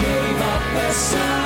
gave 0.00 0.40
up 0.40 0.62
a 0.88 0.92
sign. 0.92 1.37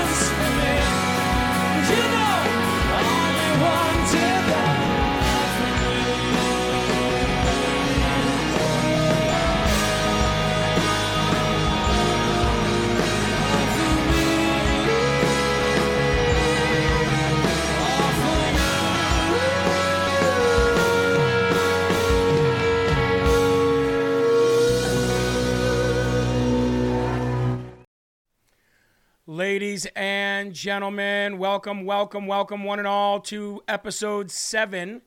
Ladies 29.73 29.89
and 29.97 30.53
gentlemen, 30.53 31.39
welcome, 31.39 31.87
welcome, 31.87 32.27
welcome, 32.27 32.63
one 32.63 32.79
and 32.79 32.87
all, 32.87 33.21
to 33.21 33.63
episode 33.67 34.31
seven 34.31 35.01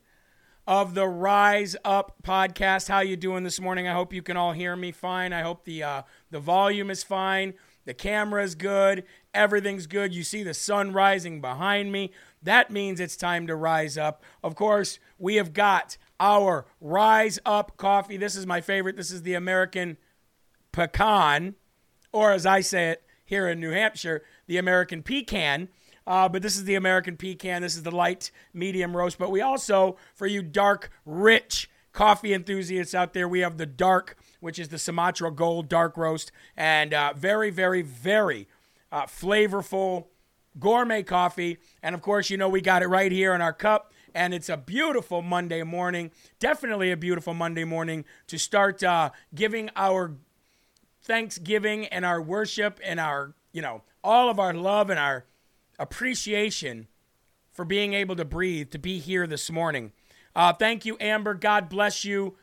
of 0.66 0.94
the 0.94 1.06
Rise 1.06 1.76
Up 1.84 2.16
podcast. 2.24 2.88
How 2.88 2.98
you 2.98 3.14
doing 3.14 3.44
this 3.44 3.60
morning? 3.60 3.86
I 3.86 3.92
hope 3.92 4.12
you 4.12 4.22
can 4.22 4.36
all 4.36 4.50
hear 4.50 4.74
me 4.74 4.90
fine. 4.90 5.32
I 5.32 5.42
hope 5.42 5.64
the 5.66 5.84
uh, 5.84 6.02
the 6.32 6.40
volume 6.40 6.90
is 6.90 7.04
fine, 7.04 7.54
the 7.84 7.94
camera 7.94 8.42
is 8.42 8.56
good, 8.56 9.04
everything's 9.32 9.86
good. 9.86 10.12
You 10.12 10.24
see 10.24 10.42
the 10.42 10.52
sun 10.52 10.92
rising 10.92 11.40
behind 11.40 11.92
me. 11.92 12.10
That 12.42 12.72
means 12.72 12.98
it's 12.98 13.16
time 13.16 13.46
to 13.46 13.54
rise 13.54 13.96
up. 13.96 14.24
Of 14.42 14.56
course, 14.56 14.98
we 15.16 15.36
have 15.36 15.52
got 15.52 15.96
our 16.18 16.66
Rise 16.80 17.38
Up 17.46 17.76
coffee. 17.76 18.16
This 18.16 18.34
is 18.34 18.48
my 18.48 18.60
favorite. 18.60 18.96
This 18.96 19.12
is 19.12 19.22
the 19.22 19.34
American 19.34 19.96
pecan, 20.72 21.54
or 22.10 22.32
as 22.32 22.44
I 22.44 22.62
say 22.62 22.90
it, 22.90 23.04
here 23.24 23.48
in 23.48 23.60
New 23.60 23.72
Hampshire, 23.72 24.22
the 24.46 24.58
American 24.58 25.02
pecan. 25.02 25.68
Uh, 26.06 26.28
but 26.28 26.42
this 26.42 26.56
is 26.56 26.64
the 26.64 26.76
American 26.76 27.16
pecan. 27.16 27.62
This 27.62 27.74
is 27.74 27.82
the 27.82 27.90
light 27.90 28.30
medium 28.54 28.96
roast. 28.96 29.18
But 29.18 29.30
we 29.30 29.40
also, 29.40 29.96
for 30.14 30.26
you 30.26 30.42
dark, 30.42 30.90
rich 31.04 31.68
coffee 31.92 32.32
enthusiasts 32.32 32.94
out 32.94 33.12
there, 33.12 33.28
we 33.28 33.40
have 33.40 33.56
the 33.56 33.66
dark, 33.66 34.16
which 34.40 34.58
is 34.58 34.68
the 34.68 34.78
Sumatra 34.78 35.32
Gold 35.32 35.68
dark 35.68 35.96
roast, 35.96 36.30
and 36.56 36.94
uh, 36.94 37.12
very, 37.16 37.50
very, 37.50 37.82
very 37.82 38.46
uh, 38.92 39.06
flavorful 39.06 40.06
gourmet 40.58 41.02
coffee. 41.02 41.58
And 41.82 41.94
of 41.94 42.02
course, 42.02 42.30
you 42.30 42.36
know 42.36 42.48
we 42.48 42.60
got 42.60 42.82
it 42.82 42.88
right 42.88 43.10
here 43.10 43.34
in 43.34 43.40
our 43.40 43.52
cup. 43.52 43.92
And 44.14 44.32
it's 44.32 44.48
a 44.48 44.56
beautiful 44.56 45.20
Monday 45.20 45.62
morning. 45.62 46.10
Definitely 46.38 46.90
a 46.90 46.96
beautiful 46.96 47.34
Monday 47.34 47.64
morning 47.64 48.06
to 48.28 48.38
start 48.38 48.82
uh, 48.82 49.10
giving 49.34 49.68
our 49.76 50.14
thanksgiving 51.02 51.86
and 51.88 52.04
our 52.04 52.22
worship 52.22 52.80
and 52.82 52.98
our, 52.98 53.34
you 53.52 53.60
know, 53.60 53.82
all 54.06 54.30
of 54.30 54.38
our 54.38 54.54
love 54.54 54.88
and 54.88 55.00
our 55.00 55.24
appreciation 55.80 56.86
for 57.50 57.64
being 57.64 57.92
able 57.92 58.14
to 58.14 58.24
breathe, 58.24 58.70
to 58.70 58.78
be 58.78 59.00
here 59.00 59.26
this 59.26 59.50
morning. 59.50 59.92
Uh, 60.34 60.52
thank 60.52 60.86
you, 60.86 60.96
Amber. 61.00 61.34
God 61.34 61.68
bless 61.68 62.04
you. 62.04 62.36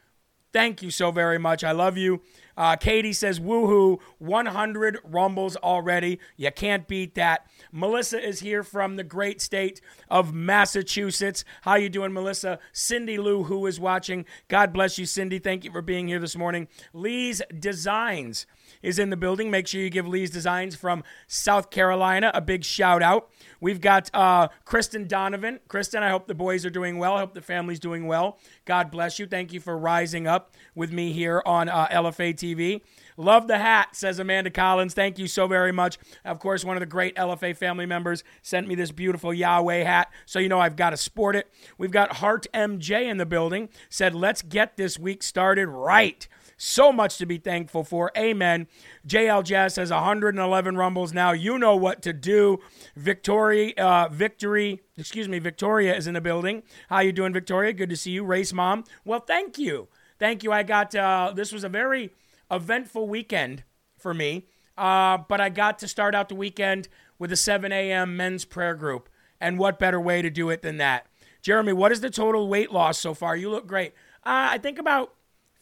Thank 0.51 0.83
you 0.83 0.91
so 0.91 1.09
very 1.09 1.39
much. 1.39 1.63
I 1.63 1.71
love 1.71 1.97
you. 1.97 2.21
Uh, 2.55 2.75
Katie 2.75 3.13
says, 3.13 3.39
woohoo, 3.39 3.99
100 4.19 4.99
rumbles 5.03 5.55
already. 5.55 6.19
You 6.37 6.51
can't 6.51 6.87
beat 6.87 7.15
that. 7.15 7.47
Melissa 7.71 8.23
is 8.23 8.41
here 8.41 8.61
from 8.61 8.95
the 8.95 9.03
great 9.03 9.41
state 9.41 9.81
of 10.09 10.33
Massachusetts. 10.33 11.43
How 11.61 11.75
you 11.75 11.89
doing, 11.89 12.13
Melissa? 12.13 12.59
Cindy 12.71 13.17
Lou, 13.17 13.43
who 13.43 13.65
is 13.65 13.79
watching. 13.79 14.25
God 14.47 14.73
bless 14.73 14.99
you, 14.99 15.07
Cindy. 15.07 15.39
Thank 15.39 15.63
you 15.63 15.71
for 15.71 15.81
being 15.81 16.07
here 16.07 16.19
this 16.19 16.35
morning. 16.35 16.67
Lee's 16.93 17.41
Designs 17.57 18.45
is 18.83 18.99
in 18.99 19.09
the 19.09 19.17
building. 19.17 19.49
Make 19.49 19.67
sure 19.67 19.81
you 19.81 19.89
give 19.89 20.07
Lee's 20.07 20.29
Designs 20.29 20.75
from 20.75 21.03
South 21.27 21.71
Carolina 21.71 22.29
a 22.35 22.41
big 22.41 22.63
shout 22.63 23.01
out. 23.01 23.29
We've 23.59 23.81
got 23.81 24.11
uh, 24.13 24.49
Kristen 24.65 25.07
Donovan. 25.07 25.61
Kristen, 25.67 26.03
I 26.03 26.09
hope 26.09 26.27
the 26.27 26.35
boys 26.35 26.65
are 26.65 26.69
doing 26.69 26.97
well. 26.97 27.15
I 27.15 27.19
hope 27.19 27.33
the 27.33 27.41
family's 27.41 27.79
doing 27.79 28.05
well. 28.05 28.37
God 28.65 28.91
bless 28.91 29.17
you. 29.17 29.25
Thank 29.25 29.53
you 29.53 29.59
for 29.59 29.77
rising 29.77 30.27
up 30.27 30.55
with 30.75 30.91
me 30.91 31.13
here 31.13 31.41
on 31.45 31.69
uh, 31.69 31.87
LFA 31.87 32.35
TV. 32.35 32.81
Love 33.15 33.47
the 33.47 33.59
hat, 33.59 33.95
says 33.95 34.19
Amanda 34.19 34.49
Collins. 34.49 34.93
Thank 34.93 35.19
you 35.19 35.27
so 35.27 35.47
very 35.47 35.71
much. 35.71 35.97
Of 36.25 36.39
course, 36.39 36.65
one 36.65 36.75
of 36.75 36.81
the 36.81 36.87
great 36.87 37.15
LFA 37.15 37.55
family 37.55 37.85
members 37.85 38.23
sent 38.41 38.67
me 38.67 38.75
this 38.75 38.91
beautiful 38.91 39.33
Yahweh 39.33 39.83
hat, 39.83 40.11
so 40.25 40.39
you 40.39 40.49
know 40.49 40.59
I've 40.59 40.75
got 40.75 40.89
to 40.89 40.97
sport 40.97 41.35
it. 41.35 41.51
We've 41.77 41.91
got 41.91 42.17
Heart 42.17 42.47
MJ 42.53 43.09
in 43.09 43.17
the 43.17 43.25
building. 43.25 43.69
Said, 43.89 44.15
let's 44.15 44.41
get 44.41 44.77
this 44.77 44.97
week 44.97 45.23
started 45.23 45.67
right. 45.67 46.27
So 46.65 46.93
much 46.93 47.17
to 47.17 47.25
be 47.25 47.39
thankful 47.39 47.83
for. 47.83 48.09
Amen. 48.17 48.67
JL 49.05 49.43
Jazz 49.43 49.75
has 49.75 49.91
111 49.91 50.77
rumbles 50.77 51.11
now. 51.11 51.33
You 51.33 51.59
know 51.59 51.75
what 51.75 52.01
to 52.03 52.13
do. 52.13 52.61
Victoria, 52.95 53.73
uh, 53.77 54.07
victory, 54.09 54.81
excuse 54.97 55.27
me, 55.27 55.39
Victoria 55.39 55.93
is 55.93 56.07
in 56.07 56.13
the 56.13 56.21
building. 56.21 56.63
How 56.87 57.01
you 57.01 57.11
doing, 57.11 57.33
Victoria? 57.33 57.73
Good 57.73 57.89
to 57.89 57.97
see 57.97 58.11
you. 58.11 58.23
Race 58.23 58.53
mom. 58.53 58.85
Well, 59.03 59.19
thank 59.19 59.57
you. 59.57 59.89
Thank 60.19 60.41
you. 60.41 60.53
I 60.53 60.63
got, 60.63 60.95
uh, 60.95 61.33
this 61.35 61.51
was 61.51 61.65
a 61.65 61.69
very 61.69 62.11
eventful 62.49 63.09
weekend 63.09 63.65
for 63.97 64.13
me, 64.13 64.47
uh, 64.77 65.17
but 65.17 65.41
I 65.41 65.49
got 65.49 65.79
to 65.79 65.87
start 65.89 66.15
out 66.15 66.29
the 66.29 66.35
weekend 66.35 66.87
with 67.19 67.33
a 67.33 67.37
7 67.37 67.73
a.m. 67.73 68.15
men's 68.15 68.45
prayer 68.45 68.73
group. 68.73 69.09
And 69.41 69.59
what 69.59 69.79
better 69.79 69.99
way 69.99 70.21
to 70.21 70.29
do 70.29 70.49
it 70.49 70.61
than 70.61 70.77
that? 70.77 71.07
Jeremy, 71.41 71.73
what 71.73 71.91
is 71.91 71.99
the 71.99 72.09
total 72.09 72.47
weight 72.47 72.71
loss 72.71 72.97
so 72.97 73.13
far? 73.13 73.35
You 73.35 73.49
look 73.49 73.67
great. 73.67 73.91
Uh, 74.25 74.55
I 74.55 74.59
think 74.59 74.79
about 74.79 75.13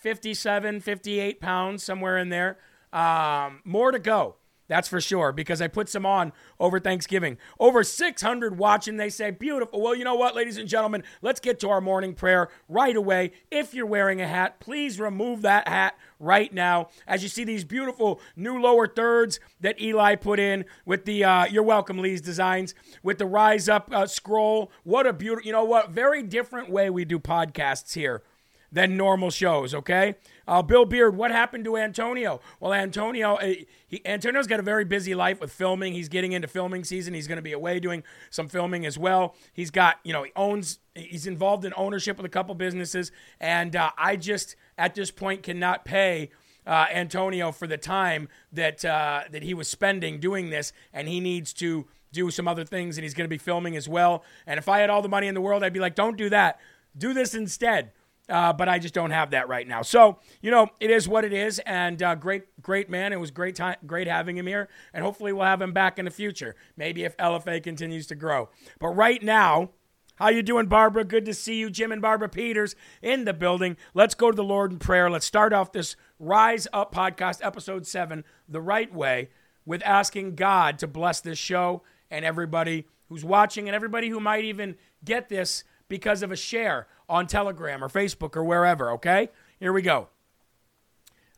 57, 0.01 0.79
58 0.79 1.39
pounds, 1.39 1.83
somewhere 1.83 2.17
in 2.17 2.29
there. 2.29 2.57
Um, 2.91 3.61
more 3.63 3.91
to 3.91 3.99
go. 3.99 4.35
That's 4.71 4.87
for 4.87 5.01
sure 5.01 5.33
because 5.33 5.61
I 5.61 5.67
put 5.67 5.89
some 5.89 6.05
on 6.05 6.31
over 6.57 6.79
Thanksgiving. 6.79 7.37
Over 7.59 7.83
600 7.83 8.57
watching. 8.57 8.95
They 8.95 9.09
say, 9.09 9.29
beautiful. 9.29 9.81
Well, 9.81 9.93
you 9.93 10.05
know 10.05 10.15
what, 10.15 10.33
ladies 10.33 10.55
and 10.55 10.69
gentlemen? 10.69 11.03
Let's 11.21 11.41
get 11.41 11.59
to 11.59 11.69
our 11.69 11.81
morning 11.81 12.13
prayer 12.13 12.47
right 12.69 12.95
away. 12.95 13.33
If 13.51 13.73
you're 13.73 13.85
wearing 13.85 14.21
a 14.21 14.27
hat, 14.27 14.61
please 14.61 14.97
remove 14.97 15.41
that 15.41 15.67
hat 15.67 15.97
right 16.19 16.53
now. 16.53 16.87
As 17.05 17.21
you 17.21 17.27
see 17.27 17.43
these 17.43 17.65
beautiful 17.65 18.21
new 18.37 18.61
lower 18.61 18.87
thirds 18.87 19.41
that 19.59 19.81
Eli 19.81 20.15
put 20.15 20.39
in 20.39 20.63
with 20.85 21.03
the, 21.03 21.25
uh, 21.25 21.45
you're 21.47 21.63
welcome, 21.63 21.97
Lee's 21.97 22.21
Designs, 22.21 22.73
with 23.03 23.17
the 23.17 23.25
Rise 23.25 23.67
Up 23.67 23.89
uh, 23.91 24.07
scroll. 24.07 24.71
What 24.85 25.05
a 25.05 25.11
beautiful, 25.11 25.45
you 25.45 25.51
know 25.51 25.65
what? 25.65 25.89
Very 25.89 26.23
different 26.23 26.69
way 26.69 26.89
we 26.89 27.03
do 27.03 27.19
podcasts 27.19 27.93
here 27.93 28.23
than 28.71 28.95
normal 28.95 29.29
shows, 29.29 29.75
okay? 29.75 30.15
Uh, 30.47 30.61
Bill 30.61 30.85
Beard, 30.85 31.15
what 31.15 31.31
happened 31.31 31.65
to 31.65 31.77
Antonio? 31.77 32.39
Well, 32.59 32.73
Antonio, 32.73 33.35
uh, 33.35 33.53
he, 33.87 34.05
Antonio's 34.05 34.47
got 34.47 34.59
a 34.59 34.63
very 34.63 34.85
busy 34.85 35.13
life 35.13 35.39
with 35.41 35.51
filming. 35.51 35.93
He's 35.93 36.09
getting 36.09 36.31
into 36.31 36.47
filming 36.47 36.83
season. 36.83 37.13
He's 37.13 37.27
going 37.27 37.37
to 37.37 37.43
be 37.43 37.51
away 37.51 37.79
doing 37.79 38.03
some 38.29 38.47
filming 38.47 38.85
as 38.85 38.97
well. 38.97 39.35
He's 39.53 39.71
got, 39.71 39.97
you 40.03 40.13
know, 40.13 40.23
he 40.23 40.31
owns, 40.35 40.79
he's 40.95 41.27
involved 41.27 41.65
in 41.65 41.73
ownership 41.75 42.17
with 42.17 42.25
a 42.25 42.29
couple 42.29 42.55
businesses. 42.55 43.11
And 43.39 43.75
uh, 43.75 43.91
I 43.97 44.15
just, 44.15 44.55
at 44.77 44.95
this 44.95 45.11
point, 45.11 45.43
cannot 45.43 45.85
pay 45.85 46.31
uh, 46.65 46.85
Antonio 46.91 47.51
for 47.51 47.67
the 47.67 47.77
time 47.77 48.29
that 48.51 48.85
uh, 48.85 49.23
that 49.31 49.43
he 49.43 49.53
was 49.53 49.67
spending 49.67 50.19
doing 50.19 50.51
this, 50.51 50.73
and 50.93 51.07
he 51.07 51.19
needs 51.19 51.53
to 51.53 51.87
do 52.11 52.29
some 52.29 52.47
other 52.47 52.65
things, 52.65 52.97
and 52.97 53.03
he's 53.03 53.13
going 53.13 53.25
to 53.25 53.29
be 53.29 53.37
filming 53.37 53.75
as 53.75 53.89
well. 53.89 54.23
And 54.45 54.57
if 54.57 54.69
I 54.69 54.79
had 54.79 54.89
all 54.89 55.01
the 55.01 55.09
money 55.09 55.27
in 55.27 55.33
the 55.33 55.41
world, 55.41 55.63
I'd 55.63 55.73
be 55.73 55.79
like, 55.79 55.95
don't 55.95 56.17
do 56.17 56.29
that. 56.29 56.59
Do 56.97 57.13
this 57.13 57.33
instead 57.33 57.91
uh, 58.31 58.53
but 58.53 58.69
I 58.69 58.79
just 58.79 58.93
don't 58.93 59.11
have 59.11 59.31
that 59.31 59.47
right 59.47 59.67
now. 59.67 59.81
So 59.81 60.19
you 60.41 60.49
know, 60.49 60.69
it 60.79 60.89
is 60.89 61.07
what 61.07 61.25
it 61.25 61.33
is, 61.33 61.59
and 61.59 62.01
uh, 62.01 62.15
great, 62.15 62.43
great 62.61 62.89
man. 62.89 63.13
It 63.13 63.19
was 63.19 63.29
great 63.29 63.55
time, 63.55 63.75
great 63.85 64.07
having 64.07 64.37
him 64.37 64.47
here, 64.47 64.69
and 64.93 65.03
hopefully 65.03 65.33
we'll 65.33 65.45
have 65.45 65.61
him 65.61 65.73
back 65.73 65.99
in 65.99 66.05
the 66.05 66.11
future. 66.11 66.55
Maybe 66.77 67.03
if 67.03 67.15
LFA 67.17 67.61
continues 67.61 68.07
to 68.07 68.15
grow. 68.15 68.49
But 68.79 68.89
right 68.89 69.21
now, 69.21 69.71
how 70.15 70.29
you 70.29 70.41
doing, 70.41 70.67
Barbara? 70.67 71.03
Good 71.03 71.25
to 71.25 71.33
see 71.33 71.55
you, 71.55 71.69
Jim 71.69 71.91
and 71.91 72.01
Barbara 72.01 72.29
Peters 72.29 72.75
in 73.01 73.25
the 73.25 73.33
building. 73.33 73.75
Let's 73.93 74.15
go 74.15 74.31
to 74.31 74.35
the 74.35 74.43
Lord 74.43 74.71
in 74.71 74.79
prayer. 74.79 75.09
Let's 75.09 75.25
start 75.25 75.51
off 75.51 75.71
this 75.71 75.95
Rise 76.19 76.67
Up 76.71 76.93
podcast, 76.93 77.39
episode 77.43 77.85
seven, 77.85 78.23
the 78.47 78.61
right 78.61 78.93
way, 78.93 79.29
with 79.65 79.81
asking 79.83 80.35
God 80.35 80.79
to 80.79 80.87
bless 80.87 81.21
this 81.21 81.39
show 81.39 81.81
and 82.09 82.23
everybody 82.23 82.85
who's 83.09 83.25
watching 83.25 83.67
and 83.67 83.75
everybody 83.75 84.09
who 84.09 84.19
might 84.19 84.45
even 84.45 84.75
get 85.03 85.27
this 85.27 85.63
because 85.89 86.23
of 86.23 86.31
a 86.31 86.37
share 86.37 86.87
on 87.11 87.27
Telegram 87.27 87.83
or 87.83 87.89
Facebook 87.89 88.37
or 88.37 88.43
wherever, 88.43 88.89
okay? 88.91 89.29
Here 89.59 89.73
we 89.73 89.81
go. 89.81 90.07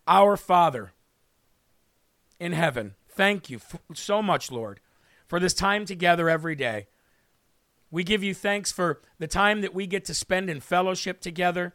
Our 0.08 0.38
Father 0.38 0.94
in 2.40 2.54
heaven, 2.54 2.94
thank 3.10 3.50
you 3.50 3.60
so 3.96 4.22
much, 4.22 4.52
Lord, 4.52 4.80
for 5.28 5.40
this 5.40 5.56
time 5.56 5.86
together 5.86 6.30
every 6.30 6.56
day. 6.56 6.88
We 7.90 8.04
give 8.04 8.24
you 8.24 8.36
thanks 8.36 8.72
for 8.72 9.02
the 9.18 9.28
time 9.28 9.62
that 9.62 9.74
we 9.74 9.88
get 9.88 10.06
to 10.06 10.14
spend 10.14 10.48
in 10.48 10.60
fellowship 10.60 11.20
together, 11.20 11.74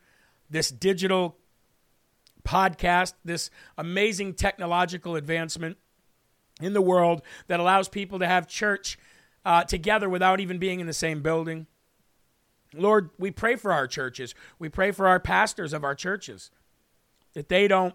this 0.49 0.71
digital 0.71 1.37
podcast, 2.45 3.15
this 3.25 3.51
amazing 3.77 4.35
technological 4.35 5.17
advancement 5.17 5.77
in 6.61 6.73
the 6.73 6.83
world 6.83 7.23
that 7.49 7.59
allows 7.59 7.89
people 7.89 8.21
to 8.21 8.27
have 8.27 8.47
church 8.47 8.97
uh, 9.45 9.65
together 9.65 10.09
without 10.09 10.39
even 10.39 10.59
being 10.59 10.79
in 10.79 10.87
the 10.87 10.93
same 10.93 11.21
building. 11.21 11.67
Lord, 12.75 13.11
we 13.19 13.31
pray 13.31 13.57
for 13.57 13.73
our 13.73 13.87
churches. 13.87 14.35
We 14.59 14.69
pray 14.69 14.91
for 14.91 15.09
our 15.09 15.21
pastors 15.21 15.73
of 15.73 15.85
our 15.85 15.95
churches. 15.95 16.51
that 17.35 17.49
they 17.49 17.69
don't 17.69 17.95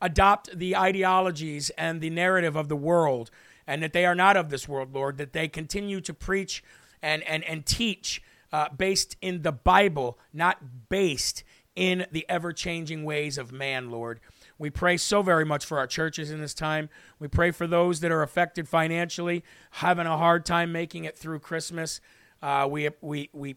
adopt 0.00 0.58
the 0.58 0.76
ideologies 0.76 1.70
and 1.70 2.00
the 2.00 2.10
narrative 2.10 2.56
of 2.56 2.68
the 2.68 2.76
world, 2.76 3.30
and 3.66 3.82
that 3.82 3.92
they 3.92 4.04
are 4.04 4.14
not 4.14 4.36
of 4.36 4.50
this 4.50 4.68
world, 4.68 4.94
Lord, 4.94 5.16
that 5.18 5.32
they 5.32 5.48
continue 5.48 6.00
to 6.02 6.14
preach 6.14 6.62
and, 7.02 7.22
and, 7.24 7.42
and 7.44 7.64
teach 7.64 8.22
uh, 8.52 8.68
based 8.68 9.16
in 9.20 9.42
the 9.42 9.52
Bible, 9.52 10.18
not 10.32 10.88
based 10.88 11.42
in 11.74 12.06
the 12.10 12.24
ever 12.28 12.52
changing 12.52 13.04
ways 13.04 13.38
of 13.38 13.52
man, 13.52 13.90
Lord. 13.90 14.20
We 14.58 14.70
pray 14.70 14.96
so 14.96 15.20
very 15.20 15.44
much 15.44 15.64
for 15.64 15.78
our 15.78 15.86
churches 15.86 16.30
in 16.30 16.40
this 16.40 16.54
time. 16.54 16.88
We 17.18 17.28
pray 17.28 17.50
for 17.50 17.66
those 17.66 18.00
that 18.00 18.10
are 18.10 18.22
affected 18.22 18.68
financially, 18.68 19.44
having 19.72 20.06
a 20.06 20.16
hard 20.16 20.46
time 20.46 20.72
making 20.72 21.04
it 21.04 21.18
through 21.18 21.40
Christmas. 21.40 22.00
Uh, 22.46 22.64
we, 22.64 22.88
we, 23.00 23.28
we 23.32 23.56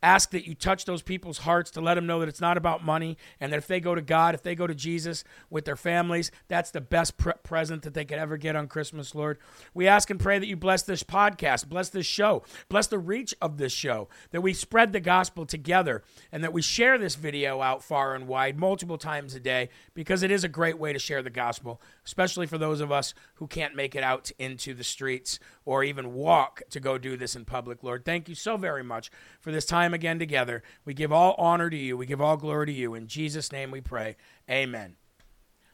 ask 0.00 0.30
that 0.30 0.46
you 0.46 0.54
touch 0.54 0.84
those 0.84 1.02
people's 1.02 1.38
hearts 1.38 1.72
to 1.72 1.80
let 1.80 1.94
them 1.94 2.06
know 2.06 2.20
that 2.20 2.28
it's 2.28 2.40
not 2.40 2.56
about 2.56 2.84
money 2.84 3.16
and 3.40 3.52
that 3.52 3.56
if 3.56 3.66
they 3.66 3.80
go 3.80 3.96
to 3.96 4.02
God, 4.02 4.34
if 4.34 4.44
they 4.44 4.54
go 4.54 4.66
to 4.66 4.76
Jesus 4.76 5.24
with 5.50 5.64
their 5.64 5.74
families, 5.74 6.30
that's 6.46 6.70
the 6.70 6.80
best 6.80 7.16
pre- 7.16 7.32
present 7.42 7.82
that 7.82 7.94
they 7.94 8.04
could 8.04 8.18
ever 8.18 8.36
get 8.36 8.54
on 8.54 8.68
Christmas, 8.68 9.12
Lord. 9.12 9.38
We 9.74 9.88
ask 9.88 10.08
and 10.08 10.20
pray 10.20 10.38
that 10.38 10.46
you 10.46 10.56
bless 10.56 10.82
this 10.82 11.02
podcast, 11.02 11.68
bless 11.68 11.88
this 11.88 12.06
show, 12.06 12.44
bless 12.68 12.86
the 12.86 12.98
reach 12.98 13.34
of 13.40 13.58
this 13.58 13.72
show, 13.72 14.08
that 14.32 14.40
we 14.40 14.52
spread 14.54 14.92
the 14.92 15.00
gospel 15.00 15.44
together 15.44 16.04
and 16.30 16.44
that 16.44 16.52
we 16.52 16.62
share 16.62 16.98
this 16.98 17.16
video 17.16 17.60
out 17.60 17.82
far 17.82 18.14
and 18.14 18.28
wide 18.28 18.56
multiple 18.56 18.98
times 18.98 19.34
a 19.34 19.40
day 19.40 19.68
because 19.94 20.22
it 20.22 20.30
is 20.30 20.44
a 20.44 20.48
great 20.48 20.78
way 20.78 20.92
to 20.92 20.98
share 21.00 21.22
the 21.22 21.30
gospel, 21.30 21.80
especially 22.04 22.46
for 22.46 22.58
those 22.58 22.80
of 22.80 22.90
us 22.90 23.14
who 23.34 23.46
can't 23.46 23.76
make 23.76 23.94
it 23.94 24.02
out 24.02 24.30
into 24.38 24.74
the 24.74 24.84
streets 24.84 25.38
or 25.64 25.84
even 25.84 26.14
walk 26.14 26.62
to 26.70 26.80
go 26.80 26.98
do 26.98 27.16
this 27.16 27.36
in 27.36 27.44
public, 27.44 27.82
Lord. 27.82 28.04
Thank 28.04 28.28
you 28.28 28.34
so 28.34 28.56
very 28.56 28.82
much 28.82 29.10
for 29.40 29.52
this 29.52 29.64
time 29.64 29.94
again 29.94 30.18
together. 30.18 30.62
We 30.84 30.94
give 30.94 31.12
all 31.12 31.34
honor 31.38 31.70
to 31.70 31.76
you. 31.76 31.96
We 31.96 32.06
give 32.06 32.20
all 32.20 32.36
glory 32.36 32.66
to 32.66 32.72
you. 32.72 32.94
In 32.94 33.06
Jesus' 33.06 33.52
name 33.52 33.70
we 33.70 33.80
pray. 33.80 34.16
Amen. 34.50 34.96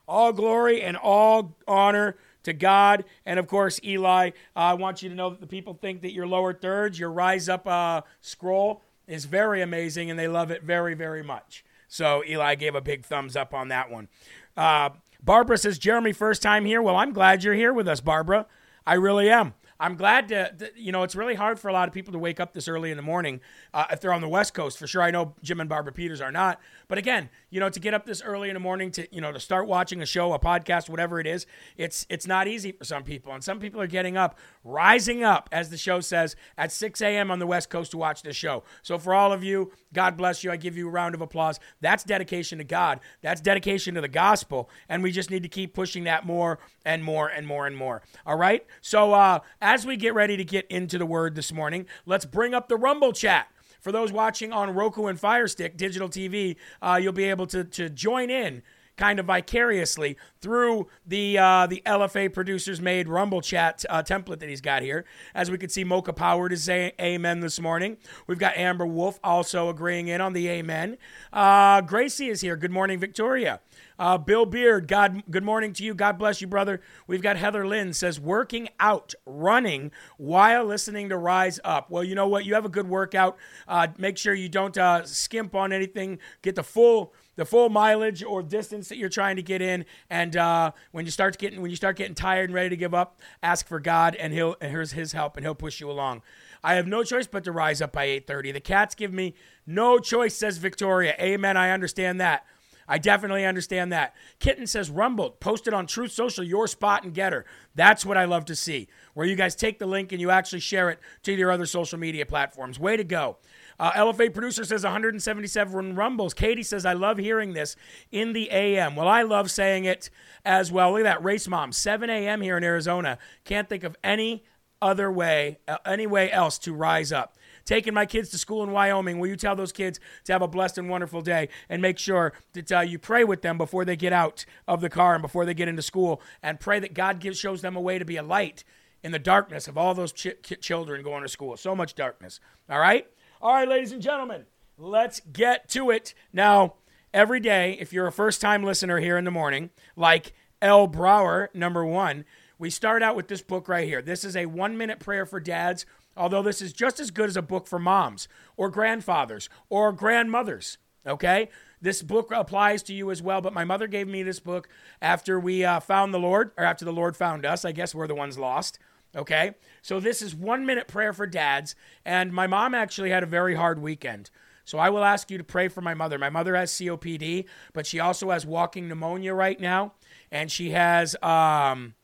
All 0.07 0.33
glory 0.33 0.83
and 0.83 0.97
all 0.97 1.57
honor 1.67 2.17
to 2.45 2.53
God. 2.53 3.05
And 3.27 3.39
of 3.39 3.47
course, 3.47 3.81
Eli, 3.85 4.29
uh, 4.29 4.59
I 4.59 4.75
want 4.75 5.03
you 5.03 5.09
to 5.09 5.15
know 5.15 5.31
that 5.31 5.41
the 5.41 5.47
people 5.47 5.75
think 5.75 6.03
that 6.03 6.13
your 6.13 6.27
lower 6.27 6.55
thirds, 6.55 6.99
your 6.99 7.11
rise 7.11 7.49
up 7.49 7.67
uh, 7.67 8.03
scroll, 8.21 8.83
is 9.07 9.25
very 9.25 9.63
amazing 9.63 10.11
and 10.11 10.19
they 10.19 10.29
love 10.29 10.51
it 10.51 10.63
very, 10.63 10.95
very 10.95 11.23
much. 11.23 11.65
So 11.89 12.23
Eli 12.27 12.55
gave 12.55 12.75
a 12.75 12.81
big 12.81 13.05
thumbs 13.05 13.37
up 13.37 13.55
on 13.55 13.69
that 13.69 13.91
one. 13.91 14.09
Uh, 14.57 14.91
Barbara 15.23 15.59
says, 15.59 15.79
Jeremy, 15.79 16.13
first 16.13 16.43
time 16.43 16.65
here. 16.65 16.81
Well, 16.81 16.97
I'm 16.97 17.13
glad 17.13 17.45
you're 17.45 17.55
here 17.55 17.73
with 17.73 17.89
us, 17.89 18.01
Barbara. 18.01 18.47
I 18.87 18.95
really 18.95 19.29
am. 19.31 19.55
I'm 19.81 19.95
glad 19.95 20.29
to, 20.29 20.73
you 20.77 20.91
know, 20.91 21.05
it's 21.05 21.15
really 21.15 21.35
hard 21.35 21.61
for 21.61 21.69
a 21.69 21.73
lot 21.73 21.87
of 21.89 21.95
people 21.95 22.13
to 22.13 22.19
wake 22.19 22.41
up 22.41 22.53
this 22.53 22.67
early 22.67 22.91
in 22.91 22.97
the 22.97 23.03
morning 23.03 23.41
uh, 23.73 23.87
if 23.91 24.01
they're 24.01 24.13
on 24.13 24.21
the 24.21 24.29
West 24.29 24.53
Coast. 24.55 24.79
For 24.79 24.87
sure, 24.87 25.03
I 25.03 25.11
know 25.11 25.35
Jim 25.43 25.61
and 25.61 25.69
Barbara 25.69 25.93
Peters 25.93 26.21
are 26.21 26.33
not. 26.33 26.61
But 26.89 26.99
again, 26.99 27.29
you 27.51 27.61
know, 27.61 27.69
to 27.69 27.79
get 27.79 27.95
up 27.95 28.05
this 28.05 28.21
early 28.23 28.49
in 28.49 28.55
the 28.55 28.61
morning 28.61 28.91
to, 28.93 29.07
you 29.15 29.21
know, 29.21 29.31
to 29.31 29.39
start 29.39 29.69
watching 29.69 30.03
a 30.03 30.07
show, 30.07 30.33
a 30.33 30.39
podcast, 30.39 30.89
whatever 30.89 31.21
it 31.21 31.27
is, 31.27 31.47
it's 31.77 32.07
it's 32.09 32.27
not 32.27 32.49
easy 32.49 32.73
for 32.73 32.85
some 32.85 33.05
people. 33.05 33.33
And 33.33 33.45
some 33.45 33.61
people 33.61 33.81
are 33.81 33.87
getting 33.87 34.17
up, 34.17 34.39
rising 34.65 35.23
up, 35.23 35.49
as 35.53 35.71
the 35.71 35.77
show 35.77 36.01
says, 36.01 36.35
at 36.57 36.73
6 36.73 37.01
a.m. 37.01 37.31
on 37.31 37.39
the 37.39 37.47
West 37.47 37.71
Coast 37.71 37.93
to 37.93 37.99
watch 37.99 38.23
this 38.23 38.37
show. 38.37 38.65
So 38.83 38.99
for 38.99 39.15
all 39.15 39.33
of 39.33 39.45
you, 39.45 39.73
God 39.93 40.17
bless 40.17 40.43
you. 40.43 40.51
I 40.51 40.57
give 40.57 40.77
you 40.77 40.89
a 40.89 40.91
round 40.91 41.15
of 41.15 41.21
applause. 41.21 41.61
That's 41.81 42.05
dedication 42.05 42.59
to 42.59 42.65
God. 42.65 43.01
That's 43.23 43.41
dedication 43.41 43.95
to 43.95 44.01
the 44.01 44.09
gospel. 44.09 44.71
And 44.89 45.03
we 45.03 45.13
just 45.13 45.31
need 45.31 45.43
to 45.45 45.49
keep 45.49 45.75
pushing 45.75 46.05
that 46.05 46.27
more 46.27 46.59
and 46.85 47.05
more 47.05 47.29
and 47.29 47.47
more 47.47 47.67
and 47.67 47.77
more. 47.77 48.03
All 48.27 48.37
right. 48.37 48.67
So 48.81 49.13
uh, 49.13 49.41
as 49.69 49.85
we 49.85 49.99
get 49.99 50.15
ready 50.15 50.35
to 50.35 50.45
get 50.45 50.67
into 50.69 50.97
the 50.97 51.05
word 51.05 51.35
this 51.35 51.53
morning, 51.53 51.85
let's 52.07 52.25
bring 52.25 52.55
up 52.55 52.71
the 52.71 52.77
Rumble 52.77 53.13
chat. 53.13 53.49
For 53.83 53.93
those 53.93 54.11
watching 54.11 54.51
on 54.51 54.75
Roku 54.75 55.09
and 55.09 55.21
Fire 55.21 55.47
Stick 55.47 55.77
digital 55.77 56.09
TV, 56.09 56.57
uh, 56.81 56.99
you'll 57.01 57.13
be 57.13 57.25
able 57.25 57.47
to, 57.49 57.65
to 57.65 57.91
join 57.91 58.31
in 58.31 58.63
kind 58.97 59.21
of 59.21 59.27
vicariously 59.27 60.17
through 60.41 60.89
the 61.07 61.39
uh, 61.39 61.67
the 61.67 61.83
LFA 61.85 62.33
producers 62.33 62.81
made 62.81 63.09
Rumble 63.09 63.43
chat 63.43 63.85
uh, 63.91 64.03
template 64.03 64.41
that 64.41 64.49
he's 64.49 64.61
got 64.61 64.83
here. 64.83 65.05
As 65.35 65.51
we 65.51 65.59
can 65.59 65.69
see, 65.69 65.85
Mocha 65.85 66.15
Power 66.15 66.51
is 66.51 66.65
saying 66.65 66.93
amen 67.01 67.41
this 67.41 67.61
morning. 67.61 67.99
We've 68.27 68.39
got 68.39 68.57
Amber 68.57 68.87
Wolf 68.87 69.21
also 69.23 69.69
agreeing 69.69 70.09
in 70.09 70.21
on 70.21 70.33
the 70.33 70.49
amen. 70.49 70.97
Uh, 71.31 71.83
Gracie 71.83 72.31
is 72.31 72.41
here. 72.41 72.57
Good 72.57 72.73
morning, 72.73 72.99
Victoria. 72.99 73.61
Uh, 73.99 74.17
Bill 74.17 74.47
Beard, 74.47 74.87
God, 74.87 75.25
good 75.29 75.43
morning 75.43 75.73
to 75.73 75.83
you. 75.83 75.93
God 75.93 76.19
bless 76.19 76.41
you, 76.41 76.47
brother. 76.47 76.81
We've 77.09 77.21
got 77.21 77.37
Heather 77.37 77.67
Lynn 77.67 77.93
says 77.93 78.21
working 78.21 78.69
out, 78.79 79.15
running 79.27 79.91
while 80.19 80.65
listening 80.65 81.09
to 81.09 81.17
Rise 81.17 81.59
Up. 81.65 81.91
Well, 81.91 82.05
you 82.05 82.15
know 82.15 82.29
what? 82.29 82.45
You 82.45 82.55
have 82.55 82.65
a 82.65 82.69
good 82.69 82.89
workout. 82.89 83.37
Uh, 83.67 83.89
make 83.99 84.17
sure 84.17 84.35
you 84.35 84.49
don't 84.49 84.79
uh, 84.79 85.05
skimp 85.05 85.55
on 85.57 85.73
anything. 85.73 86.21
Get 86.43 86.55
the 86.55 86.63
full 86.63 87.13
the 87.35 87.45
full 87.45 87.69
mileage 87.69 88.25
or 88.25 88.43
distance 88.43 88.89
that 88.89 88.99
you're 88.99 89.09
trying 89.09 89.37
to 89.37 89.43
get 89.43 89.63
in. 89.63 89.85
And 90.11 90.37
uh, 90.37 90.73
when 90.91 91.05
you 91.05 91.11
start 91.11 91.39
getting 91.39 91.61
when 91.61 91.71
you 91.71 91.77
start 91.77 91.97
getting 91.97 92.15
tired 92.15 92.51
and 92.51 92.55
ready 92.55 92.69
to 92.69 92.77
give 92.77 92.95
up, 92.95 93.21
ask 93.43 93.67
for 93.67 93.81
God, 93.81 94.15
and 94.15 94.33
He'll 94.33 94.55
and 94.61 94.71
here's 94.71 94.93
His 94.93 95.13
help, 95.13 95.37
and 95.37 95.45
He'll 95.45 95.57
push 95.57 95.81
you 95.81 95.91
along. 95.91 96.23
I 96.63 96.75
have 96.75 96.87
no 96.87 97.03
choice 97.03 97.27
but 97.27 97.43
to 97.45 97.53
rise 97.53 97.83
up 97.83 97.93
by 97.93 98.07
8:30. 98.07 98.53
The 98.53 98.61
cats 98.61 98.95
give 98.95 99.13
me 99.13 99.35
no 99.67 99.99
choice, 99.99 100.37
says 100.37 100.59
Victoria. 100.59 101.17
Amen. 101.21 101.57
I 101.57 101.71
understand 101.71 102.21
that. 102.21 102.45
I 102.89 102.99
definitely 102.99 103.45
understand 103.45 103.93
that. 103.93 104.15
Kitten 104.41 104.67
says 104.67 104.91
Rumble, 104.91 105.31
posted 105.31 105.75
on 105.75 105.87
Truth 105.87 106.13
Social, 106.13 106.43
your 106.43 106.67
spot 106.67 107.05
and 107.05 107.15
Gettr. 107.15 107.45
That's 107.75 108.07
what 108.07 108.17
I 108.17 108.25
love 108.25 108.47
to 108.47 108.57
see, 108.57 108.89
where 109.13 109.27
you 109.27 109.37
guys 109.37 109.55
take 109.55 109.79
the 109.79 109.87
link 109.87 110.11
and 110.11 110.21
you 110.21 110.31
actually 110.31 110.61
share 110.61 110.89
it 110.89 110.99
to 111.25 111.33
your 111.33 111.51
other 111.51 111.67
social 111.67 111.99
media 111.99 112.25
platforms. 112.25 112.81
Way 112.81 112.97
to 112.97 113.05
go. 113.05 113.37
Uh, 113.79 113.93
LFA 113.93 114.33
producer 114.33 114.65
says 114.65 114.83
177 114.83 115.95
rumbles. 115.95 116.35
Katie 116.35 116.63
says, 116.63 116.85
I 116.85 116.95
love 116.95 117.19
hearing 117.19 117.53
this 117.53 117.77
in 118.11 118.33
the 118.33 118.51
AM. 118.51 118.97
Well, 118.97 119.07
I 119.07 119.23
love 119.23 119.51
saying 119.51 119.85
it 119.85 120.11
as 120.45 120.73
well. 120.73 120.93
Look 120.93 121.01
at 121.01 121.05
that 121.05 121.23
race 121.23 121.47
mom, 121.47 121.73
7 121.73 122.11
a.m. 122.11 122.41
here 122.41 122.57
in 122.57 122.65
Arizona. 122.65 123.19
Can't 123.45 123.69
think 123.69 123.85
of 123.85 123.97
any 124.03 124.45
other 124.81 125.13
way, 125.13 125.59
uh, 125.69 125.79
any 125.85 126.07
way 126.07 126.31
else 126.33 126.59
to 126.59 126.73
rise 126.73 127.13
up 127.13 127.37
taking 127.69 127.93
my 127.93 128.07
kids 128.07 128.31
to 128.31 128.39
school 128.39 128.65
in 128.65 128.73
Wyoming. 128.73 129.19
Will 129.19 129.29
you 129.29 129.37
tell 129.37 129.55
those 129.55 129.73
kids 129.73 130.01
to 130.25 130.33
have 130.33 130.41
a 130.41 130.49
blessed 130.49 130.79
and 130.79 130.89
wonderful 130.89 131.21
day 131.21 131.51
and 131.69 131.83
make 131.83 131.99
sure 131.99 132.33
that 132.55 132.73
uh, 132.73 132.81
you 132.81 132.99
pray 132.99 133.25
with 133.25 133.43
them 133.43 133.59
before 133.59 133.85
they 133.85 133.95
get 133.95 134.13
out 134.13 134.47
of 134.67 134.81
the 134.81 134.89
car 134.89 135.15
and 135.15 135.23
before 135.23 135.45
they 135.45 135.53
get 135.53 135.69
into 135.69 135.83
school 135.83 136.23
and 136.43 136.59
pray 136.59 136.81
that 136.81 136.95
God 136.95 137.21
gives, 137.21 137.39
shows 137.39 137.61
them 137.61 137.77
a 137.77 137.81
way 137.81 137.99
to 137.99 138.07
be 138.07 138.17
a 138.17 138.23
light 138.23 138.65
in 139.05 139.13
the 139.13 139.19
darkness 139.19 139.69
of 139.69 139.77
all 139.77 139.93
those 139.95 140.13
ch- 140.13 140.35
children 140.61 141.03
going 141.03 141.23
to 141.23 141.29
school. 141.29 141.57
So 141.59 141.77
much 141.77 141.95
darkness. 141.95 142.41
All 142.71 142.81
right? 142.81 143.07
All 143.43 143.53
right, 143.53 143.69
ladies 143.69 143.93
and 143.93 144.01
gentlemen, 144.01 144.47
let's 144.79 145.21
get 145.21 145.69
to 145.71 145.91
it. 145.91 146.15
Now, 146.33 146.75
every 147.13 147.39
day, 147.39 147.77
if 147.79 147.93
you're 147.93 148.07
a 148.07 148.13
first 148.13 148.41
time 148.41 148.65
listener 148.65 148.99
here 148.99 149.19
in 149.19 149.27
the 149.27 149.31
morning, 149.31 149.69
like 149.95 150.33
L. 150.63 150.87
Brower, 150.87 151.51
number 151.53 151.85
one, 151.85 152.25
we 152.59 152.71
start 152.71 153.03
out 153.03 153.15
with 153.15 153.29
this 153.29 153.43
book 153.43 153.69
right 153.69 153.87
here. 153.87 154.03
This 154.03 154.25
is 154.25 154.37
a 154.37 154.47
one 154.47 154.77
minute 154.77 154.99
prayer 154.99 155.25
for 155.25 155.39
dads 155.39 155.87
although 156.19 156.43
this 156.43 156.61
is 156.61 156.73
just 156.73 157.01
as 157.01 157.11
good 157.11 157.29
as 157.29 157.37
a 157.37 157.43
book 157.43 157.67
for 157.67 157.79
moms 157.79 158.29
or 158.57 158.69
grandfathers 158.69 159.49
or 159.71 159.93
grandmothers. 159.93 160.79
Okay? 161.07 161.49
This 161.81 162.03
book 162.03 162.31
applies 162.33 162.83
to 162.85 162.93
you 162.93 163.11
as 163.11 163.23
well, 163.23 163.41
but 163.41 163.55
my 163.55 163.65
mother 163.65 163.87
gave 163.87 164.09
me 164.09 164.23
this 164.23 164.41
book 164.41 164.69
after 165.01 165.39
we 165.39 165.65
uh, 165.65 165.81
found 165.81 166.13
the 166.13 166.19
Lord, 166.19 166.51
or 166.59 166.65
after 166.65 166.85
the 166.85 166.93
Lord 166.93 167.17
found 167.17 167.47
us. 167.47 167.65
I 167.65 167.73
guess 167.73 167.95
we're 167.95 168.09
the 168.09 168.15
ones 168.15 168.37
lost. 168.37 168.79
Okay? 169.17 169.55
So 169.81 170.01
this 170.01 170.21
is 170.21 170.35
one 170.35 170.67
minute 170.67 170.89
prayer 170.89 171.13
for 171.13 171.27
dads, 171.27 171.75
and 172.05 172.33
my 172.33 172.47
mom 172.47 172.75
actually 172.75 173.11
had 173.11 173.23
a 173.23 173.27
very 173.27 173.55
hard 173.55 173.79
weekend. 173.79 174.31
So 174.65 174.77
I 174.77 174.91
will 174.91 175.05
ask 175.05 175.31
you 175.31 175.39
to 175.39 175.45
pray 175.45 175.69
for 175.69 175.81
my 175.81 175.95
mother. 175.95 176.19
My 176.19 176.29
mother 176.29 176.55
has 176.55 176.71
COPD, 176.73 177.47
but 177.73 177.87
she 177.87 178.01
also 178.01 178.31
has 178.31 178.45
walking 178.45 178.87
pneumonia 178.87 179.33
right 179.33 179.59
now, 179.59 179.95
and 180.31 180.51
she 180.51 180.71
has 180.71 181.17
um, 181.23 181.95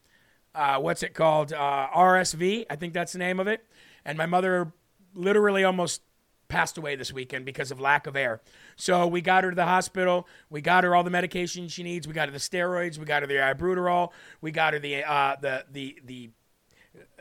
uh, 0.55 0.79
what's 0.79 1.03
it 1.03 1.15
called? 1.15 1.53
Uh, 1.53 1.89
RSV. 1.95 2.67
I 2.71 2.77
think 2.77 2.95
that's 2.95 3.13
the 3.13 3.19
name 3.19 3.41
of 3.41 3.47
it 3.47 3.65
and 4.05 4.19
my 4.19 4.27
mother 4.27 4.73
literally 5.15 5.65
almost 5.65 6.03
passed 6.49 6.77
away 6.77 6.95
this 6.95 7.13
weekend 7.13 7.45
because 7.45 7.71
of 7.71 7.81
lack 7.81 8.07
of 8.07 8.17
air. 8.17 8.41
So 8.77 9.07
we 9.07 9.21
got 9.21 9.45
her 9.45 9.51
to 9.51 9.57
the 9.57 9.65
hospital. 9.65 10.29
We 10.51 10.61
got 10.61 10.85
her 10.85 10.95
all 10.95 11.03
the 11.03 11.11
medication 11.11 11.69
she 11.69 11.83
needs. 11.83 12.07
We 12.07 12.15
got 12.15 12.29
her 12.29 12.33
the 12.33 12.39
steroids. 12.39 12.99
We 12.99 13.07
got 13.07 13.23
her 13.23 13.27
the 13.27 13.35
ibuterol. 13.35 14.11
We 14.41 14.51
got 14.51 14.75
her 14.75 14.79
the 14.79 15.05
uh, 15.05 15.37
the 15.41 15.65
the 15.73 15.99
the 16.05 16.31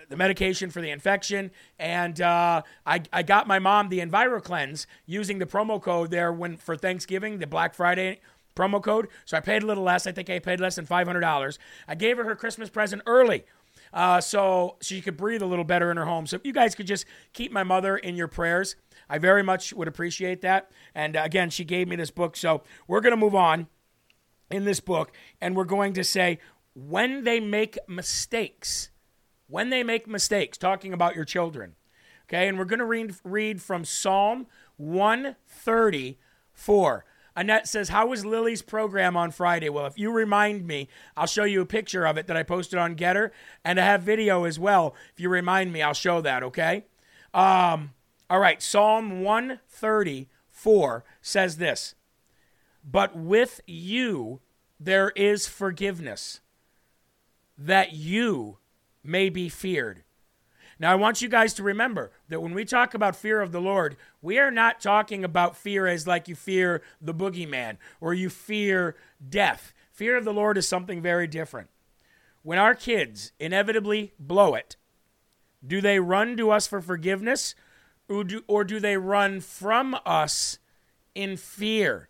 the 0.09 0.17
medication 0.17 0.69
for 0.69 0.81
the 0.81 0.91
infection, 0.91 1.49
and 1.79 2.19
uh, 2.19 2.61
I, 2.85 3.01
I 3.11 3.23
got 3.23 3.47
my 3.47 3.57
mom 3.57 3.89
the 3.89 3.99
EnviroKlenz 3.99 4.85
using 5.05 5.39
the 5.39 5.45
promo 5.45 5.81
code 5.81 6.11
there 6.11 6.31
when 6.31 6.57
for 6.57 6.75
Thanksgiving, 6.75 7.39
the 7.39 7.47
Black 7.47 7.73
Friday 7.73 8.19
promo 8.55 8.81
code. 8.81 9.07
So 9.25 9.37
I 9.37 9.39
paid 9.39 9.63
a 9.63 9.65
little 9.65 9.83
less. 9.83 10.07
I 10.07 10.11
think 10.11 10.29
I 10.29 10.39
paid 10.39 10.59
less 10.59 10.75
than 10.75 10.85
five 10.85 11.07
hundred 11.07 11.21
dollars. 11.21 11.59
I 11.87 11.95
gave 11.95 12.17
her 12.17 12.23
her 12.23 12.35
Christmas 12.35 12.69
present 12.69 13.01
early 13.05 13.43
uh, 13.93 14.19
so 14.19 14.75
she 14.81 14.99
could 15.01 15.17
breathe 15.17 15.41
a 15.41 15.45
little 15.45 15.63
better 15.63 15.89
in 15.91 15.97
her 15.97 16.05
home. 16.05 16.25
So 16.25 16.35
if 16.35 16.45
you 16.45 16.53
guys 16.53 16.75
could 16.75 16.87
just 16.87 17.05
keep 17.33 17.51
my 17.51 17.63
mother 17.63 17.97
in 17.97 18.15
your 18.15 18.27
prayers, 18.27 18.75
I 19.09 19.19
very 19.19 19.43
much 19.43 19.73
would 19.73 19.87
appreciate 19.87 20.41
that. 20.41 20.71
And 20.95 21.15
uh, 21.15 21.21
again, 21.23 21.51
she 21.51 21.63
gave 21.63 21.87
me 21.87 21.95
this 21.95 22.11
book. 22.11 22.35
So 22.35 22.63
we're 22.87 23.01
going 23.01 23.11
to 23.11 23.17
move 23.17 23.35
on 23.35 23.67
in 24.49 24.65
this 24.65 24.79
book, 24.79 25.11
and 25.41 25.55
we're 25.55 25.63
going 25.63 25.93
to 25.93 26.03
say 26.03 26.39
when 26.75 27.23
they 27.23 27.39
make 27.39 27.77
mistakes, 27.87 28.89
when 29.47 29.69
they 29.69 29.83
make 29.83 30.07
mistakes, 30.07 30.57
talking 30.57 30.91
about 30.93 31.15
your 31.15 31.25
children. 31.25 31.75
Okay, 32.27 32.47
and 32.47 32.57
we're 32.57 32.65
going 32.65 32.79
to 32.79 32.85
read, 32.85 33.13
read 33.23 33.61
from 33.61 33.85
Psalm 33.85 34.47
134. 34.77 37.05
Annette 37.35 37.67
says, 37.67 37.89
How 37.89 38.07
was 38.07 38.25
Lily's 38.25 38.61
program 38.61 39.17
on 39.17 39.31
Friday? 39.31 39.69
Well, 39.69 39.85
if 39.85 39.97
you 39.97 40.11
remind 40.11 40.67
me, 40.67 40.87
I'll 41.17 41.27
show 41.27 41.43
you 41.43 41.61
a 41.61 41.65
picture 41.65 42.05
of 42.05 42.17
it 42.17 42.27
that 42.27 42.37
I 42.37 42.43
posted 42.43 42.77
on 42.79 42.95
Gettr, 42.95 43.31
and 43.63 43.79
I 43.79 43.85
have 43.85 44.03
video 44.03 44.43
as 44.43 44.59
well. 44.59 44.95
If 45.13 45.19
you 45.19 45.29
remind 45.29 45.73
me, 45.73 45.81
I'll 45.81 45.93
show 45.93 46.21
that, 46.21 46.43
okay? 46.43 46.85
Um, 47.33 47.91
all 48.29 48.39
right, 48.39 48.61
Psalm 48.61 49.21
134 49.21 51.03
says 51.21 51.57
this 51.57 51.95
But 52.83 53.15
with 53.15 53.61
you 53.65 54.41
there 54.79 55.09
is 55.15 55.47
forgiveness, 55.47 56.41
that 57.57 57.93
you 57.93 58.57
may 59.03 59.29
be 59.29 59.49
feared. 59.49 60.02
Now, 60.83 60.91
I 60.91 60.95
want 60.95 61.21
you 61.21 61.29
guys 61.29 61.53
to 61.53 61.63
remember 61.63 62.11
that 62.27 62.41
when 62.41 62.53
we 62.53 62.65
talk 62.65 62.93
about 62.93 63.15
fear 63.15 63.39
of 63.39 63.53
the 63.53 63.61
Lord, 63.61 63.95
we 64.21 64.37
are 64.37 64.51
not 64.51 64.81
talking 64.81 65.23
about 65.23 65.55
fear 65.55 65.87
as 65.87 66.05
like 66.05 66.27
you 66.27 66.35
fear 66.35 66.81
the 66.99 67.13
boogeyman 67.13 67.77
or 68.01 68.13
you 68.13 68.29
fear 68.29 68.97
death. 69.29 69.73
Fear 69.93 70.17
of 70.17 70.25
the 70.25 70.33
Lord 70.33 70.57
is 70.57 70.67
something 70.67 71.01
very 71.01 71.25
different. 71.25 71.69
When 72.41 72.57
our 72.57 72.75
kids 72.75 73.31
inevitably 73.39 74.11
blow 74.19 74.55
it, 74.55 74.75
do 75.65 75.79
they 75.79 75.99
run 75.99 76.35
to 76.35 76.51
us 76.51 76.67
for 76.67 76.81
forgiveness 76.81 77.55
or 78.09 78.25
do, 78.25 78.43
or 78.45 78.65
do 78.65 78.81
they 78.81 78.97
run 78.97 79.39
from 79.39 79.95
us 80.05 80.59
in 81.15 81.37
fear? 81.37 82.09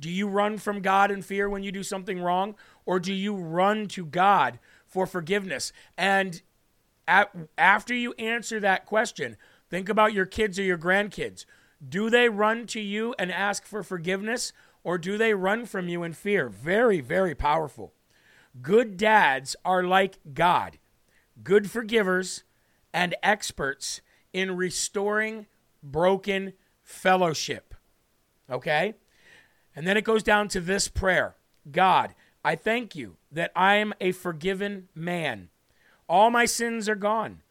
Do 0.00 0.08
you 0.08 0.26
run 0.26 0.56
from 0.56 0.80
God 0.80 1.10
in 1.10 1.20
fear 1.20 1.50
when 1.50 1.62
you 1.62 1.70
do 1.70 1.82
something 1.82 2.18
wrong 2.18 2.54
or 2.86 2.98
do 2.98 3.12
you 3.12 3.36
run 3.36 3.88
to 3.88 4.06
God 4.06 4.58
for 4.86 5.06
forgiveness? 5.06 5.70
And 5.98 6.40
at, 7.08 7.34
after 7.56 7.94
you 7.94 8.12
answer 8.14 8.60
that 8.60 8.86
question, 8.86 9.36
think 9.70 9.88
about 9.88 10.12
your 10.12 10.26
kids 10.26 10.58
or 10.58 10.62
your 10.62 10.78
grandkids. 10.78 11.44
Do 11.86 12.10
they 12.10 12.28
run 12.28 12.66
to 12.68 12.80
you 12.80 13.14
and 13.18 13.30
ask 13.30 13.64
for 13.64 13.82
forgiveness, 13.82 14.52
or 14.82 14.98
do 14.98 15.18
they 15.18 15.34
run 15.34 15.66
from 15.66 15.88
you 15.88 16.02
in 16.02 16.12
fear? 16.12 16.48
Very, 16.48 17.00
very 17.00 17.34
powerful. 17.34 17.92
Good 18.62 18.96
dads 18.96 19.56
are 19.64 19.82
like 19.82 20.18
God, 20.32 20.78
good 21.42 21.70
forgivers 21.70 22.44
and 22.92 23.14
experts 23.22 24.00
in 24.32 24.56
restoring 24.56 25.46
broken 25.82 26.54
fellowship. 26.82 27.74
Okay? 28.50 28.94
And 29.74 29.86
then 29.86 29.96
it 29.96 30.04
goes 30.04 30.22
down 30.22 30.48
to 30.48 30.60
this 30.60 30.88
prayer 30.88 31.36
God, 31.70 32.14
I 32.44 32.54
thank 32.54 32.94
you 32.94 33.16
that 33.32 33.50
I 33.56 33.76
am 33.76 33.92
a 34.00 34.12
forgiven 34.12 34.88
man. 34.94 35.48
All 36.08 36.30
my 36.30 36.44
sins 36.44 36.88
are 36.88 36.94
gone, 36.94 37.42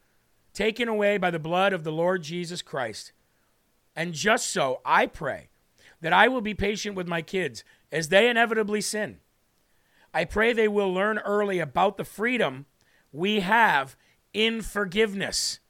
taken 0.52 0.88
away 0.88 1.18
by 1.18 1.30
the 1.30 1.38
blood 1.38 1.72
of 1.72 1.84
the 1.84 1.92
Lord 1.92 2.22
Jesus 2.22 2.62
Christ. 2.62 3.12
And 3.94 4.12
just 4.12 4.48
so, 4.48 4.80
I 4.84 5.06
pray 5.06 5.48
that 6.00 6.12
I 6.12 6.28
will 6.28 6.40
be 6.40 6.54
patient 6.54 6.96
with 6.96 7.08
my 7.08 7.22
kids 7.22 7.64
as 7.90 8.08
they 8.08 8.28
inevitably 8.28 8.80
sin. 8.80 9.18
I 10.12 10.24
pray 10.24 10.52
they 10.52 10.68
will 10.68 10.92
learn 10.92 11.18
early 11.18 11.58
about 11.58 11.96
the 11.96 12.04
freedom 12.04 12.66
we 13.12 13.40
have 13.40 13.96
in 14.32 14.62
forgiveness. 14.62 15.60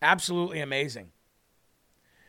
Absolutely 0.00 0.60
amazing. 0.60 1.10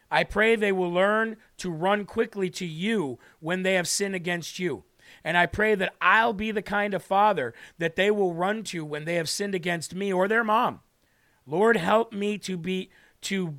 I 0.09 0.23
pray 0.23 0.55
they 0.55 0.71
will 0.71 0.91
learn 0.91 1.37
to 1.57 1.71
run 1.71 2.05
quickly 2.05 2.49
to 2.51 2.65
you 2.65 3.17
when 3.39 3.63
they 3.63 3.73
have 3.73 3.87
sinned 3.87 4.13
against 4.13 4.59
you. 4.59 4.83
And 5.23 5.37
I 5.37 5.45
pray 5.45 5.75
that 5.75 5.93
I'll 6.01 6.33
be 6.33 6.51
the 6.51 6.61
kind 6.61 6.93
of 6.93 7.03
father 7.03 7.53
that 7.77 7.95
they 7.95 8.11
will 8.11 8.33
run 8.33 8.63
to 8.65 8.83
when 8.83 9.05
they 9.05 9.15
have 9.15 9.29
sinned 9.29 9.55
against 9.55 9.95
me 9.95 10.11
or 10.11 10.27
their 10.27 10.43
mom. 10.43 10.81
Lord, 11.45 11.77
help 11.77 12.13
me 12.13 12.37
to 12.39 12.57
be 12.57 12.89
to 13.21 13.55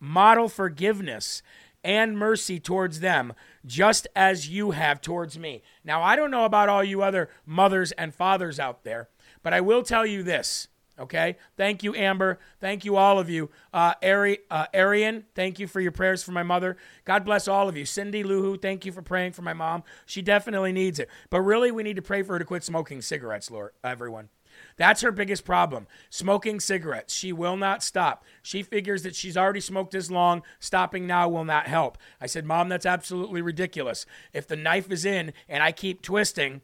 model 0.00 0.48
forgiveness 0.48 1.42
and 1.84 2.18
mercy 2.18 2.58
towards 2.58 3.00
them 3.00 3.32
just 3.64 4.06
as 4.16 4.48
you 4.48 4.72
have 4.72 5.00
towards 5.00 5.38
me. 5.38 5.62
Now, 5.84 6.02
I 6.02 6.16
don't 6.16 6.30
know 6.30 6.44
about 6.44 6.68
all 6.68 6.82
you 6.82 7.02
other 7.02 7.30
mothers 7.46 7.92
and 7.92 8.14
fathers 8.14 8.58
out 8.58 8.84
there, 8.84 9.08
but 9.42 9.52
I 9.52 9.60
will 9.60 9.82
tell 9.82 10.04
you 10.04 10.22
this. 10.22 10.68
Okay. 10.98 11.36
Thank 11.56 11.82
you, 11.82 11.94
Amber. 11.94 12.38
Thank 12.60 12.84
you, 12.84 12.96
all 12.96 13.18
of 13.18 13.30
you. 13.30 13.50
Uh, 13.72 13.94
Ari, 14.02 14.38
uh, 14.50 14.66
Arian, 14.74 15.24
thank 15.34 15.58
you 15.58 15.68
for 15.68 15.80
your 15.80 15.92
prayers 15.92 16.24
for 16.24 16.32
my 16.32 16.42
mother. 16.42 16.76
God 17.04 17.24
bless 17.24 17.46
all 17.46 17.68
of 17.68 17.76
you. 17.76 17.84
Cindy 17.84 18.24
Lou 18.24 18.42
Who, 18.42 18.58
thank 18.58 18.84
you 18.84 18.92
for 18.92 19.02
praying 19.02 19.32
for 19.32 19.42
my 19.42 19.52
mom. 19.52 19.84
She 20.06 20.22
definitely 20.22 20.72
needs 20.72 20.98
it. 20.98 21.08
But 21.30 21.42
really, 21.42 21.70
we 21.70 21.82
need 21.82 21.96
to 21.96 22.02
pray 22.02 22.22
for 22.22 22.32
her 22.32 22.38
to 22.38 22.44
quit 22.44 22.64
smoking 22.64 23.00
cigarettes, 23.00 23.50
Lord, 23.50 23.72
everyone. 23.84 24.28
That's 24.76 25.02
her 25.02 25.12
biggest 25.12 25.44
problem. 25.44 25.86
Smoking 26.10 26.58
cigarettes. 26.58 27.14
She 27.14 27.32
will 27.32 27.56
not 27.56 27.82
stop. 27.82 28.24
She 28.42 28.62
figures 28.62 29.02
that 29.02 29.14
she's 29.14 29.36
already 29.36 29.60
smoked 29.60 29.94
as 29.94 30.10
long. 30.10 30.42
Stopping 30.58 31.06
now 31.06 31.28
will 31.28 31.44
not 31.44 31.66
help. 31.66 31.98
I 32.20 32.26
said, 32.26 32.44
Mom, 32.44 32.68
that's 32.68 32.86
absolutely 32.86 33.42
ridiculous. 33.42 34.06
If 34.32 34.46
the 34.46 34.56
knife 34.56 34.90
is 34.90 35.04
in 35.04 35.32
and 35.48 35.62
I 35.62 35.70
keep 35.72 36.02
twisting, 36.02 36.62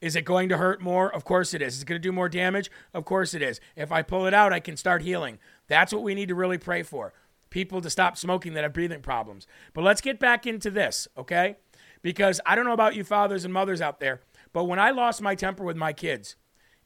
is 0.00 0.16
it 0.16 0.24
going 0.24 0.48
to 0.50 0.58
hurt 0.58 0.80
more? 0.80 1.12
Of 1.12 1.24
course 1.24 1.54
it 1.54 1.62
is. 1.62 1.76
Is 1.76 1.82
it 1.82 1.86
going 1.86 2.00
to 2.00 2.08
do 2.08 2.12
more 2.12 2.28
damage? 2.28 2.70
Of 2.92 3.04
course 3.04 3.34
it 3.34 3.42
is. 3.42 3.60
If 3.76 3.90
I 3.90 4.02
pull 4.02 4.26
it 4.26 4.34
out, 4.34 4.52
I 4.52 4.60
can 4.60 4.76
start 4.76 5.02
healing. 5.02 5.38
That's 5.66 5.92
what 5.92 6.02
we 6.02 6.14
need 6.14 6.28
to 6.28 6.34
really 6.34 6.58
pray 6.58 6.82
for. 6.82 7.12
People 7.50 7.80
to 7.80 7.90
stop 7.90 8.16
smoking 8.16 8.54
that 8.54 8.64
have 8.64 8.72
breathing 8.72 9.00
problems. 9.00 9.46
But 9.72 9.84
let's 9.84 10.00
get 10.00 10.18
back 10.18 10.46
into 10.46 10.70
this, 10.70 11.08
okay? 11.16 11.56
Because 12.02 12.40
I 12.44 12.54
don't 12.54 12.66
know 12.66 12.72
about 12.72 12.96
you 12.96 13.04
fathers 13.04 13.44
and 13.44 13.54
mothers 13.54 13.80
out 13.80 14.00
there, 14.00 14.20
but 14.52 14.64
when 14.64 14.78
I 14.78 14.90
lost 14.90 15.22
my 15.22 15.34
temper 15.34 15.64
with 15.64 15.76
my 15.76 15.92
kids, 15.92 16.36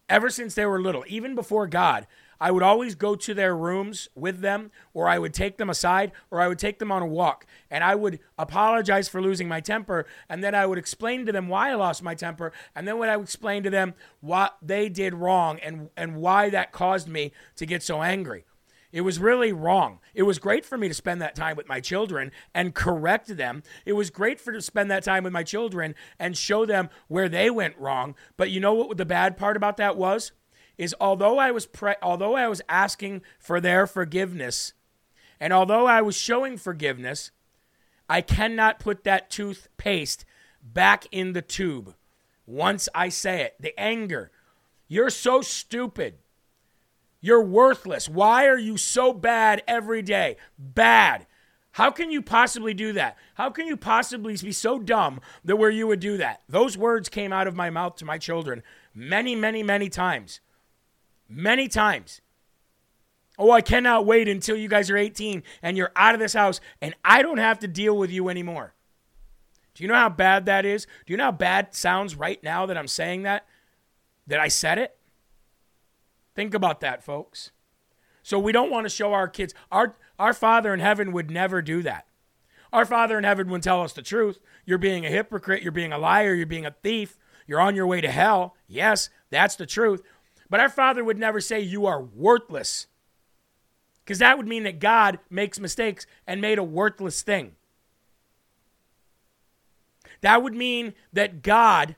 ever 0.08 0.30
since 0.30 0.54
they 0.54 0.66
were 0.66 0.80
little, 0.80 1.04
even 1.08 1.34
before 1.34 1.66
God, 1.66 2.06
I 2.40 2.50
would 2.50 2.62
always 2.62 2.95
go 2.95 3.16
to 3.16 3.35
their 3.35 3.57
rooms 3.57 4.09
with 4.14 4.40
them, 4.40 4.71
or 4.95 5.09
I 5.09 5.18
would 5.18 5.35
take 5.35 5.57
them 5.57 5.71
aside, 5.71 6.12
or 6.30 6.40
I 6.40 6.49
would 6.49 6.59
take 6.59 6.78
them 6.78 6.92
on 6.92 7.02
a 7.02 7.07
walk. 7.07 7.47
And 7.71 7.83
I 7.83 7.95
would 7.95 8.21
apologize 8.38 9.09
for 9.09 9.21
losing 9.21 9.49
my 9.49 9.61
temper. 9.61 10.07
And 10.28 10.42
then 10.42 10.54
I 10.54 10.66
would 10.66 10.78
explain 10.78 11.26
to 11.26 11.33
them 11.33 11.49
why 11.49 11.71
I 11.71 11.75
lost 11.75 12.02
my 12.02 12.14
temper. 12.14 12.52
And 12.75 12.87
then 12.87 12.99
when 12.99 13.09
I 13.09 13.16
would 13.16 13.25
explain 13.25 13.62
to 13.64 13.71
them 13.71 13.95
what 14.21 14.57
they 14.62 14.88
did 14.88 15.14
wrong 15.14 15.59
and, 15.61 15.90
and 15.97 16.16
why 16.16 16.50
that 16.50 16.73
caused 16.73 17.09
me 17.09 17.33
to 17.57 17.66
get 17.66 17.83
so 17.83 18.02
angry. 18.02 18.45
It 18.90 19.02
was 19.02 19.18
really 19.18 19.52
wrong. 19.52 19.99
It 20.14 20.23
was 20.23 20.38
great 20.38 20.64
for 20.64 20.78
me 20.78 20.88
to 20.88 20.95
spend 20.95 21.21
that 21.21 21.35
time 21.35 21.57
with 21.57 21.68
my 21.68 21.78
children 21.78 22.33
and 22.54 22.75
correct 22.75 23.37
them. 23.37 23.62
It 23.85 23.92
was 23.92 24.09
great 24.09 24.40
for 24.40 24.50
to 24.50 24.62
spend 24.62 24.90
that 24.90 25.04
time 25.04 25.25
with 25.25 25.33
my 25.33 25.42
children 25.42 25.95
and 26.18 26.37
show 26.37 26.64
them 26.64 26.88
where 27.07 27.28
they 27.28 27.50
went 27.50 27.76
wrong. 27.76 28.14
But 28.38 28.50
you 28.50 28.61
know 28.61 28.73
what 28.73 28.97
the 28.97 29.04
bad 29.04 29.37
part 29.37 29.59
about 29.59 29.76
that 29.76 29.97
was? 29.97 30.33
Is 30.78 30.94
although 31.00 31.38
I 31.38 31.50
was 31.50 31.66
pre- 31.66 31.97
although 32.00 32.37
I 32.37 32.49
was 32.49 32.62
asking 32.68 33.23
for 33.38 33.61
their 33.61 33.87
forgiveness, 33.87 34.73
and 35.40 35.52
although 35.52 35.87
I 35.87 36.00
was 36.00 36.16
showing 36.16 36.56
forgiveness, 36.56 37.32
I 38.08 38.23
cannot 38.23 38.78
put 38.78 39.04
that 39.04 39.28
toothpaste 39.28 40.25
back 40.62 41.06
in 41.12 41.32
the 41.32 41.42
tube 41.42 41.94
once 42.47 42.88
I 42.94 43.08
say 43.11 43.42
it. 43.42 43.56
The 43.61 43.78
anger. 43.78 44.30
You're 44.87 45.11
so 45.11 45.42
stupid. 45.42 46.14
You're 47.20 47.42
worthless. 47.42 48.08
Why 48.08 48.47
are 48.47 48.58
you 48.58 48.76
so 48.76 49.12
bad 49.12 49.62
every 49.66 50.02
day? 50.02 50.37
Bad. 50.58 51.26
How 51.73 51.90
can 51.90 52.11
you 52.11 52.23
possibly 52.23 52.73
do 52.75 52.92
that? 52.94 53.16
How 53.35 53.50
can 53.50 53.66
you 53.66 53.76
possibly 53.76 54.37
be 54.37 54.52
so 54.52 54.78
dumb 54.78 55.20
that 55.44 55.56
where 55.56 55.70
you 55.70 55.87
would 55.87 56.00
do 56.00 56.16
that? 56.16 56.42
Those 56.49 56.78
words 56.78 57.08
came 57.08 57.32
out 57.32 57.47
of 57.47 57.54
my 57.54 57.70
mouth 57.70 57.97
to 57.97 58.04
my 58.04 58.18
children 58.18 58.62
many, 58.94 59.37
many, 59.37 59.62
many 59.62 59.88
times 59.88 60.40
many 61.28 61.68
times. 61.68 62.20
Oh, 63.38 63.52
I 63.52 63.61
cannot 63.61 64.04
wait 64.04 64.28
until 64.28 64.56
you 64.56 64.68
guys 64.68 64.90
are 64.90 64.97
18 64.97 65.44
and 65.62 65.76
you're 65.76 65.92
out 65.94 66.14
of 66.14 66.20
this 66.20 66.32
house 66.32 66.61
and 66.80 66.94
I 67.04 67.23
don't 67.23 67.38
have 67.38 67.61
to 67.61 67.68
deal 67.68 67.97
with 67.97 68.11
you 68.11 68.28
anymore. 68.28 68.75
Do 69.75 69.85
you 69.85 69.88
know 69.88 69.94
how 69.94 70.08
bad 70.08 70.47
that 70.47 70.66
is? 70.66 70.87
Do 71.06 71.12
you 71.12 71.16
know 71.16 71.26
how 71.26 71.32
bad 71.32 71.73
sounds 71.73 72.16
right 72.16 72.42
now 72.42 72.66
that 72.66 72.76
I'm 72.76 72.88
saying 72.88 73.23
that? 73.23 73.47
That 74.26 74.40
I 74.40 74.49
said 74.49 74.78
it? 74.78 74.97
Think 76.35 76.52
about 76.52 76.80
that, 76.80 77.04
folks. 77.04 77.52
So 78.25 78.38
we 78.38 78.50
don't 78.50 78.73
want 78.73 78.87
to 78.87 78.90
show 78.90 79.12
our 79.12 79.28
kids. 79.28 79.54
Our, 79.70 79.97
our 80.18 80.32
Father 80.32 80.75
in 80.75 80.80
heaven 80.80 81.12
would 81.12 81.30
never 81.30 81.62
do 81.62 81.82
that. 81.82 82.06
Our 82.73 82.85
Father 82.85 83.16
in 83.18 83.25
heaven 83.25 83.49
would 83.50 83.62
tell 83.62 83.82
us 83.82 83.92
the 83.92 84.02
truth. 84.02 84.40
You're 84.66 84.78
being 84.78 85.06
a 85.06 85.11
hypocrite. 85.11 85.62
You're 85.62 85.73
being 85.73 85.92
a 85.92 85.99
liar. 85.99 86.35
You're 86.35 86.47
being 86.47 86.66
a 86.66 86.75
thief. 86.82 87.16
You're 87.47 87.61
on 87.61 87.75
your 87.75 87.87
way 87.87 88.00
to 88.00 88.11
hell. 88.11 88.54
Yes, 88.66 89.08
that's 89.30 89.56
the 89.56 89.64
truth. 89.64 90.02
But 90.50 90.61
our 90.61 90.69
Father 90.69 91.05
would 91.05 91.19
never 91.19 91.40
say, 91.40 91.61
You 91.61 91.87
are 91.87 92.02
worthless. 92.02 92.87
Because 94.05 94.21
that 94.21 94.38
would 94.38 94.49
mean 94.49 94.62
that 94.62 94.81
God 94.81 95.19
makes 95.28 95.61
mistakes 95.61 96.07
and 96.26 96.40
made 96.40 96.59
a 96.59 96.64
worthless 96.64 97.21
thing. 97.21 97.57
That 100.23 100.43
would 100.43 100.55
mean 100.55 100.95
that 101.12 101.43
God, 101.43 101.95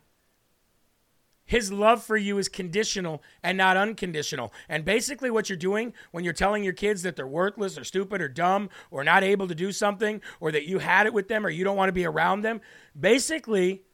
His 1.45 1.73
love 1.73 2.03
for 2.03 2.17
you 2.17 2.39
is 2.39 2.49
conditional 2.49 3.23
and 3.45 3.57
not 3.57 3.77
unconditional. 3.77 4.53
And 4.69 4.85
basically, 4.85 5.31
what 5.31 5.49
you're 5.49 5.57
doing 5.57 5.95
when 6.11 6.25
you're 6.25 6.33
telling 6.33 6.65
your 6.65 6.73
kids 6.73 7.03
that 7.03 7.15
they're 7.15 7.29
worthless 7.29 7.79
or 7.79 7.85
stupid 7.85 8.21
or 8.21 8.29
dumb 8.29 8.71
or 8.91 9.05
not 9.05 9.23
able 9.23 9.47
to 9.47 9.55
do 9.55 9.71
something 9.71 10.21
or 10.41 10.51
that 10.51 10.67
you 10.67 10.81
had 10.81 11.07
it 11.07 11.15
with 11.15 11.29
them 11.29 11.47
or 11.47 11.51
you 11.51 11.63
don't 11.63 11.77
want 11.77 11.89
to 11.89 11.93
be 11.93 12.05
around 12.07 12.43
them, 12.43 12.61
basically, 12.99 13.85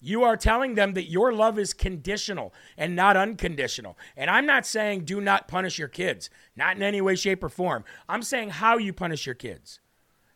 you 0.00 0.22
are 0.24 0.36
telling 0.36 0.74
them 0.74 0.94
that 0.94 1.10
your 1.10 1.32
love 1.32 1.58
is 1.58 1.74
conditional 1.74 2.54
and 2.76 2.96
not 2.96 3.16
unconditional. 3.16 3.98
And 4.16 4.30
I'm 4.30 4.46
not 4.46 4.64
saying 4.66 5.04
do 5.04 5.20
not 5.20 5.46
punish 5.46 5.78
your 5.78 5.88
kids, 5.88 6.30
not 6.56 6.76
in 6.76 6.82
any 6.82 7.00
way, 7.00 7.16
shape, 7.16 7.44
or 7.44 7.48
form. 7.50 7.84
I'm 8.08 8.22
saying 8.22 8.50
how 8.50 8.78
you 8.78 8.92
punish 8.92 9.26
your 9.26 9.34
kids. 9.34 9.80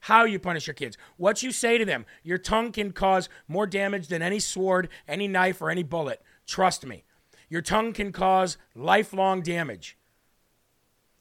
how 0.04 0.24
you 0.24 0.38
punish 0.38 0.66
your 0.66 0.74
kids, 0.74 0.98
what 1.16 1.42
you 1.42 1.50
say 1.50 1.78
to 1.78 1.84
them. 1.84 2.04
Your 2.22 2.36
tongue 2.36 2.72
can 2.72 2.92
cause 2.92 3.30
more 3.48 3.66
damage 3.66 4.08
than 4.08 4.20
any 4.20 4.38
sword, 4.38 4.90
any 5.08 5.26
knife, 5.26 5.62
or 5.62 5.70
any 5.70 5.82
bullet. 5.82 6.20
Trust 6.46 6.84
me. 6.84 7.04
Your 7.48 7.62
tongue 7.62 7.94
can 7.94 8.12
cause 8.12 8.58
lifelong 8.74 9.40
damage. 9.40 9.96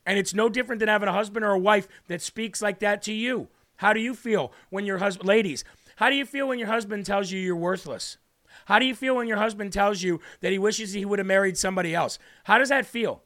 And 0.06 0.20
it's 0.20 0.34
no 0.34 0.50
different 0.50 0.82
than 0.82 0.90
having 0.90 1.08
a 1.08 1.14
husband 1.14 1.46
or 1.46 1.52
a 1.52 1.60
wife 1.60 1.88
that 2.08 2.22
speaks 2.22 2.62
like 2.62 2.80
that 2.80 3.02
to 3.04 3.14
you. 3.14 3.48
How 3.78 3.94
do 3.94 4.02
you 4.02 4.14
feel 4.14 4.52
when 4.70 4.86
your 4.86 4.98
husband, 4.98 5.30
ladies, 5.30 5.64
how 5.96 6.10
do 6.10 6.18
you 6.18 6.26
feel 6.26 6.50
when 6.50 6.60
your 6.60 6.68
husband 6.68 7.06
tells 7.06 7.32
you 7.32 7.40
you're 7.40 7.56
worthless? 7.56 8.18
How 8.66 8.80
do 8.80 8.86
you 8.86 8.96
feel 8.96 9.16
when 9.16 9.28
your 9.28 9.38
husband 9.38 9.74
tells 9.74 10.02
you 10.02 10.20
that 10.42 10.52
he 10.52 10.60
wishes 10.60 10.94
he 10.94 11.06
would 11.06 11.20
have 11.20 11.26
married 11.28 11.58
somebody 11.58 11.94
else? 11.94 12.20
How 12.46 12.58
does 12.58 12.70
that 12.70 12.86
feel? 12.86 13.24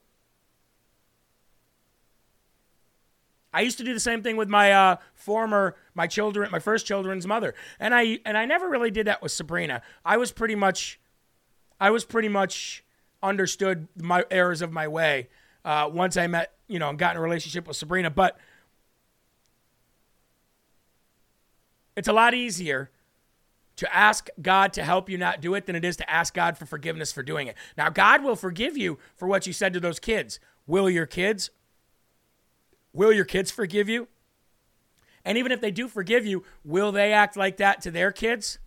I 3.54 3.62
used 3.62 3.78
to 3.80 3.84
do 3.84 3.94
the 3.94 4.00
same 4.00 4.22
thing 4.22 4.38
with 4.38 4.50
my 4.50 4.72
uh, 4.72 4.98
former, 5.16 5.76
my 5.96 6.06
children, 6.06 6.52
my 6.52 6.60
first 6.60 6.86
children's 6.86 7.26
mother, 7.26 7.56
and 7.80 7.96
I 7.96 8.20
and 8.26 8.38
I 8.38 8.46
never 8.46 8.70
really 8.70 8.92
did 8.92 9.08
that 9.08 9.22
with 9.22 9.32
Sabrina. 9.32 9.82
I 10.06 10.18
was 10.18 10.32
pretty 10.32 10.56
much, 10.56 11.00
I 11.80 11.90
was 11.90 12.06
pretty 12.06 12.28
much 12.28 12.84
understood 13.24 13.88
my 13.96 14.26
errors 14.30 14.62
of 14.62 14.72
my 14.72 14.88
way 14.88 15.30
uh, 15.66 15.90
once 15.92 16.18
I 16.18 16.28
met, 16.28 16.54
you 16.68 16.78
know, 16.78 16.90
and 16.90 17.00
got 17.00 17.12
in 17.12 17.18
a 17.18 17.22
relationship 17.22 17.68
with 17.68 17.78
Sabrina. 17.78 18.12
But 18.12 18.38
it's 21.96 22.08
a 22.08 22.14
lot 22.14 22.34
easier 22.34 22.92
to 23.78 23.96
ask 23.96 24.30
God 24.42 24.74
to 24.74 24.84
help 24.84 25.10
you 25.10 25.18
not 25.18 25.42
do 25.42 25.54
it 25.56 25.66
than 25.66 25.76
it 25.76 25.86
is 25.86 25.96
to 25.98 26.10
ask 26.10 26.34
God 26.34 26.58
for 26.58 26.66
forgiveness 26.66 27.12
for 27.12 27.24
doing 27.24 27.48
it. 27.48 27.56
Now, 27.78 27.90
God 27.90 28.24
will 28.24 28.36
forgive 28.36 28.78
you 28.78 29.00
for 29.16 29.28
what 29.28 29.48
you 29.48 29.54
said 29.54 29.74
to 29.74 29.80
those 29.80 30.00
kids. 30.00 30.40
Will 30.66 30.90
your 30.90 31.06
kids? 31.06 31.52
Will 32.92 33.14
your 33.14 33.26
kids 33.26 33.52
forgive 33.52 33.88
you? 33.88 34.08
And 35.24 35.38
even 35.38 35.52
if 35.52 35.62
they 35.62 35.72
do 35.72 35.88
forgive 35.88 36.26
you, 36.26 36.44
will 36.64 36.92
they 36.92 37.14
act 37.14 37.38
like 37.38 37.58
that 37.58 37.82
to 37.82 37.92
their 37.92 38.12
kids? 38.12 38.60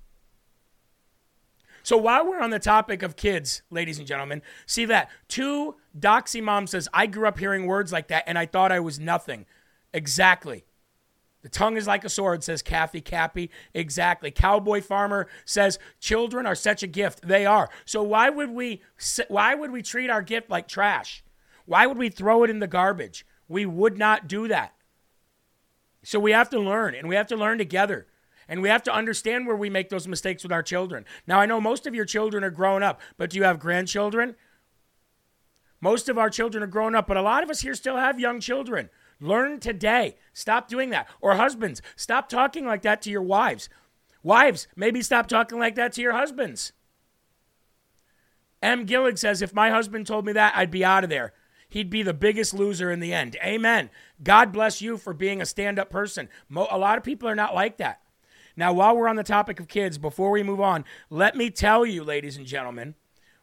So 1.82 1.96
while 1.96 2.26
we're 2.26 2.40
on 2.40 2.50
the 2.50 2.58
topic 2.58 3.02
of 3.02 3.16
kids, 3.16 3.62
ladies 3.70 3.98
and 3.98 4.06
gentlemen, 4.06 4.42
see 4.66 4.84
that. 4.84 5.10
Two 5.28 5.76
Doxy 5.98 6.42
Mom 6.42 6.66
says, 6.66 6.88
I 6.92 7.06
grew 7.06 7.26
up 7.26 7.38
hearing 7.38 7.66
words 7.66 7.92
like 7.92 8.08
that 8.08 8.24
and 8.26 8.38
I 8.38 8.46
thought 8.46 8.72
I 8.72 8.80
was 8.80 9.00
nothing. 9.00 9.46
Exactly. 9.92 10.64
The 11.42 11.48
tongue 11.48 11.76
is 11.76 11.86
like 11.86 12.04
a 12.04 12.10
sword, 12.10 12.44
says 12.44 12.62
Kathy 12.62 13.00
Cappy. 13.00 13.50
Exactly. 13.72 14.30
Cowboy 14.30 14.82
Farmer 14.82 15.26
says 15.44 15.78
children 15.98 16.46
are 16.46 16.54
such 16.54 16.82
a 16.82 16.86
gift. 16.86 17.26
They 17.26 17.46
are. 17.46 17.70
So 17.84 18.02
why 18.02 18.28
would 18.28 18.50
we 18.50 18.82
why 19.28 19.54
would 19.54 19.70
we 19.70 19.82
treat 19.82 20.10
our 20.10 20.22
gift 20.22 20.50
like 20.50 20.68
trash? 20.68 21.24
Why 21.64 21.86
would 21.86 21.96
we 21.96 22.10
throw 22.10 22.44
it 22.44 22.50
in 22.50 22.58
the 22.58 22.66
garbage? 22.66 23.24
We 23.48 23.64
would 23.64 23.96
not 23.96 24.28
do 24.28 24.48
that. 24.48 24.74
So 26.02 26.18
we 26.18 26.32
have 26.32 26.50
to 26.50 26.58
learn 26.58 26.94
and 26.94 27.08
we 27.08 27.16
have 27.16 27.26
to 27.28 27.36
learn 27.36 27.58
together. 27.58 28.06
And 28.48 28.62
we 28.62 28.68
have 28.68 28.82
to 28.82 28.92
understand 28.92 29.46
where 29.46 29.54
we 29.54 29.70
make 29.70 29.90
those 29.90 30.08
mistakes 30.08 30.42
with 30.42 30.50
our 30.50 30.62
children. 30.62 31.04
Now, 31.24 31.38
I 31.38 31.46
know 31.46 31.60
most 31.60 31.86
of 31.86 31.94
your 31.94 32.04
children 32.04 32.42
are 32.42 32.50
grown 32.50 32.82
up, 32.82 33.00
but 33.16 33.30
do 33.30 33.36
you 33.36 33.44
have 33.44 33.60
grandchildren? 33.60 34.34
Most 35.80 36.08
of 36.08 36.18
our 36.18 36.28
children 36.28 36.64
are 36.64 36.66
grown 36.66 36.96
up, 36.96 37.06
but 37.06 37.16
a 37.16 37.22
lot 37.22 37.44
of 37.44 37.50
us 37.50 37.60
here 37.60 37.74
still 37.74 37.96
have 37.96 38.18
young 38.18 38.40
children. 38.40 38.90
Learn 39.20 39.60
today. 39.60 40.16
Stop 40.32 40.68
doing 40.68 40.90
that. 40.90 41.08
Or 41.20 41.34
husbands, 41.34 41.82
stop 41.96 42.28
talking 42.28 42.66
like 42.66 42.82
that 42.82 43.02
to 43.02 43.10
your 43.10 43.22
wives. 43.22 43.68
Wives, 44.22 44.66
maybe 44.76 45.02
stop 45.02 45.26
talking 45.28 45.58
like 45.58 45.74
that 45.76 45.92
to 45.94 46.02
your 46.02 46.12
husbands. 46.12 46.72
M. 48.62 48.86
Gillig 48.86 49.18
says, 49.18 49.40
if 49.40 49.54
my 49.54 49.70
husband 49.70 50.06
told 50.06 50.26
me 50.26 50.32
that, 50.32 50.54
I'd 50.56 50.70
be 50.70 50.84
out 50.84 51.04
of 51.04 51.10
there. 51.10 51.32
He'd 51.68 51.88
be 51.88 52.02
the 52.02 52.12
biggest 52.12 52.52
loser 52.52 52.90
in 52.90 53.00
the 53.00 53.12
end. 53.12 53.36
Amen. 53.44 53.90
God 54.22 54.52
bless 54.52 54.82
you 54.82 54.98
for 54.98 55.14
being 55.14 55.40
a 55.40 55.46
stand 55.46 55.78
up 55.78 55.88
person. 55.88 56.28
a 56.54 56.76
lot 56.76 56.98
of 56.98 57.04
people 57.04 57.28
are 57.28 57.36
not 57.36 57.54
like 57.54 57.78
that. 57.78 58.00
Now, 58.56 58.72
while 58.72 58.96
we're 58.96 59.08
on 59.08 59.16
the 59.16 59.22
topic 59.22 59.60
of 59.60 59.68
kids, 59.68 59.96
before 59.96 60.30
we 60.32 60.42
move 60.42 60.60
on, 60.60 60.84
let 61.08 61.36
me 61.36 61.48
tell 61.48 61.86
you, 61.86 62.02
ladies 62.02 62.36
and 62.36 62.44
gentlemen, 62.44 62.96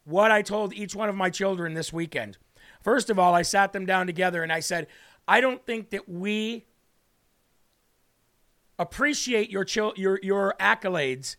what 0.04 0.32
I 0.32 0.42
told 0.42 0.74
each 0.74 0.94
one 0.94 1.10
of 1.10 1.16
my 1.16 1.30
children 1.30 1.74
this 1.74 1.94
weekend. 1.94 2.38
First 2.82 3.10
of 3.10 3.18
all, 3.18 3.34
I 3.34 3.42
sat 3.42 3.74
them 3.74 3.86
down 3.86 4.06
together 4.06 4.44
and 4.44 4.52
I 4.52 4.60
said, 4.60 4.88
I 5.28 5.42
don't 5.42 5.66
think 5.66 5.90
that 5.90 6.08
we 6.08 6.66
appreciate 8.80 9.50
your 9.50 9.66
your 9.96 10.20
your 10.22 10.56
accolades 10.60 11.36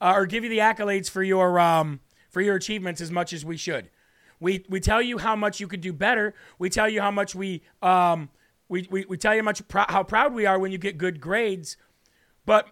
uh, 0.00 0.12
or 0.16 0.26
give 0.26 0.44
you 0.44 0.50
the 0.50 0.58
accolades 0.58 1.08
for 1.10 1.22
your 1.22 1.58
um, 1.58 2.00
for 2.30 2.40
your 2.40 2.56
achievements 2.56 3.00
as 3.00 3.10
much 3.10 3.32
as 3.32 3.44
we 3.44 3.56
should. 3.56 3.90
We 4.38 4.64
we 4.68 4.80
tell 4.80 5.02
you 5.02 5.18
how 5.18 5.36
much 5.36 5.60
you 5.60 5.68
could 5.68 5.80
do 5.80 5.92
better. 5.92 6.34
We 6.58 6.70
tell 6.70 6.88
you 6.88 7.00
how 7.00 7.10
much 7.10 7.34
we 7.34 7.62
um, 7.82 8.30
we, 8.68 8.86
we, 8.90 9.04
we 9.08 9.16
tell 9.16 9.34
you 9.34 9.40
how 9.40 9.44
much 9.44 9.62
how 9.72 10.02
proud 10.02 10.34
we 10.34 10.46
are 10.46 10.58
when 10.58 10.72
you 10.72 10.78
get 10.78 10.98
good 10.98 11.20
grades, 11.20 11.76
but 12.46 12.68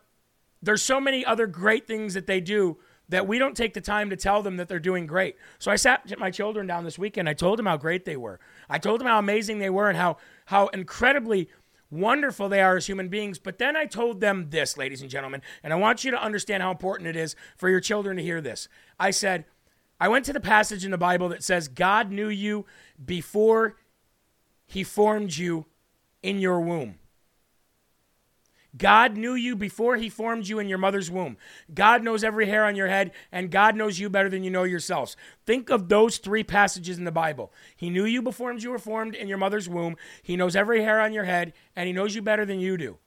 there's 0.62 0.82
so 0.82 1.00
many 1.00 1.24
other 1.24 1.46
great 1.46 1.86
things 1.86 2.14
that 2.14 2.26
they 2.26 2.40
do 2.40 2.78
that 3.10 3.26
we 3.26 3.38
don't 3.38 3.56
take 3.56 3.74
the 3.74 3.80
time 3.80 4.10
to 4.10 4.16
tell 4.16 4.42
them 4.42 4.56
that 4.56 4.68
they're 4.68 4.78
doing 4.78 5.06
great. 5.06 5.36
So 5.58 5.70
I 5.70 5.76
sat 5.76 6.18
my 6.18 6.30
children 6.30 6.66
down 6.66 6.84
this 6.84 6.98
weekend. 6.98 7.28
I 7.28 7.32
told 7.32 7.58
them 7.58 7.66
how 7.66 7.76
great 7.76 8.04
they 8.04 8.16
were. 8.16 8.38
I 8.68 8.78
told 8.78 9.00
them 9.00 9.06
how 9.06 9.18
amazing 9.18 9.58
they 9.58 9.70
were 9.70 9.88
and 9.88 9.96
how 9.96 10.18
how 10.48 10.68
incredibly 10.68 11.50
wonderful 11.90 12.48
they 12.48 12.62
are 12.62 12.78
as 12.78 12.86
human 12.86 13.10
beings. 13.10 13.38
But 13.38 13.58
then 13.58 13.76
I 13.76 13.84
told 13.84 14.22
them 14.22 14.48
this, 14.48 14.78
ladies 14.78 15.02
and 15.02 15.10
gentlemen, 15.10 15.42
and 15.62 15.74
I 15.74 15.76
want 15.76 16.04
you 16.04 16.10
to 16.10 16.22
understand 16.22 16.62
how 16.62 16.70
important 16.70 17.06
it 17.06 17.16
is 17.16 17.36
for 17.58 17.68
your 17.68 17.80
children 17.80 18.16
to 18.16 18.22
hear 18.22 18.40
this. 18.40 18.66
I 18.98 19.10
said, 19.10 19.44
I 20.00 20.08
went 20.08 20.24
to 20.24 20.32
the 20.32 20.40
passage 20.40 20.86
in 20.86 20.90
the 20.90 20.96
Bible 20.96 21.28
that 21.28 21.44
says 21.44 21.68
God 21.68 22.10
knew 22.10 22.30
you 22.30 22.64
before 23.04 23.76
he 24.66 24.82
formed 24.82 25.36
you 25.36 25.66
in 26.22 26.38
your 26.38 26.62
womb. 26.62 26.94
God 28.76 29.16
knew 29.16 29.34
you 29.34 29.56
before 29.56 29.96
he 29.96 30.08
formed 30.08 30.46
you 30.46 30.58
in 30.58 30.68
your 30.68 30.78
mother's 30.78 31.10
womb. 31.10 31.38
God 31.72 32.02
knows 32.02 32.22
every 32.22 32.46
hair 32.46 32.64
on 32.64 32.76
your 32.76 32.88
head, 32.88 33.12
and 33.32 33.50
God 33.50 33.74
knows 33.74 33.98
you 33.98 34.10
better 34.10 34.28
than 34.28 34.44
you 34.44 34.50
know 34.50 34.64
yourselves. 34.64 35.16
Think 35.46 35.70
of 35.70 35.88
those 35.88 36.18
three 36.18 36.44
passages 36.44 36.98
in 36.98 37.04
the 37.04 37.10
Bible. 37.10 37.52
He 37.76 37.88
knew 37.88 38.04
you 38.04 38.20
before 38.20 38.52
you 38.52 38.70
were 38.70 38.78
formed 38.78 39.14
in 39.14 39.28
your 39.28 39.38
mother's 39.38 39.68
womb. 39.68 39.96
He 40.22 40.36
knows 40.36 40.54
every 40.54 40.82
hair 40.82 41.00
on 41.00 41.12
your 41.12 41.24
head, 41.24 41.54
and 41.74 41.86
he 41.86 41.92
knows 41.92 42.14
you 42.14 42.22
better 42.22 42.44
than 42.44 42.60
you 42.60 42.76
do. 42.76 42.98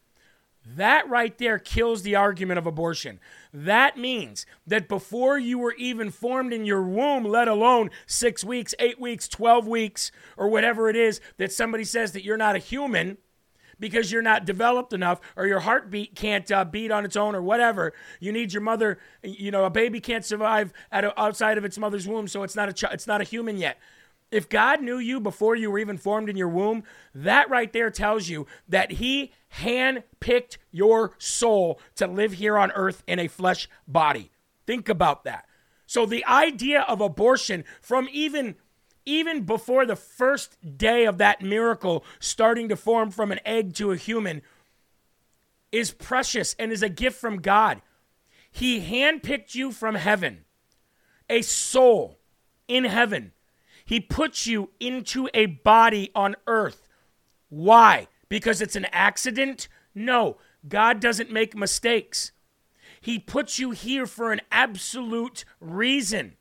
That 0.66 1.10
right 1.10 1.36
there 1.38 1.58
kills 1.58 2.04
the 2.04 2.16
argument 2.16 2.60
of 2.60 2.68
abortion. 2.68 3.20
That 3.52 3.98
means 3.98 4.46
that 4.68 4.88
before 4.88 5.40
you 5.40 5.58
were 5.58 5.74
even 5.74 6.12
formed 6.12 6.54
in 6.54 6.66
your 6.66 6.84
womb, 6.84 7.24
let 7.24 7.48
alone 7.48 7.90
six 8.06 8.44
weeks, 8.44 8.76
eight 8.78 9.00
weeks, 9.00 9.28
12 9.28 9.68
weeks, 9.68 10.12
or 10.38 10.50
whatever 10.50 10.88
it 10.90 10.96
is 10.96 11.20
that 11.38 11.52
somebody 11.52 11.84
says 11.84 12.12
that 12.12 12.24
you're 12.24 12.38
not 12.38 12.56
a 12.56 12.60
human 12.60 13.18
because 13.82 14.12
you're 14.12 14.22
not 14.22 14.46
developed 14.46 14.94
enough 14.94 15.20
or 15.36 15.46
your 15.46 15.60
heartbeat 15.60 16.16
can't 16.16 16.50
uh, 16.50 16.64
beat 16.64 16.92
on 16.92 17.04
its 17.04 17.18
own 17.18 17.36
or 17.36 17.42
whatever. 17.42 17.92
You 18.22 18.32
need 18.32 18.54
your 18.54 18.62
mother, 18.62 19.00
you 19.24 19.52
know, 19.52 19.66
a 19.66 19.70
baby 19.70 20.00
can't 20.00 20.24
survive 20.24 20.72
a, 20.94 21.20
outside 21.20 21.58
of 21.58 21.66
its 21.66 21.78
mother's 21.78 22.08
womb, 22.08 22.30
so 22.30 22.44
it's 22.44 22.56
not 22.56 22.70
a 22.70 22.74
ch- 22.74 22.94
it's 22.94 23.08
not 23.08 23.20
a 23.20 23.26
human 23.26 23.58
yet. 23.58 23.78
If 24.32 24.48
God 24.48 24.82
knew 24.82 24.98
you 24.98 25.20
before 25.20 25.56
you 25.56 25.70
were 25.70 25.80
even 25.80 25.98
formed 25.98 26.30
in 26.30 26.38
your 26.38 26.48
womb, 26.48 26.84
that 27.14 27.50
right 27.50 27.74
there 27.74 27.90
tells 27.90 28.30
you 28.30 28.48
that 28.70 28.94
He 28.94 29.34
handpicked 29.58 30.58
your 30.72 31.16
soul 31.18 31.82
to 31.96 32.08
live 32.08 32.34
here 32.34 32.58
on 32.58 32.72
earth 32.72 33.04
in 33.08 33.20
a 33.20 33.28
flesh 33.28 33.68
body. 33.86 34.32
Think 34.66 34.88
about 34.88 35.26
that. 35.26 35.46
So 35.86 36.06
the 36.06 36.26
idea 36.26 36.84
of 36.84 37.02
abortion 37.02 37.66
from 37.82 38.08
even 38.14 38.56
even 39.06 39.44
before 39.44 39.86
the 39.86 39.96
first 39.96 40.78
day 40.78 41.06
of 41.06 41.18
that 41.18 41.42
miracle 41.42 42.04
starting 42.20 42.70
to 42.70 42.76
form 42.76 43.12
from 43.12 43.32
an 43.32 43.40
egg 43.46 43.74
to 43.76 43.92
a 43.92 43.98
human, 43.98 44.42
is 45.72 45.92
precious 45.92 46.56
and 46.60 46.72
is 46.72 46.84
a 46.84 46.90
gift 46.90 47.20
from 47.20 47.42
God. 47.42 47.82
He 48.52 48.82
handpicked 48.82 49.56
you 49.56 49.72
from 49.72 49.96
heaven, 49.96 50.46
a 51.30 51.42
soul 51.42 52.20
in 52.68 52.84
heaven. 52.84 53.32
He 53.86 54.00
puts 54.00 54.46
you 54.46 54.72
into 54.80 55.30
a 55.34 55.46
body 55.46 56.12
on 56.14 56.36
earth. 56.48 56.88
Why? 57.50 58.08
Because 58.30 58.62
it's 58.62 58.76
an 58.76 58.88
accident? 58.92 59.68
No, 59.96 60.38
God 60.68 61.00
doesn't 61.00 61.32
make 61.32 61.56
mistakes. 61.56 62.32
He 63.00 63.18
puts 63.18 63.58
you 63.58 63.72
here 63.72 64.06
for 64.06 64.32
an 64.32 64.42
absolute 64.52 65.44
reason. 65.60 66.36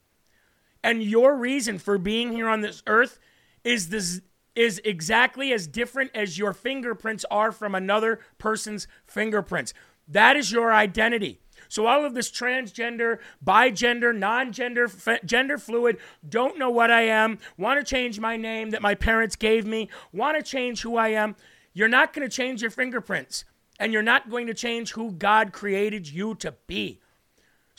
And 0.82 1.02
your 1.02 1.36
reason 1.36 1.78
for 1.78 1.98
being 1.98 2.32
here 2.32 2.48
on 2.48 2.60
this 2.60 2.82
earth 2.86 3.18
is 3.64 3.88
this 3.88 4.22
is 4.56 4.80
exactly 4.84 5.52
as 5.52 5.66
different 5.66 6.10
as 6.14 6.36
your 6.36 6.52
fingerprints 6.52 7.24
are 7.30 7.52
from 7.52 7.74
another 7.74 8.20
person's 8.36 8.88
fingerprints. 9.06 9.72
That 10.08 10.36
is 10.36 10.50
your 10.50 10.72
identity. 10.72 11.40
So 11.68 11.86
all 11.86 12.04
of 12.04 12.14
this 12.14 12.30
transgender, 12.30 13.18
bigender, 13.44 14.16
non-gender, 14.16 14.84
f- 14.84 15.24
gender 15.24 15.56
fluid, 15.56 15.98
don't 16.28 16.58
know 16.58 16.70
what 16.70 16.90
I 16.90 17.02
am, 17.02 17.38
want 17.56 17.78
to 17.78 17.88
change 17.88 18.18
my 18.18 18.36
name 18.36 18.70
that 18.70 18.82
my 18.82 18.94
parents 18.94 19.36
gave 19.36 19.64
me, 19.66 19.88
want 20.12 20.36
to 20.36 20.42
change 20.42 20.82
who 20.82 20.96
I 20.96 21.08
am, 21.08 21.36
you're 21.72 21.88
not 21.88 22.12
going 22.12 22.28
to 22.28 22.34
change 22.34 22.60
your 22.62 22.72
fingerprints 22.72 23.44
and 23.78 23.92
you're 23.92 24.02
not 24.02 24.28
going 24.30 24.48
to 24.48 24.54
change 24.54 24.92
who 24.92 25.12
God 25.12 25.52
created 25.52 26.08
you 26.08 26.34
to 26.36 26.54
be. 26.66 27.00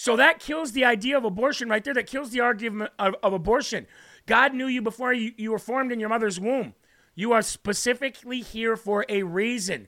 So 0.01 0.15
that 0.15 0.39
kills 0.39 0.71
the 0.71 0.83
idea 0.83 1.15
of 1.15 1.25
abortion 1.25 1.69
right 1.69 1.83
there. 1.83 1.93
That 1.93 2.07
kills 2.07 2.31
the 2.31 2.39
argument 2.39 2.89
of, 2.97 3.13
of 3.21 3.33
abortion. 3.33 3.85
God 4.25 4.51
knew 4.51 4.65
you 4.65 4.81
before 4.81 5.13
you, 5.13 5.31
you 5.37 5.51
were 5.51 5.59
formed 5.59 5.91
in 5.91 5.99
your 5.99 6.09
mother's 6.09 6.39
womb. 6.39 6.73
You 7.13 7.33
are 7.33 7.43
specifically 7.43 8.41
here 8.41 8.75
for 8.75 9.05
a 9.07 9.21
reason. 9.21 9.87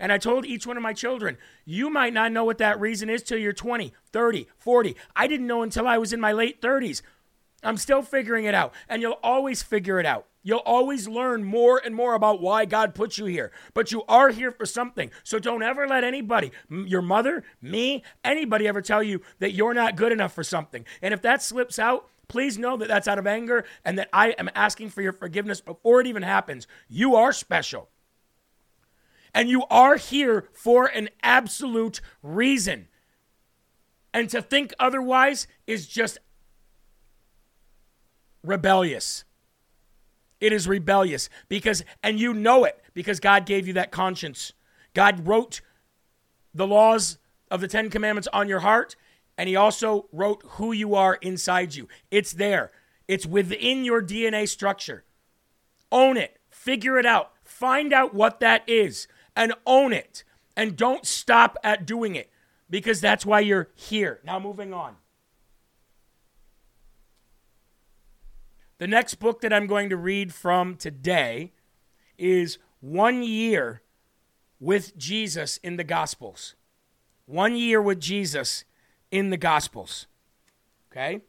And 0.00 0.10
I 0.10 0.18
told 0.18 0.44
each 0.44 0.66
one 0.66 0.76
of 0.76 0.82
my 0.82 0.92
children, 0.92 1.38
you 1.64 1.90
might 1.90 2.12
not 2.12 2.32
know 2.32 2.42
what 2.42 2.58
that 2.58 2.80
reason 2.80 3.08
is 3.08 3.22
till 3.22 3.38
you're 3.38 3.52
20, 3.52 3.92
30, 4.10 4.48
40. 4.58 4.96
I 5.14 5.28
didn't 5.28 5.46
know 5.46 5.62
until 5.62 5.86
I 5.86 5.96
was 5.96 6.12
in 6.12 6.18
my 6.18 6.32
late 6.32 6.60
30s. 6.60 7.00
I'm 7.62 7.76
still 7.76 8.02
figuring 8.02 8.46
it 8.46 8.56
out, 8.56 8.74
and 8.88 9.00
you'll 9.00 9.20
always 9.22 9.62
figure 9.62 10.00
it 10.00 10.06
out. 10.06 10.26
You'll 10.42 10.58
always 10.58 11.06
learn 11.06 11.44
more 11.44 11.80
and 11.84 11.94
more 11.94 12.14
about 12.14 12.40
why 12.40 12.64
God 12.64 12.94
put 12.94 13.16
you 13.16 13.26
here. 13.26 13.52
But 13.74 13.92
you 13.92 14.02
are 14.08 14.30
here 14.30 14.50
for 14.50 14.66
something. 14.66 15.10
So 15.22 15.38
don't 15.38 15.62
ever 15.62 15.86
let 15.86 16.02
anybody, 16.02 16.50
your 16.68 17.02
mother, 17.02 17.44
me, 17.60 18.02
anybody 18.24 18.66
ever 18.66 18.82
tell 18.82 19.02
you 19.02 19.20
that 19.38 19.52
you're 19.52 19.74
not 19.74 19.96
good 19.96 20.10
enough 20.10 20.34
for 20.34 20.42
something. 20.42 20.84
And 21.00 21.14
if 21.14 21.22
that 21.22 21.42
slips 21.42 21.78
out, 21.78 22.08
please 22.26 22.58
know 22.58 22.76
that 22.76 22.88
that's 22.88 23.06
out 23.06 23.18
of 23.18 23.26
anger 23.26 23.64
and 23.84 23.98
that 23.98 24.08
I 24.12 24.30
am 24.30 24.50
asking 24.54 24.90
for 24.90 25.02
your 25.02 25.12
forgiveness 25.12 25.60
before 25.60 26.00
it 26.00 26.06
even 26.08 26.22
happens. 26.22 26.66
You 26.88 27.14
are 27.14 27.32
special. 27.32 27.88
And 29.34 29.48
you 29.48 29.64
are 29.70 29.96
here 29.96 30.48
for 30.52 30.86
an 30.86 31.08
absolute 31.22 32.00
reason. 32.22 32.88
And 34.12 34.28
to 34.30 34.42
think 34.42 34.74
otherwise 34.78 35.46
is 35.66 35.86
just 35.86 36.18
rebellious. 38.42 39.24
It 40.42 40.52
is 40.52 40.66
rebellious 40.66 41.30
because, 41.48 41.84
and 42.02 42.18
you 42.18 42.34
know 42.34 42.64
it 42.64 42.82
because 42.94 43.20
God 43.20 43.46
gave 43.46 43.68
you 43.68 43.74
that 43.74 43.92
conscience. 43.92 44.52
God 44.92 45.24
wrote 45.24 45.60
the 46.52 46.66
laws 46.66 47.18
of 47.48 47.60
the 47.60 47.68
Ten 47.68 47.88
Commandments 47.88 48.26
on 48.32 48.48
your 48.48 48.58
heart, 48.58 48.96
and 49.38 49.48
He 49.48 49.54
also 49.54 50.08
wrote 50.10 50.42
who 50.44 50.72
you 50.72 50.96
are 50.96 51.14
inside 51.14 51.76
you. 51.76 51.86
It's 52.10 52.32
there, 52.32 52.72
it's 53.06 53.24
within 53.24 53.84
your 53.84 54.02
DNA 54.02 54.48
structure. 54.48 55.04
Own 55.92 56.16
it, 56.16 56.40
figure 56.50 56.98
it 56.98 57.06
out, 57.06 57.30
find 57.44 57.92
out 57.92 58.12
what 58.12 58.40
that 58.40 58.68
is, 58.68 59.06
and 59.36 59.54
own 59.64 59.92
it. 59.92 60.24
And 60.56 60.76
don't 60.76 61.06
stop 61.06 61.56
at 61.62 61.86
doing 61.86 62.16
it 62.16 62.32
because 62.68 63.00
that's 63.00 63.24
why 63.24 63.38
you're 63.40 63.68
here. 63.76 64.18
Now, 64.24 64.40
moving 64.40 64.74
on. 64.74 64.96
The 68.82 68.88
next 68.88 69.20
book 69.20 69.42
that 69.42 69.52
I'm 69.52 69.68
going 69.68 69.90
to 69.90 69.96
read 69.96 70.34
from 70.34 70.74
today 70.74 71.52
is 72.18 72.58
One 72.80 73.22
Year 73.22 73.80
with 74.58 74.98
Jesus 74.98 75.58
in 75.58 75.76
the 75.76 75.84
Gospels. 75.84 76.56
One 77.24 77.54
Year 77.54 77.80
with 77.80 78.00
Jesus 78.00 78.64
in 79.12 79.30
the 79.30 79.36
Gospels. 79.36 80.08
Okay? 80.90 81.20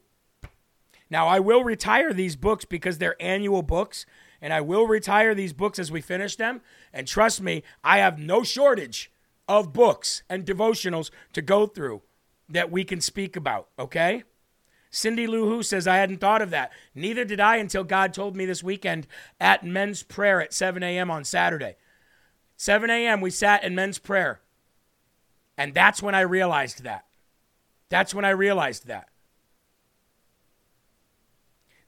Now, 1.08 1.28
I 1.28 1.38
will 1.38 1.62
retire 1.62 2.12
these 2.12 2.34
books 2.34 2.64
because 2.64 2.98
they're 2.98 3.14
annual 3.22 3.62
books, 3.62 4.04
and 4.40 4.52
I 4.52 4.60
will 4.60 4.88
retire 4.88 5.32
these 5.32 5.52
books 5.52 5.78
as 5.78 5.92
we 5.92 6.00
finish 6.00 6.34
them. 6.34 6.60
And 6.92 7.06
trust 7.06 7.40
me, 7.40 7.62
I 7.84 7.98
have 7.98 8.18
no 8.18 8.42
shortage 8.42 9.12
of 9.46 9.72
books 9.72 10.24
and 10.28 10.44
devotionals 10.44 11.12
to 11.34 11.40
go 11.40 11.68
through 11.68 12.02
that 12.48 12.72
we 12.72 12.82
can 12.82 13.00
speak 13.00 13.36
about, 13.36 13.68
okay? 13.78 14.24
Cindy 14.94 15.26
Lou 15.26 15.48
Who 15.48 15.64
says, 15.64 15.88
I 15.88 15.96
hadn't 15.96 16.20
thought 16.20 16.40
of 16.40 16.50
that. 16.50 16.70
Neither 16.94 17.24
did 17.24 17.40
I 17.40 17.56
until 17.56 17.82
God 17.82 18.14
told 18.14 18.36
me 18.36 18.46
this 18.46 18.62
weekend 18.62 19.08
at 19.40 19.64
men's 19.64 20.04
prayer 20.04 20.40
at 20.40 20.54
7 20.54 20.84
a.m. 20.84 21.10
on 21.10 21.24
Saturday. 21.24 21.74
7 22.56 22.88
a.m., 22.88 23.20
we 23.20 23.30
sat 23.30 23.64
in 23.64 23.74
men's 23.74 23.98
prayer. 23.98 24.40
And 25.58 25.74
that's 25.74 26.00
when 26.00 26.14
I 26.14 26.20
realized 26.20 26.84
that. 26.84 27.06
That's 27.88 28.14
when 28.14 28.24
I 28.24 28.30
realized 28.30 28.86
that. 28.86 29.08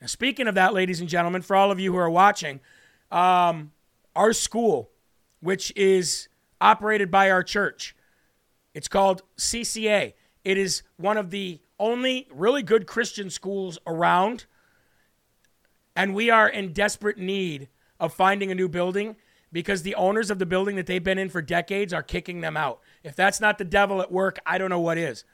Now, 0.00 0.08
speaking 0.08 0.48
of 0.48 0.56
that, 0.56 0.74
ladies 0.74 0.98
and 0.98 1.08
gentlemen, 1.08 1.42
for 1.42 1.54
all 1.54 1.70
of 1.70 1.78
you 1.78 1.92
who 1.92 1.98
are 1.98 2.10
watching, 2.10 2.58
um, 3.12 3.70
our 4.16 4.32
school, 4.32 4.90
which 5.38 5.72
is 5.76 6.26
operated 6.60 7.12
by 7.12 7.30
our 7.30 7.44
church, 7.44 7.94
it's 8.74 8.88
called 8.88 9.22
CCA. 9.38 10.14
It 10.46 10.58
is 10.58 10.84
one 10.96 11.16
of 11.16 11.30
the 11.30 11.58
only 11.76 12.28
really 12.30 12.62
good 12.62 12.86
Christian 12.86 13.30
schools 13.30 13.80
around. 13.84 14.44
And 15.96 16.14
we 16.14 16.30
are 16.30 16.48
in 16.48 16.72
desperate 16.72 17.18
need 17.18 17.66
of 17.98 18.14
finding 18.14 18.52
a 18.52 18.54
new 18.54 18.68
building 18.68 19.16
because 19.50 19.82
the 19.82 19.96
owners 19.96 20.30
of 20.30 20.38
the 20.38 20.46
building 20.46 20.76
that 20.76 20.86
they've 20.86 21.02
been 21.02 21.18
in 21.18 21.30
for 21.30 21.42
decades 21.42 21.92
are 21.92 22.02
kicking 22.02 22.42
them 22.42 22.56
out. 22.56 22.78
If 23.02 23.16
that's 23.16 23.40
not 23.40 23.58
the 23.58 23.64
devil 23.64 24.00
at 24.00 24.12
work, 24.12 24.38
I 24.46 24.56
don't 24.56 24.70
know 24.70 24.78
what 24.78 24.98
is. 24.98 25.24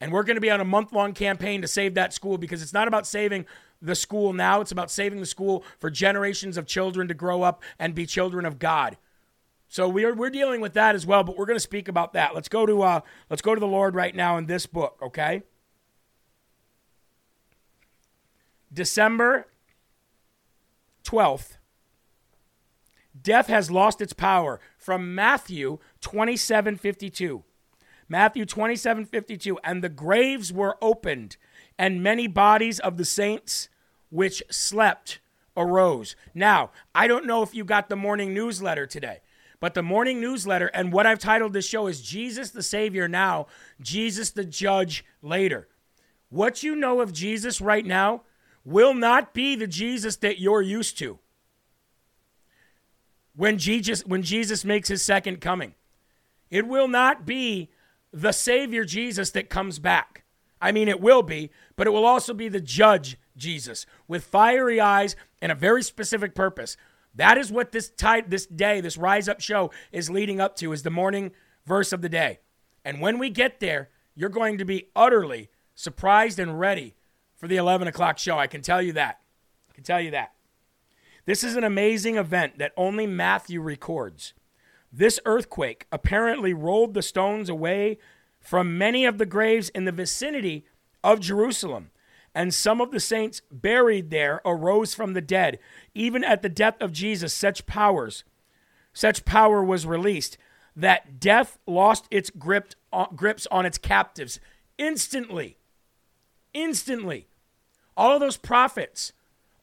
And 0.00 0.12
we're 0.12 0.22
going 0.22 0.36
to 0.36 0.40
be 0.40 0.50
on 0.50 0.60
a 0.60 0.64
month 0.64 0.92
long 0.92 1.12
campaign 1.12 1.60
to 1.62 1.66
save 1.66 1.94
that 1.94 2.12
school 2.12 2.38
because 2.38 2.62
it's 2.62 2.72
not 2.72 2.86
about 2.86 3.04
saving 3.04 3.46
the 3.82 3.96
school 3.96 4.32
now, 4.32 4.60
it's 4.60 4.70
about 4.70 4.92
saving 4.92 5.18
the 5.18 5.26
school 5.26 5.64
for 5.80 5.90
generations 5.90 6.56
of 6.56 6.68
children 6.68 7.08
to 7.08 7.14
grow 7.14 7.42
up 7.42 7.64
and 7.80 7.96
be 7.96 8.06
children 8.06 8.46
of 8.46 8.60
God. 8.60 8.96
So 9.68 9.88
we're 9.88 10.14
we're 10.14 10.30
dealing 10.30 10.60
with 10.60 10.74
that 10.74 10.94
as 10.94 11.06
well, 11.06 11.24
but 11.24 11.36
we're 11.36 11.46
going 11.46 11.56
to 11.56 11.60
speak 11.60 11.88
about 11.88 12.12
that. 12.12 12.34
Let's 12.34 12.48
go 12.48 12.66
to 12.66 12.82
uh 12.82 13.00
let's 13.28 13.42
go 13.42 13.54
to 13.54 13.60
the 13.60 13.66
Lord 13.66 13.94
right 13.94 14.14
now 14.14 14.36
in 14.36 14.46
this 14.46 14.66
book, 14.66 14.98
okay? 15.02 15.42
December 18.72 19.46
12th. 21.04 21.56
Death 23.20 23.46
has 23.46 23.70
lost 23.70 24.00
its 24.00 24.12
power 24.12 24.60
from 24.76 25.14
Matthew 25.14 25.78
27:52. 26.02 27.42
Matthew 28.08 28.44
27:52 28.44 29.56
and 29.64 29.82
the 29.82 29.88
graves 29.88 30.52
were 30.52 30.76
opened 30.80 31.36
and 31.78 32.02
many 32.02 32.26
bodies 32.26 32.78
of 32.78 32.96
the 32.96 33.04
saints 33.04 33.68
which 34.10 34.42
slept 34.50 35.18
arose. 35.56 36.14
Now, 36.34 36.70
I 36.94 37.08
don't 37.08 37.26
know 37.26 37.42
if 37.42 37.54
you 37.54 37.64
got 37.64 37.88
the 37.88 37.96
morning 37.96 38.34
newsletter 38.34 38.86
today. 38.86 39.20
But 39.60 39.74
the 39.74 39.82
morning 39.82 40.20
newsletter 40.20 40.66
and 40.68 40.92
what 40.92 41.06
I've 41.06 41.18
titled 41.18 41.52
this 41.52 41.66
show 41.66 41.86
is 41.86 42.02
Jesus 42.02 42.50
the 42.50 42.62
Savior 42.62 43.08
now, 43.08 43.46
Jesus 43.80 44.30
the 44.30 44.44
Judge 44.44 45.04
later. 45.22 45.68
What 46.28 46.62
you 46.62 46.76
know 46.76 47.00
of 47.00 47.12
Jesus 47.12 47.60
right 47.60 47.86
now 47.86 48.22
will 48.64 48.94
not 48.94 49.32
be 49.32 49.54
the 49.54 49.66
Jesus 49.66 50.16
that 50.16 50.40
you're 50.40 50.62
used 50.62 50.98
to. 50.98 51.18
When 53.34 53.58
Jesus 53.58 54.04
when 54.04 54.22
Jesus 54.22 54.64
makes 54.64 54.88
his 54.88 55.02
second 55.02 55.40
coming. 55.40 55.74
It 56.50 56.66
will 56.66 56.88
not 56.88 57.26
be 57.26 57.70
the 58.12 58.32
Savior 58.32 58.84
Jesus 58.84 59.30
that 59.32 59.50
comes 59.50 59.78
back. 59.78 60.24
I 60.60 60.72
mean, 60.72 60.88
it 60.88 61.00
will 61.00 61.22
be, 61.22 61.50
but 61.76 61.86
it 61.86 61.90
will 61.90 62.06
also 62.06 62.32
be 62.32 62.48
the 62.48 62.60
Judge 62.60 63.18
Jesus 63.36 63.84
with 64.08 64.24
fiery 64.24 64.80
eyes 64.80 65.16
and 65.42 65.52
a 65.52 65.56
very 65.56 65.82
specific 65.82 66.34
purpose. 66.34 66.76
That 67.16 67.38
is 67.38 67.50
what 67.50 67.72
this 67.72 67.92
this 68.28 68.46
day, 68.46 68.80
this 68.80 68.96
Rise 68.96 69.28
Up 69.28 69.40
show 69.40 69.70
is 69.90 70.10
leading 70.10 70.40
up 70.40 70.54
to, 70.56 70.72
is 70.72 70.82
the 70.82 70.90
morning 70.90 71.32
verse 71.64 71.92
of 71.92 72.02
the 72.02 72.08
day. 72.08 72.40
And 72.84 73.00
when 73.00 73.18
we 73.18 73.30
get 73.30 73.60
there, 73.60 73.88
you're 74.14 74.28
going 74.28 74.58
to 74.58 74.64
be 74.64 74.88
utterly 74.94 75.50
surprised 75.74 76.38
and 76.38 76.60
ready 76.60 76.94
for 77.34 77.48
the 77.48 77.56
11 77.56 77.88
o'clock 77.88 78.18
show. 78.18 78.38
I 78.38 78.46
can 78.46 78.62
tell 78.62 78.80
you 78.80 78.92
that. 78.92 79.20
I 79.70 79.74
can 79.74 79.84
tell 79.84 80.00
you 80.00 80.10
that. 80.12 80.32
This 81.24 81.42
is 81.42 81.56
an 81.56 81.64
amazing 81.64 82.16
event 82.16 82.58
that 82.58 82.72
only 82.76 83.06
Matthew 83.06 83.60
records. 83.60 84.32
This 84.92 85.18
earthquake 85.24 85.86
apparently 85.90 86.54
rolled 86.54 86.94
the 86.94 87.02
stones 87.02 87.48
away 87.48 87.98
from 88.40 88.78
many 88.78 89.04
of 89.04 89.18
the 89.18 89.26
graves 89.26 89.68
in 89.70 89.84
the 89.84 89.92
vicinity 89.92 90.64
of 91.02 91.20
Jerusalem 91.20 91.90
and 92.36 92.52
some 92.52 92.82
of 92.82 92.90
the 92.90 93.00
saints 93.00 93.40
buried 93.50 94.10
there 94.10 94.42
arose 94.44 94.92
from 94.92 95.14
the 95.14 95.22
dead. 95.22 95.58
Even 95.94 96.22
at 96.22 96.42
the 96.42 96.50
death 96.50 96.76
of 96.82 96.92
Jesus, 96.92 97.32
such 97.32 97.64
powers, 97.64 98.24
such 98.92 99.24
power 99.24 99.64
was 99.64 99.86
released 99.86 100.36
that 100.76 101.18
death 101.18 101.58
lost 101.66 102.06
its 102.10 102.28
grip, 102.28 102.74
uh, 102.92 103.06
grips 103.16 103.46
on 103.50 103.64
its 103.64 103.78
captives 103.78 104.38
instantly. 104.76 105.56
Instantly. 106.52 107.26
All 107.96 108.12
of 108.12 108.20
those 108.20 108.36
prophets, 108.36 109.14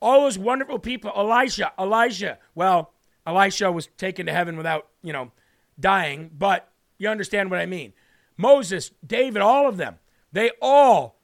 all 0.01 0.21
those 0.21 0.39
wonderful 0.39 0.79
people, 0.79 1.12
Elijah, 1.15 1.71
Elijah, 1.77 2.39
well, 2.55 2.91
Elisha 3.27 3.71
was 3.71 3.86
taken 3.97 4.25
to 4.25 4.33
heaven 4.33 4.57
without, 4.57 4.88
you 5.03 5.13
know, 5.13 5.31
dying, 5.79 6.31
but 6.36 6.71
you 6.97 7.07
understand 7.07 7.51
what 7.51 7.59
I 7.59 7.67
mean. 7.67 7.93
Moses, 8.36 8.89
David, 9.05 9.43
all 9.43 9.69
of 9.69 9.77
them, 9.77 9.99
they 10.31 10.49
all 10.59 11.19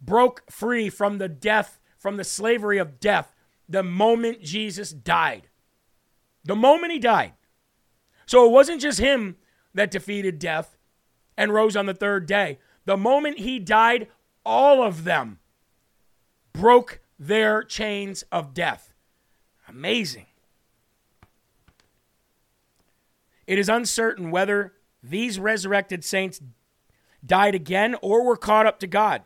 broke 0.00 0.50
free 0.50 0.88
from 0.88 1.18
the 1.18 1.28
death, 1.28 1.78
from 1.98 2.16
the 2.16 2.24
slavery 2.24 2.78
of 2.78 3.00
death, 3.00 3.34
the 3.68 3.82
moment 3.82 4.42
Jesus 4.42 4.90
died. 4.90 5.48
The 6.44 6.56
moment 6.56 6.92
he 6.92 6.98
died. 6.98 7.34
So 8.26 8.46
it 8.46 8.50
wasn't 8.50 8.80
just 8.80 8.98
him 8.98 9.36
that 9.74 9.90
defeated 9.90 10.38
death 10.38 10.76
and 11.36 11.52
rose 11.52 11.76
on 11.76 11.86
the 11.86 11.94
third 11.94 12.26
day. 12.26 12.58
The 12.84 12.96
moment 12.96 13.38
he 13.38 13.58
died, 13.58 14.08
all 14.44 14.82
of 14.82 15.04
them 15.04 15.38
broke 16.52 17.00
their 17.18 17.62
chains 17.62 18.24
of 18.32 18.54
death. 18.54 18.94
Amazing. 19.68 20.26
It 23.46 23.58
is 23.58 23.68
uncertain 23.68 24.30
whether 24.30 24.74
these 25.02 25.38
resurrected 25.38 26.04
saints 26.04 26.40
died 27.24 27.54
again 27.54 27.96
or 28.00 28.24
were 28.24 28.36
caught 28.36 28.66
up 28.66 28.78
to 28.80 28.86
God. 28.86 29.22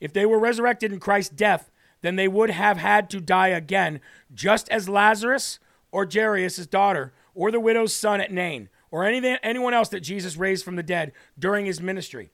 If 0.00 0.12
they 0.12 0.26
were 0.26 0.38
resurrected 0.38 0.92
in 0.92 1.00
Christ's 1.00 1.34
death, 1.34 1.70
then 2.02 2.16
they 2.16 2.28
would 2.28 2.50
have 2.50 2.78
had 2.78 3.10
to 3.10 3.20
die 3.20 3.48
again, 3.48 4.00
just 4.32 4.68
as 4.70 4.88
Lazarus 4.88 5.58
or 5.92 6.08
Jairus' 6.10 6.66
daughter 6.66 7.12
or 7.34 7.50
the 7.50 7.60
widow's 7.60 7.92
son 7.92 8.20
at 8.20 8.32
Nain, 8.32 8.68
or 8.90 9.04
anything, 9.04 9.36
anyone 9.42 9.72
else 9.72 9.88
that 9.90 10.00
Jesus 10.00 10.36
raised 10.36 10.64
from 10.64 10.76
the 10.76 10.82
dead 10.82 11.12
during 11.38 11.66
his 11.66 11.80
ministry. 11.80 12.32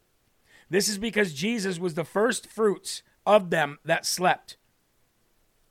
This 0.71 0.89
is 0.89 0.99
because 0.99 1.35
Jesus 1.35 1.79
was 1.79 1.95
the 1.95 2.05
first 2.05 2.47
fruits 2.47 3.03
of 3.27 3.51
them 3.51 3.79
that 3.85 4.07
slept. 4.07 4.57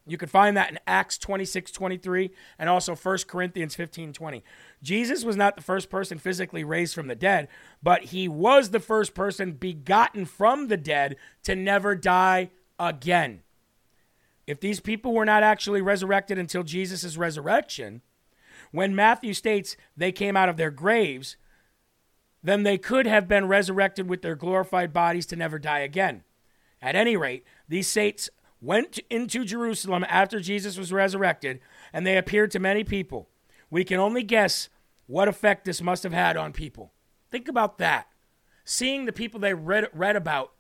You 0.08 0.18
can 0.18 0.30
find 0.30 0.56
that 0.56 0.70
in 0.70 0.80
Acts 0.86 1.18
26 1.18 1.72
23 1.72 2.32
and 2.60 2.70
also 2.70 2.96
1 2.96 3.18
Corinthians 3.28 3.76
15 3.76 4.14
20. 4.14 4.44
Jesus 4.84 5.24
was 5.24 5.36
not 5.36 5.56
the 5.56 5.64
first 5.64 5.90
person 5.90 6.20
physically 6.20 6.64
raised 6.64 6.94
from 6.94 7.08
the 7.08 7.16
dead, 7.16 7.48
but 7.82 8.06
he 8.06 8.28
was 8.28 8.70
the 8.70 8.80
first 8.80 9.16
person 9.16 9.54
begotten 9.54 10.26
from 10.26 10.68
the 10.68 10.78
dead 10.78 11.16
to 11.44 11.56
never 11.56 11.96
die 11.96 12.52
again. 12.80 13.42
If 14.46 14.60
these 14.60 14.80
people 14.80 15.14
were 15.14 15.26
not 15.26 15.42
actually 15.42 15.82
resurrected 15.82 16.38
until 16.38 16.62
Jesus' 16.62 17.18
resurrection, 17.18 18.02
when 18.72 18.96
Matthew 18.96 19.34
states 19.34 19.76
they 19.98 20.12
came 20.12 20.38
out 20.38 20.50
of 20.50 20.58
their 20.58 20.72
graves, 20.72 21.36
then 22.44 22.62
they 22.62 22.78
could 22.78 23.08
have 23.08 23.28
been 23.28 23.48
resurrected 23.48 24.08
with 24.08 24.22
their 24.22 24.36
glorified 24.36 24.94
bodies 24.94 25.26
to 25.28 25.36
never 25.36 25.58
die 25.58 25.80
again. 25.80 26.24
At 26.80 26.96
any 26.96 27.18
rate, 27.18 27.44
these 27.68 27.88
saints 27.88 28.30
went 28.66 29.00
into 29.10 29.46
Jerusalem 29.46 30.06
after 30.10 30.40
Jesus 30.40 30.78
was 30.78 30.92
resurrected, 30.92 31.60
and 31.94 32.06
they 32.06 32.18
appeared 32.18 32.52
to 32.52 32.60
many 32.60 32.84
people. 32.84 33.30
We 33.70 33.84
can 33.84 34.00
only 34.00 34.24
guess 34.24 34.70
what 35.08 35.28
effect 35.28 35.66
this 35.66 35.82
must 35.82 36.04
have 36.04 36.14
had 36.14 36.36
on 36.36 36.52
people. 36.52 36.92
Think 37.30 37.48
about 37.48 37.78
that. 37.78 38.08
Seeing 38.64 39.06
the 39.06 39.14
people 39.14 39.40
they 39.40 39.54
read, 39.54 39.88
read 39.94 40.16
about 40.16 40.54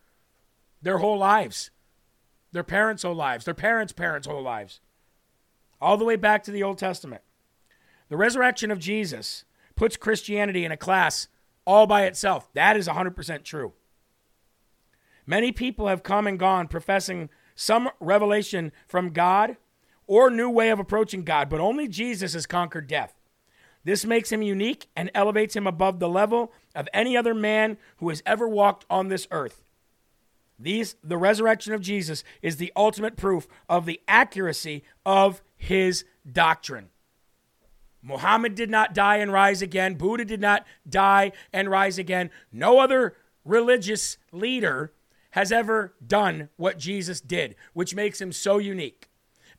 their 0.82 1.00
whole 1.00 1.18
lives, 1.18 1.72
their 2.52 2.63
parents' 2.63 3.04
whole 3.04 3.15
lives, 3.15 3.46
their 3.46 3.54
parents' 3.56 3.94
parents' 3.94 4.28
whole 4.28 4.44
lives, 4.44 4.80
all 5.82 5.98
the 5.98 6.06
way 6.06 6.15
back 6.15 6.44
to 6.44 6.52
the 6.52 6.63
Old 6.63 6.78
Testament. 6.78 7.24
The 8.10 8.18
resurrection 8.18 8.70
of 8.70 8.80
Jesus 8.80 9.46
puts 9.76 9.98
Christianity 9.98 10.63
in 10.63 10.72
a 10.72 10.78
class 10.78 11.28
all 11.65 11.88
by 11.88 12.04
itself. 12.04 12.54
That 12.54 12.78
is 12.78 12.88
100% 12.88 13.44
true. 13.44 13.74
Many 15.26 15.52
people 15.52 15.88
have 15.88 16.04
come 16.04 16.28
and 16.28 16.38
gone 16.38 16.68
professing 16.68 17.30
some 17.56 17.89
revelation 18.00 18.72
from 18.88 19.10
God 19.12 19.58
or 20.08 20.30
new 20.30 20.50
way 20.50 20.70
of 20.70 20.80
approaching 20.80 21.24
God, 21.24 21.50
but 21.50 21.60
only 21.60 21.88
Jesus 21.88 22.34
has 22.34 22.46
conquered 22.46 22.88
death. 22.88 23.15
This 23.84 24.06
makes 24.06 24.32
him 24.32 24.41
unique 24.41 24.88
and 24.96 25.12
elevates 25.13 25.56
him 25.56 25.68
above 25.68 26.00
the 26.00 26.10
level 26.10 26.52
of 26.74 26.89
any 26.94 27.15
other 27.15 27.34
man 27.34 27.78
who 27.98 28.10
has 28.10 28.22
ever 28.26 28.48
walked 28.48 28.86
on 28.89 29.08
this 29.08 29.28
earth. 29.32 29.63
These, 30.58 30.96
the 31.04 31.18
resurrection 31.18 31.74
of 31.74 31.82
Jesus 31.82 32.24
is 32.41 32.58
the 32.58 32.72
ultimate 32.76 33.15
proof 33.15 33.48
of 33.70 33.86
the 33.86 34.02
accuracy 34.08 34.84
of 35.06 35.41
his 35.58 36.06
doctrine. 36.30 36.89
Muhammad 38.02 38.56
did 38.56 38.70
not 38.70 38.94
die 38.94 39.18
and 39.18 39.32
rise 39.32 39.62
again. 39.62 39.96
Buddha 39.96 40.26
did 40.26 40.41
not 40.41 40.65
die 40.88 41.32
and 41.52 41.70
rise 41.70 41.98
again. 41.98 42.30
No 42.52 42.80
other 42.80 43.15
religious 43.44 44.18
leader 44.32 44.94
has 45.36 45.52
ever 45.52 45.93
done 46.06 46.48
what 46.56 46.80
Jesus 46.80 47.19
did, 47.19 47.58
which 47.74 47.93
makes 47.93 48.21
him 48.21 48.32
so 48.32 48.58
unique. 48.58 49.10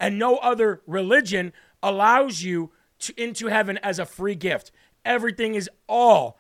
And 0.01 0.19
no 0.19 0.39
other 0.39 0.81
religion 0.87 1.53
allows 1.83 2.43
you 2.43 2.73
to, 3.01 3.23
into 3.23 3.49
heaven 3.49 3.79
as 3.83 3.99
a 3.99 4.07
free 4.07 4.37
gift. 4.37 4.73
Everything 5.05 5.55
is 5.55 5.69
all 5.87 6.39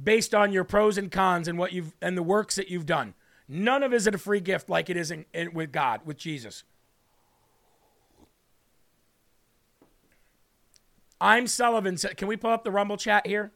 based 0.00 0.36
on 0.36 0.52
your 0.52 0.62
pros 0.62 0.96
and 0.96 1.10
cons 1.10 1.48
and 1.48 1.58
what 1.58 1.72
you've 1.72 1.96
and 2.00 2.16
the 2.16 2.22
works 2.22 2.54
that 2.54 2.70
you've 2.70 2.86
done. 2.86 3.14
None 3.48 3.82
of 3.82 3.92
it 3.92 3.96
is 3.96 4.06
a 4.06 4.16
free 4.16 4.40
gift 4.40 4.70
like 4.70 4.88
it 4.88 4.96
is 4.96 5.10
in, 5.10 5.24
in, 5.34 5.52
with 5.52 5.72
God, 5.72 6.02
with 6.04 6.16
Jesus. 6.16 6.62
I'm 11.20 11.48
Sullivan. 11.48 11.96
Can 11.96 12.28
we 12.28 12.36
pull 12.36 12.52
up 12.52 12.62
the 12.62 12.70
Rumble 12.70 12.96
chat 12.96 13.26
here? 13.26 13.50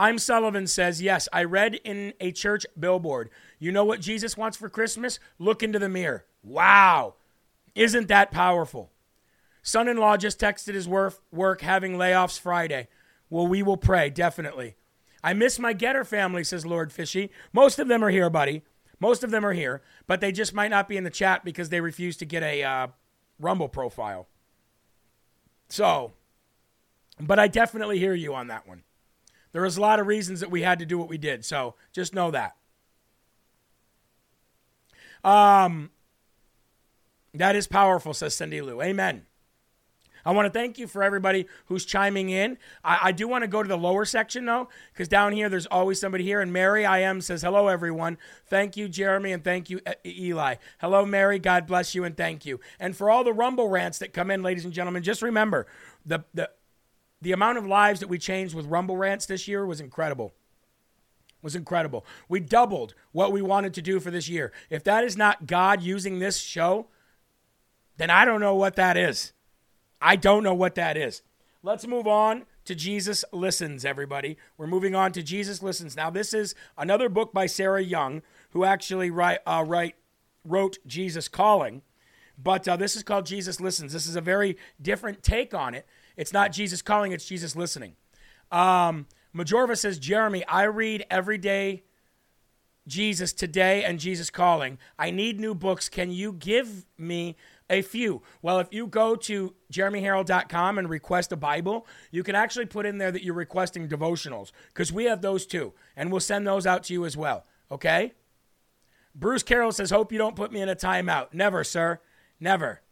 I'm 0.00 0.16
Sullivan 0.16 0.66
says, 0.66 1.02
Yes, 1.02 1.28
I 1.30 1.44
read 1.44 1.74
in 1.74 2.14
a 2.20 2.32
church 2.32 2.64
billboard. 2.78 3.28
You 3.58 3.70
know 3.70 3.84
what 3.84 4.00
Jesus 4.00 4.34
wants 4.34 4.56
for 4.56 4.70
Christmas? 4.70 5.20
Look 5.38 5.62
into 5.62 5.78
the 5.78 5.90
mirror. 5.90 6.24
Wow. 6.42 7.16
Isn't 7.74 8.08
that 8.08 8.30
powerful? 8.30 8.90
Son 9.62 9.88
in 9.88 9.98
law 9.98 10.16
just 10.16 10.40
texted 10.40 10.72
his 10.72 10.88
work, 10.88 11.18
work 11.30 11.60
having 11.60 11.96
layoffs 11.96 12.40
Friday. 12.40 12.88
Well, 13.28 13.46
we 13.46 13.62
will 13.62 13.76
pray, 13.76 14.08
definitely. 14.08 14.76
I 15.22 15.34
miss 15.34 15.58
my 15.58 15.74
Gettr 15.74 16.06
family, 16.06 16.44
says 16.44 16.64
Lord 16.64 16.94
Fishy. 16.94 17.30
Most 17.52 17.78
of 17.78 17.86
them 17.86 18.02
are 18.02 18.08
here, 18.08 18.30
buddy. 18.30 18.62
Most 19.00 19.22
of 19.22 19.30
them 19.30 19.44
are 19.44 19.52
here, 19.52 19.82
but 20.06 20.22
they 20.22 20.32
just 20.32 20.54
might 20.54 20.70
not 20.70 20.88
be 20.88 20.96
in 20.96 21.04
the 21.04 21.10
chat 21.10 21.44
because 21.44 21.68
they 21.68 21.82
refuse 21.82 22.16
to 22.16 22.24
get 22.24 22.42
a 22.42 22.62
uh, 22.62 22.86
Rumble 23.38 23.68
profile. 23.68 24.28
So, 25.68 26.14
but 27.20 27.38
I 27.38 27.48
definitely 27.48 27.98
hear 27.98 28.14
you 28.14 28.34
on 28.34 28.46
that 28.46 28.66
one. 28.66 28.82
There 29.52 29.62
was 29.62 29.76
a 29.76 29.80
lot 29.80 30.00
of 30.00 30.06
reasons 30.06 30.40
that 30.40 30.50
we 30.50 30.62
had 30.62 30.78
to 30.78 30.86
do 30.86 30.98
what 30.98 31.08
we 31.08 31.18
did. 31.18 31.44
So 31.44 31.74
just 31.92 32.14
know 32.14 32.30
that. 32.30 32.56
Um, 35.22 35.90
that 37.34 37.56
is 37.56 37.66
powerful, 37.66 38.14
says 38.14 38.34
Cindy 38.34 38.60
Lou. 38.60 38.80
Amen. 38.80 39.26
I 40.24 40.32
want 40.32 40.46
to 40.46 40.50
thank 40.50 40.78
you 40.78 40.86
for 40.86 41.02
everybody 41.02 41.46
who's 41.66 41.84
chiming 41.84 42.30
in. 42.30 42.58
I, 42.84 42.98
I 43.04 43.12
do 43.12 43.26
want 43.26 43.42
to 43.42 43.48
go 43.48 43.62
to 43.62 43.68
the 43.68 43.78
lower 43.78 44.04
section 44.04 44.44
though, 44.44 44.68
because 44.92 45.08
down 45.08 45.32
here 45.32 45.48
there's 45.48 45.66
always 45.66 46.00
somebody 46.00 46.24
here. 46.24 46.40
And 46.40 46.52
Mary 46.52 46.84
I 46.84 47.00
am 47.00 47.20
says 47.20 47.42
hello 47.42 47.68
everyone. 47.68 48.18
Thank 48.46 48.76
you 48.76 48.88
Jeremy 48.88 49.32
and 49.32 49.42
thank 49.42 49.70
you 49.70 49.80
Eli. 50.04 50.56
Hello 50.78 51.06
Mary. 51.06 51.38
God 51.38 51.66
bless 51.66 51.94
you 51.94 52.04
and 52.04 52.16
thank 52.16 52.44
you. 52.44 52.60
And 52.78 52.94
for 52.96 53.10
all 53.10 53.24
the 53.24 53.32
Rumble 53.32 53.68
rants 53.68 53.98
that 53.98 54.12
come 54.12 54.30
in, 54.30 54.42
ladies 54.42 54.64
and 54.64 54.74
gentlemen, 54.74 55.02
just 55.02 55.22
remember 55.22 55.66
the 56.04 56.24
the 56.34 56.50
the 57.22 57.32
amount 57.32 57.58
of 57.58 57.66
lives 57.66 58.00
that 58.00 58.08
we 58.08 58.18
changed 58.18 58.54
with 58.54 58.66
Rumble 58.66 58.96
rants 58.96 59.26
this 59.26 59.46
year 59.46 59.66
was 59.66 59.80
incredible. 59.80 60.32
Was 61.42 61.56
incredible. 61.56 62.04
We 62.28 62.40
doubled 62.40 62.94
what 63.12 63.32
we 63.32 63.42
wanted 63.42 63.74
to 63.74 63.82
do 63.82 64.00
for 64.00 64.10
this 64.10 64.28
year. 64.28 64.52
If 64.68 64.84
that 64.84 65.04
is 65.04 65.16
not 65.16 65.46
God 65.46 65.82
using 65.82 66.18
this 66.18 66.38
show, 66.38 66.88
then 67.96 68.10
I 68.10 68.24
don't 68.24 68.40
know 68.40 68.54
what 68.54 68.76
that 68.76 68.96
is. 68.96 69.32
I 70.00 70.16
don't 70.16 70.42
know 70.42 70.54
what 70.54 70.74
that 70.74 70.96
is. 70.96 71.22
Let's 71.62 71.86
move 71.86 72.06
on 72.06 72.44
to 72.64 72.74
Jesus 72.74 73.24
Listens, 73.32 73.84
everybody. 73.84 74.38
We're 74.56 74.66
moving 74.66 74.94
on 74.94 75.12
to 75.12 75.22
Jesus 75.22 75.62
Listens. 75.62 75.96
Now, 75.96 76.08
this 76.08 76.32
is 76.32 76.54
another 76.78 77.08
book 77.08 77.32
by 77.32 77.46
Sarah 77.46 77.82
Young, 77.82 78.22
who 78.50 78.64
actually 78.64 79.10
write, 79.10 79.40
uh, 79.46 79.64
write, 79.66 79.96
wrote 80.44 80.78
Jesus 80.86 81.28
Calling. 81.28 81.82
But 82.42 82.66
uh, 82.66 82.76
this 82.76 82.96
is 82.96 83.02
called 83.02 83.26
Jesus 83.26 83.60
Listens. 83.60 83.92
This 83.92 84.06
is 84.06 84.16
a 84.16 84.22
very 84.22 84.56
different 84.80 85.22
take 85.22 85.52
on 85.52 85.74
it. 85.74 85.86
It's 86.16 86.32
not 86.32 86.52
Jesus 86.52 86.82
calling, 86.82 87.12
it's 87.12 87.26
Jesus 87.26 87.56
listening. 87.56 87.94
Um, 88.50 89.06
Majorva 89.34 89.76
says, 89.76 89.98
Jeremy, 89.98 90.44
I 90.46 90.64
read 90.64 91.06
every 91.10 91.38
day 91.38 91.84
Jesus 92.86 93.32
today 93.32 93.84
and 93.84 94.00
Jesus 94.00 94.30
calling. 94.30 94.78
I 94.98 95.10
need 95.10 95.38
new 95.38 95.54
books. 95.54 95.88
Can 95.88 96.10
you 96.10 96.32
give 96.32 96.86
me 96.98 97.36
a 97.70 97.80
few. 97.80 98.20
Well, 98.42 98.58
if 98.58 98.68
you 98.72 98.88
go 98.88 99.14
to 99.14 99.54
jeremyherrell.com 99.72 100.78
and 100.78 100.90
request 100.90 101.32
a 101.32 101.36
Bible, 101.36 101.86
you 102.10 102.22
can 102.22 102.34
actually 102.34 102.66
put 102.66 102.84
in 102.84 102.98
there 102.98 103.12
that 103.12 103.22
you're 103.22 103.32
requesting 103.32 103.88
devotionals 103.88 104.50
because 104.74 104.92
we 104.92 105.04
have 105.04 105.22
those 105.22 105.46
too, 105.46 105.72
and 105.96 106.10
we'll 106.10 106.20
send 106.20 106.46
those 106.46 106.66
out 106.66 106.82
to 106.84 106.92
you 106.92 107.06
as 107.06 107.16
well. 107.16 107.46
Okay? 107.70 108.12
Bruce 109.14 109.44
Carroll 109.44 109.72
says, 109.72 109.90
Hope 109.90 110.12
you 110.12 110.18
don't 110.18 110.36
put 110.36 110.52
me 110.52 110.60
in 110.60 110.68
a 110.68 110.76
timeout. 110.76 111.28
Never, 111.32 111.64
sir. 111.64 112.00
Never. 112.40 112.82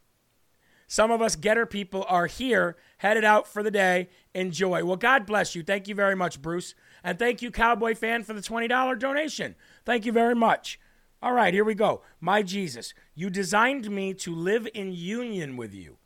Some 0.87 1.11
of 1.11 1.21
us 1.21 1.35
Gettr 1.35 1.69
people 1.69 2.05
are 2.07 2.25
here, 2.25 2.77
headed 2.99 3.25
out 3.25 3.47
for 3.47 3.63
the 3.63 3.71
day. 3.71 4.09
Enjoy. 4.33 4.85
Well, 4.85 4.95
God 4.95 5.25
bless 5.25 5.55
you. 5.55 5.63
Thank 5.63 5.87
you 5.87 5.95
very 5.95 6.15
much, 6.15 6.41
Bruce. 6.41 6.75
And 7.03 7.17
thank 7.17 7.41
you, 7.41 7.49
Cowboy 7.49 7.95
fan, 7.95 8.23
for 8.23 8.33
the 8.33 8.41
$20 8.41 8.99
donation. 8.99 9.55
Thank 9.85 10.05
you 10.05 10.11
very 10.11 10.35
much. 10.35 10.79
All 11.21 11.33
right, 11.33 11.53
here 11.53 11.65
we 11.65 11.75
go. 11.75 12.01
My 12.21 12.43
Jesus, 12.43 12.93
you 13.15 13.29
designed 13.29 13.89
me 13.89 14.13
to 14.15 14.33
live 14.33 14.67
in 14.73 14.93
union 14.93 15.57
with 15.57 15.73
you. 15.73 15.97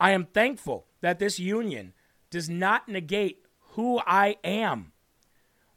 I 0.00 0.10
am 0.10 0.24
thankful 0.24 0.86
that 1.00 1.18
this 1.18 1.38
union 1.38 1.92
does 2.30 2.48
not 2.48 2.88
negate 2.88 3.42
who 3.72 4.00
I 4.06 4.36
am. 4.42 4.92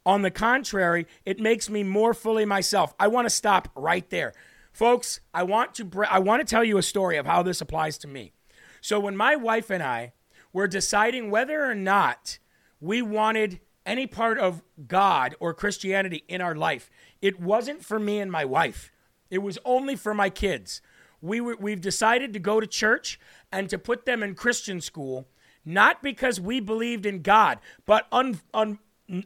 On 0.06 0.22
the 0.22 0.30
contrary, 0.30 1.06
it 1.24 1.38
makes 1.38 1.68
me 1.68 1.82
more 1.84 2.14
fully 2.14 2.44
myself. 2.44 2.94
I 2.98 3.08
want 3.08 3.26
to 3.26 3.34
stop 3.34 3.68
right 3.74 4.08
there. 4.10 4.32
Folks, 4.72 5.20
I 5.34 5.42
want 5.42 5.74
to 5.74 5.88
I 6.08 6.18
want 6.20 6.40
to 6.40 6.50
tell 6.50 6.64
you 6.64 6.78
a 6.78 6.82
story 6.82 7.16
of 7.16 7.26
how 7.26 7.42
this 7.42 7.60
applies 7.60 7.98
to 7.98 8.08
me. 8.08 8.32
So 8.80 8.98
when 8.98 9.16
my 9.16 9.36
wife 9.36 9.70
and 9.70 9.82
I 9.82 10.14
were 10.52 10.66
deciding 10.66 11.30
whether 11.30 11.64
or 11.64 11.74
not 11.74 12.38
we 12.80 13.02
wanted 13.02 13.60
any 13.86 14.06
part 14.06 14.38
of 14.38 14.62
God 14.86 15.34
or 15.40 15.54
Christianity 15.54 16.24
in 16.28 16.40
our 16.40 16.54
life, 16.54 16.90
it 17.20 17.40
wasn't 17.40 17.84
for 17.84 17.98
me 17.98 18.18
and 18.18 18.30
my 18.30 18.44
wife. 18.44 18.92
It 19.30 19.38
was 19.38 19.58
only 19.64 19.96
for 19.96 20.14
my 20.14 20.30
kids. 20.30 20.82
We 21.20 21.40
were, 21.40 21.56
we've 21.58 21.80
decided 21.80 22.32
to 22.32 22.38
go 22.38 22.60
to 22.60 22.66
church 22.66 23.18
and 23.52 23.68
to 23.68 23.78
put 23.78 24.06
them 24.06 24.22
in 24.22 24.34
Christian 24.34 24.80
school, 24.80 25.28
not 25.64 26.02
because 26.02 26.40
we 26.40 26.60
believed 26.60 27.06
in 27.06 27.22
God, 27.22 27.58
but 27.86 28.06
un, 28.10 28.40
un, 28.54 28.78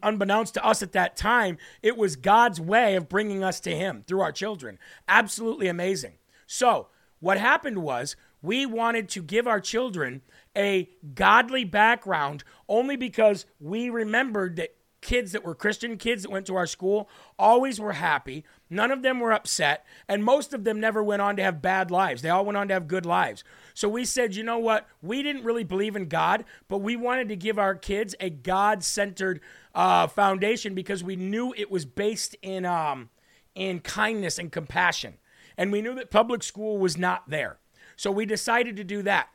unbeknownst 0.02 0.54
to 0.54 0.64
us 0.64 0.82
at 0.82 0.92
that 0.92 1.16
time, 1.16 1.58
it 1.82 1.96
was 1.96 2.16
God's 2.16 2.60
way 2.60 2.96
of 2.96 3.08
bringing 3.08 3.44
us 3.44 3.60
to 3.60 3.74
Him 3.74 4.04
through 4.06 4.20
our 4.20 4.32
children. 4.32 4.78
Absolutely 5.08 5.68
amazing. 5.68 6.14
So, 6.46 6.88
what 7.20 7.38
happened 7.38 7.78
was 7.78 8.16
we 8.42 8.66
wanted 8.66 9.08
to 9.10 9.22
give 9.22 9.46
our 9.46 9.60
children 9.60 10.22
a 10.57 10.88
godly 11.14 11.64
background 11.64 12.45
only 12.69 12.97
because 12.97 13.47
we 13.61 13.90
remembered 13.90 14.57
that 14.57 14.75
kids 15.05 15.33
that 15.33 15.45
were 15.45 15.55
Christian 15.55 15.99
kids 15.99 16.23
that 16.23 16.31
went 16.31 16.47
to 16.47 16.57
our 16.57 16.67
school 16.67 17.09
always 17.38 17.79
were 17.79 17.93
happy. 17.93 18.43
None 18.71 18.90
of 18.90 19.03
them 19.03 19.21
were 19.21 19.33
upset, 19.33 19.85
and 20.09 20.25
most 20.25 20.55
of 20.55 20.64
them 20.64 20.81
never 20.81 21.05
went 21.05 21.21
on 21.21 21.37
to 21.37 21.43
have 21.43 21.61
bad 21.61 21.90
lives. 21.90 22.23
They 22.23 22.31
all 22.31 22.45
went 22.45 22.57
on 22.57 22.69
to 22.69 22.75
have 22.75 22.88
good 22.88 23.05
lives. 23.05 23.45
So 23.75 23.88
we 23.88 24.07
said, 24.07 24.35
you 24.35 24.43
know 24.43 24.59
what? 24.59 24.88
We 25.03 25.23
didn't 25.23 25.45
really 25.45 25.62
believe 25.62 25.95
in 25.95 26.09
God, 26.09 26.45
but 26.69 26.79
we 26.79 26.97
wanted 26.97 27.29
to 27.29 27.37
give 27.37 27.59
our 27.59 27.75
kids 27.75 28.14
a 28.19 28.31
God 28.31 28.83
centered 28.83 29.40
uh, 29.75 30.07
foundation 30.07 30.75
because 30.75 31.05
we 31.05 31.17
knew 31.17 31.55
it 31.57 31.71
was 31.71 31.85
based 31.85 32.35
in, 32.40 32.64
um, 32.64 33.11
in 33.55 33.81
kindness 33.81 34.38
and 34.38 34.51
compassion. 34.51 35.19
And 35.57 35.71
we 35.71 35.83
knew 35.83 35.95
that 35.97 36.11
public 36.11 36.43
school 36.43 36.79
was 36.79 36.97
not 36.97 37.29
there. 37.29 37.59
So 37.97 38.11
we 38.11 38.27
decided 38.27 38.77
to 38.77 38.85
do 38.85 39.03
that. 39.03 39.29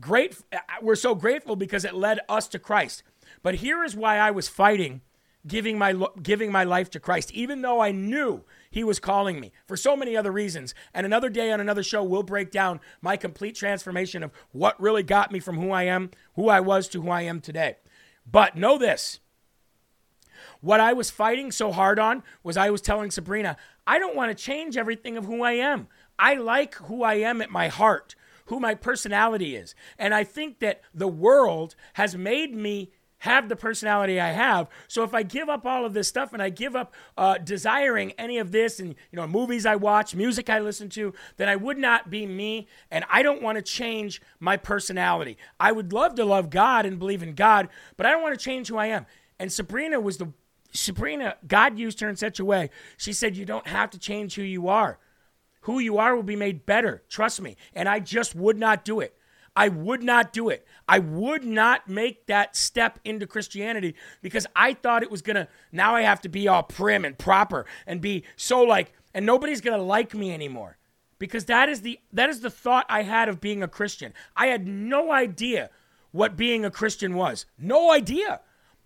Great, 0.00 0.38
we're 0.80 0.94
so 0.94 1.14
grateful 1.14 1.56
because 1.56 1.84
it 1.84 1.94
led 1.94 2.20
us 2.28 2.48
to 2.48 2.58
Christ. 2.58 3.02
But 3.42 3.56
here 3.56 3.84
is 3.84 3.94
why 3.94 4.16
I 4.18 4.30
was 4.30 4.48
fighting 4.48 5.02
giving 5.46 5.78
my 5.78 5.94
giving 6.22 6.52
my 6.52 6.64
life 6.64 6.90
to 6.90 7.00
Christ 7.00 7.32
even 7.32 7.62
though 7.62 7.80
I 7.80 7.92
knew 7.92 8.44
he 8.70 8.84
was 8.84 8.98
calling 8.98 9.40
me 9.40 9.52
for 9.66 9.76
so 9.76 9.96
many 9.96 10.16
other 10.16 10.30
reasons. 10.30 10.74
And 10.92 11.06
another 11.06 11.30
day 11.30 11.50
on 11.50 11.60
another 11.60 11.82
show 11.82 12.02
we'll 12.02 12.22
break 12.22 12.50
down 12.50 12.80
my 13.00 13.16
complete 13.16 13.54
transformation 13.54 14.22
of 14.22 14.32
what 14.52 14.80
really 14.80 15.02
got 15.02 15.32
me 15.32 15.40
from 15.40 15.58
who 15.58 15.70
I 15.70 15.84
am 15.84 16.10
who 16.34 16.48
I 16.48 16.60
was 16.60 16.88
to 16.88 17.02
who 17.02 17.10
I 17.10 17.22
am 17.22 17.40
today. 17.40 17.76
But 18.30 18.56
know 18.56 18.76
this 18.78 19.20
what 20.60 20.80
I 20.80 20.92
was 20.92 21.10
fighting 21.10 21.50
so 21.52 21.72
hard 21.72 21.98
on 21.98 22.22
was 22.42 22.56
I 22.56 22.70
was 22.70 22.82
telling 22.82 23.10
Sabrina 23.10 23.56
I 23.86 23.98
don't 23.98 24.16
want 24.16 24.36
to 24.36 24.44
change 24.44 24.76
everything 24.76 25.16
of 25.16 25.24
who 25.24 25.42
I 25.42 25.52
am. 25.52 25.88
I 26.18 26.34
like 26.34 26.74
who 26.74 27.02
I 27.02 27.14
am 27.14 27.40
at 27.40 27.50
my 27.50 27.68
heart 27.68 28.14
who 28.50 28.60
my 28.60 28.74
personality 28.74 29.56
is 29.56 29.74
and 29.98 30.14
I 30.14 30.22
think 30.22 30.60
that 30.60 30.82
the 30.92 31.08
world 31.08 31.74
has 31.94 32.14
made 32.14 32.54
me 32.54 32.90
have 33.20 33.48
the 33.48 33.56
personality 33.56 34.18
I 34.18 34.30
have. 34.30 34.68
So 34.88 35.02
if 35.02 35.14
I 35.14 35.22
give 35.22 35.48
up 35.48 35.66
all 35.66 35.84
of 35.84 35.92
this 35.92 36.08
stuff 36.08 36.32
and 36.32 36.42
I 36.42 36.48
give 36.48 36.74
up 36.74 36.94
uh, 37.16 37.38
desiring 37.38 38.12
any 38.12 38.38
of 38.38 38.50
this 38.50 38.80
and 38.80 38.94
you 39.12 39.16
know 39.16 39.26
movies 39.26 39.66
I 39.66 39.76
watch, 39.76 40.14
music 40.14 40.50
I 40.50 40.58
listen 40.58 40.88
to, 40.90 41.14
then 41.36 41.48
I 41.48 41.56
would 41.56 41.78
not 41.78 42.10
be 42.10 42.26
me. 42.26 42.66
And 42.90 43.04
I 43.10 43.22
don't 43.22 43.42
want 43.42 43.56
to 43.56 43.62
change 43.62 44.20
my 44.40 44.56
personality. 44.56 45.36
I 45.58 45.72
would 45.72 45.92
love 45.92 46.14
to 46.16 46.24
love 46.24 46.50
God 46.50 46.86
and 46.86 46.98
believe 46.98 47.22
in 47.22 47.34
God, 47.34 47.68
but 47.96 48.06
I 48.06 48.10
don't 48.10 48.22
want 48.22 48.38
to 48.38 48.44
change 48.44 48.68
who 48.68 48.78
I 48.78 48.86
am. 48.86 49.06
And 49.38 49.52
Sabrina 49.52 50.00
was 50.00 50.16
the 50.16 50.32
Sabrina. 50.72 51.36
God 51.46 51.78
used 51.78 52.00
her 52.00 52.08
in 52.08 52.16
such 52.16 52.40
a 52.40 52.44
way. 52.44 52.70
She 52.96 53.12
said, 53.12 53.36
"You 53.36 53.44
don't 53.44 53.66
have 53.66 53.90
to 53.90 53.98
change 53.98 54.34
who 54.34 54.42
you 54.42 54.68
are." 54.68 54.98
Who 55.62 55.78
you 55.78 55.98
are 55.98 56.16
will 56.16 56.22
be 56.22 56.36
made 56.36 56.66
better. 56.66 57.02
Trust 57.08 57.40
me. 57.40 57.56
And 57.74 57.88
I 57.88 58.00
just 58.00 58.34
would 58.34 58.58
not 58.58 58.84
do 58.84 59.00
it. 59.00 59.16
I 59.56 59.68
would 59.68 60.02
not 60.02 60.32
do 60.32 60.48
it. 60.48 60.66
I 60.88 61.00
would 61.00 61.44
not 61.44 61.88
make 61.88 62.26
that 62.26 62.56
step 62.56 62.98
into 63.04 63.26
Christianity 63.26 63.94
because 64.22 64.46
I 64.54 64.74
thought 64.74 65.02
it 65.02 65.10
was 65.10 65.22
going 65.22 65.36
to, 65.36 65.48
now 65.72 65.94
I 65.94 66.02
have 66.02 66.20
to 66.22 66.28
be 66.28 66.48
all 66.48 66.62
prim 66.62 67.04
and 67.04 67.18
proper 67.18 67.66
and 67.86 68.00
be 68.00 68.24
so 68.36 68.62
like, 68.62 68.92
and 69.12 69.26
nobody's 69.26 69.60
going 69.60 69.76
to 69.76 69.84
like 69.84 70.14
me 70.14 70.32
anymore. 70.32 70.76
Because 71.18 71.44
that 71.46 71.68
is 71.68 71.82
the 71.82 72.00
that 72.14 72.30
is 72.30 72.40
the 72.40 72.48
thought 72.48 72.86
I 72.88 73.02
had 73.02 73.28
of 73.28 73.42
being 73.42 73.62
a 73.62 73.68
Christian. 73.68 74.14
I 74.34 74.46
had 74.46 74.66
no 74.66 75.12
idea 75.12 75.68
what 76.12 76.34
being 76.34 76.64
a 76.64 76.70
Christian 76.70 77.14
was. 77.14 77.44
No 77.58 77.92
idea. 77.92 78.40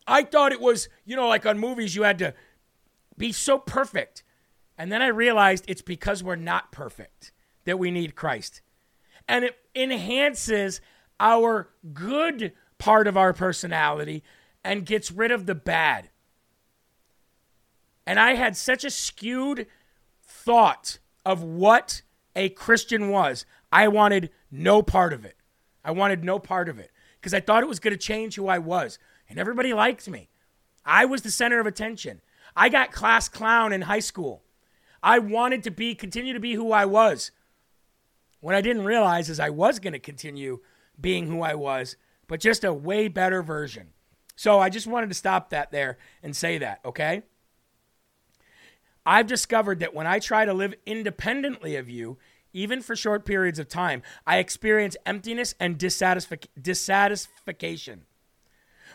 I 0.04 0.24
thought 0.24 0.50
it 0.50 0.60
was, 0.60 0.88
you 1.04 1.14
know, 1.14 1.28
like 1.28 1.46
on 1.46 1.60
movies 1.60 1.94
you 1.94 2.02
had 2.02 2.18
to 2.18 2.34
be 3.16 3.30
so 3.30 3.58
perfect. 3.58 4.24
And 4.76 4.90
then 4.90 5.02
I 5.02 5.08
realized 5.08 5.64
it's 5.68 5.82
because 5.82 6.22
we're 6.22 6.36
not 6.36 6.72
perfect 6.72 7.32
that 7.64 7.78
we 7.78 7.90
need 7.90 8.14
Christ 8.14 8.60
and 9.28 9.44
it 9.44 9.56
enhances 9.74 10.80
our 11.18 11.70
good 11.92 12.52
part 12.78 13.06
of 13.06 13.16
our 13.16 13.32
personality 13.32 14.22
and 14.62 14.86
gets 14.86 15.10
rid 15.10 15.30
of 15.30 15.46
the 15.46 15.54
bad. 15.54 16.10
And 18.06 18.18
I 18.20 18.34
had 18.34 18.56
such 18.56 18.84
a 18.84 18.90
skewed 18.90 19.66
thought 20.22 20.98
of 21.24 21.42
what 21.42 22.02
a 22.36 22.50
Christian 22.50 23.08
was. 23.08 23.46
I 23.72 23.88
wanted 23.88 24.30
no 24.50 24.82
part 24.82 25.12
of 25.12 25.24
it. 25.24 25.36
I 25.84 25.90
wanted 25.90 26.24
no 26.24 26.38
part 26.38 26.68
of 26.68 26.78
it 26.78 26.90
because 27.20 27.34
I 27.34 27.40
thought 27.40 27.62
it 27.62 27.68
was 27.68 27.80
going 27.80 27.92
to 27.92 27.98
change 27.98 28.34
who 28.34 28.46
I 28.46 28.58
was. 28.58 28.98
And 29.28 29.38
everybody 29.38 29.72
liked 29.72 30.08
me. 30.08 30.28
I 30.84 31.06
was 31.06 31.22
the 31.22 31.30
center 31.30 31.60
of 31.60 31.66
attention. 31.66 32.20
I 32.54 32.68
got 32.68 32.92
class 32.92 33.28
clown 33.28 33.72
in 33.72 33.82
high 33.82 34.00
school. 34.00 34.43
I 35.04 35.18
wanted 35.18 35.62
to 35.64 35.70
be 35.70 35.94
continue 35.94 36.32
to 36.32 36.40
be 36.40 36.54
who 36.54 36.72
I 36.72 36.86
was. 36.86 37.30
What 38.40 38.54
I 38.54 38.62
didn't 38.62 38.86
realize 38.86 39.28
is 39.28 39.38
I 39.38 39.50
was 39.50 39.78
going 39.78 39.92
to 39.92 39.98
continue 39.98 40.60
being 40.98 41.26
who 41.26 41.42
I 41.42 41.54
was, 41.54 41.96
but 42.26 42.40
just 42.40 42.64
a 42.64 42.72
way 42.72 43.08
better 43.08 43.42
version. 43.42 43.88
So 44.34 44.58
I 44.58 44.70
just 44.70 44.86
wanted 44.86 45.10
to 45.10 45.14
stop 45.14 45.50
that 45.50 45.70
there 45.70 45.98
and 46.22 46.34
say 46.34 46.56
that, 46.58 46.80
okay? 46.86 47.22
I've 49.04 49.26
discovered 49.26 49.80
that 49.80 49.94
when 49.94 50.06
I 50.06 50.18
try 50.20 50.46
to 50.46 50.54
live 50.54 50.74
independently 50.86 51.76
of 51.76 51.90
you, 51.90 52.16
even 52.54 52.80
for 52.80 52.96
short 52.96 53.26
periods 53.26 53.58
of 53.58 53.68
time, 53.68 54.02
I 54.26 54.38
experience 54.38 54.96
emptiness 55.04 55.54
and 55.60 55.78
dissatisfic- 55.78 56.48
dissatisfaction. 56.60 58.06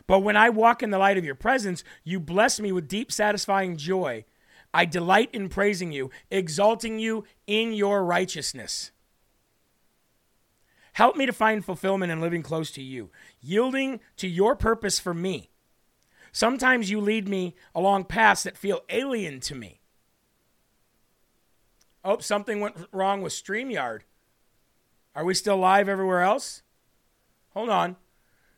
But 0.07 0.21
when 0.21 0.35
I 0.35 0.49
walk 0.49 0.81
in 0.81 0.89
the 0.89 0.97
light 0.97 1.19
of 1.19 1.25
your 1.25 1.35
presence, 1.35 1.83
you 2.03 2.19
bless 2.19 2.59
me 2.59 2.71
with 2.71 2.87
deep, 2.87 3.11
satisfying 3.11 3.77
joy. 3.77 4.25
I 4.73 4.85
delight 4.85 5.29
in 5.33 5.49
praising 5.49 5.91
you, 5.91 6.11
exalting 6.29 6.99
you 6.99 7.25
in 7.47 7.73
your 7.73 8.03
righteousness. 8.03 8.91
Help 10.93 11.15
me 11.15 11.25
to 11.25 11.33
find 11.33 11.63
fulfillment 11.63 12.11
in 12.11 12.21
living 12.21 12.43
close 12.43 12.71
to 12.71 12.81
you, 12.81 13.09
yielding 13.41 13.99
to 14.17 14.27
your 14.27 14.55
purpose 14.55 14.99
for 14.99 15.13
me. 15.13 15.49
Sometimes 16.31 16.91
you 16.91 16.99
lead 17.01 17.27
me 17.27 17.55
along 17.73 18.05
paths 18.05 18.43
that 18.43 18.57
feel 18.57 18.81
alien 18.89 19.39
to 19.41 19.55
me. 19.55 19.79
Oh, 22.03 22.19
something 22.19 22.59
went 22.59 22.75
wrong 22.91 23.21
with 23.21 23.33
StreamYard. 23.33 24.01
Are 25.15 25.25
we 25.25 25.33
still 25.33 25.57
live 25.57 25.89
everywhere 25.89 26.21
else? 26.21 26.61
Hold 27.53 27.69
on. 27.69 27.97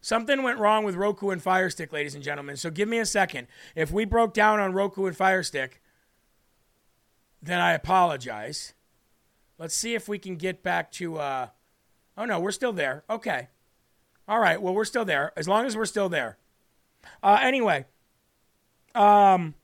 Something 0.01 0.43
went 0.43 0.59
wrong 0.59 0.83
with 0.83 0.95
Roku 0.95 1.29
and 1.29 1.41
Firestick, 1.41 1.93
ladies 1.93 2.15
and 2.15 2.23
gentlemen. 2.23 2.57
So 2.57 2.69
give 2.69 2.89
me 2.89 2.97
a 2.97 3.05
second. 3.05 3.47
If 3.75 3.91
we 3.91 4.03
broke 4.03 4.33
down 4.33 4.59
on 4.59 4.73
Roku 4.73 5.05
and 5.05 5.15
Fire 5.15 5.43
Stick, 5.43 5.80
then 7.41 7.59
I 7.59 7.73
apologize. 7.73 8.73
Let's 9.57 9.75
see 9.75 9.93
if 9.93 10.07
we 10.07 10.17
can 10.19 10.35
get 10.35 10.63
back 10.63 10.91
to 10.93 11.17
uh, 11.17 11.47
Oh, 12.17 12.25
no, 12.25 12.39
we're 12.39 12.51
still 12.51 12.73
there. 12.73 13.03
Okay. 13.09 13.47
All 14.27 14.39
right. 14.39 14.61
Well, 14.61 14.73
we're 14.73 14.85
still 14.85 15.05
there. 15.05 15.31
As 15.35 15.47
long 15.47 15.65
as 15.65 15.75
we're 15.75 15.85
still 15.85 16.09
there. 16.09 16.37
Uh, 17.23 17.39
anyway, 17.41 17.85
um, 18.93 19.55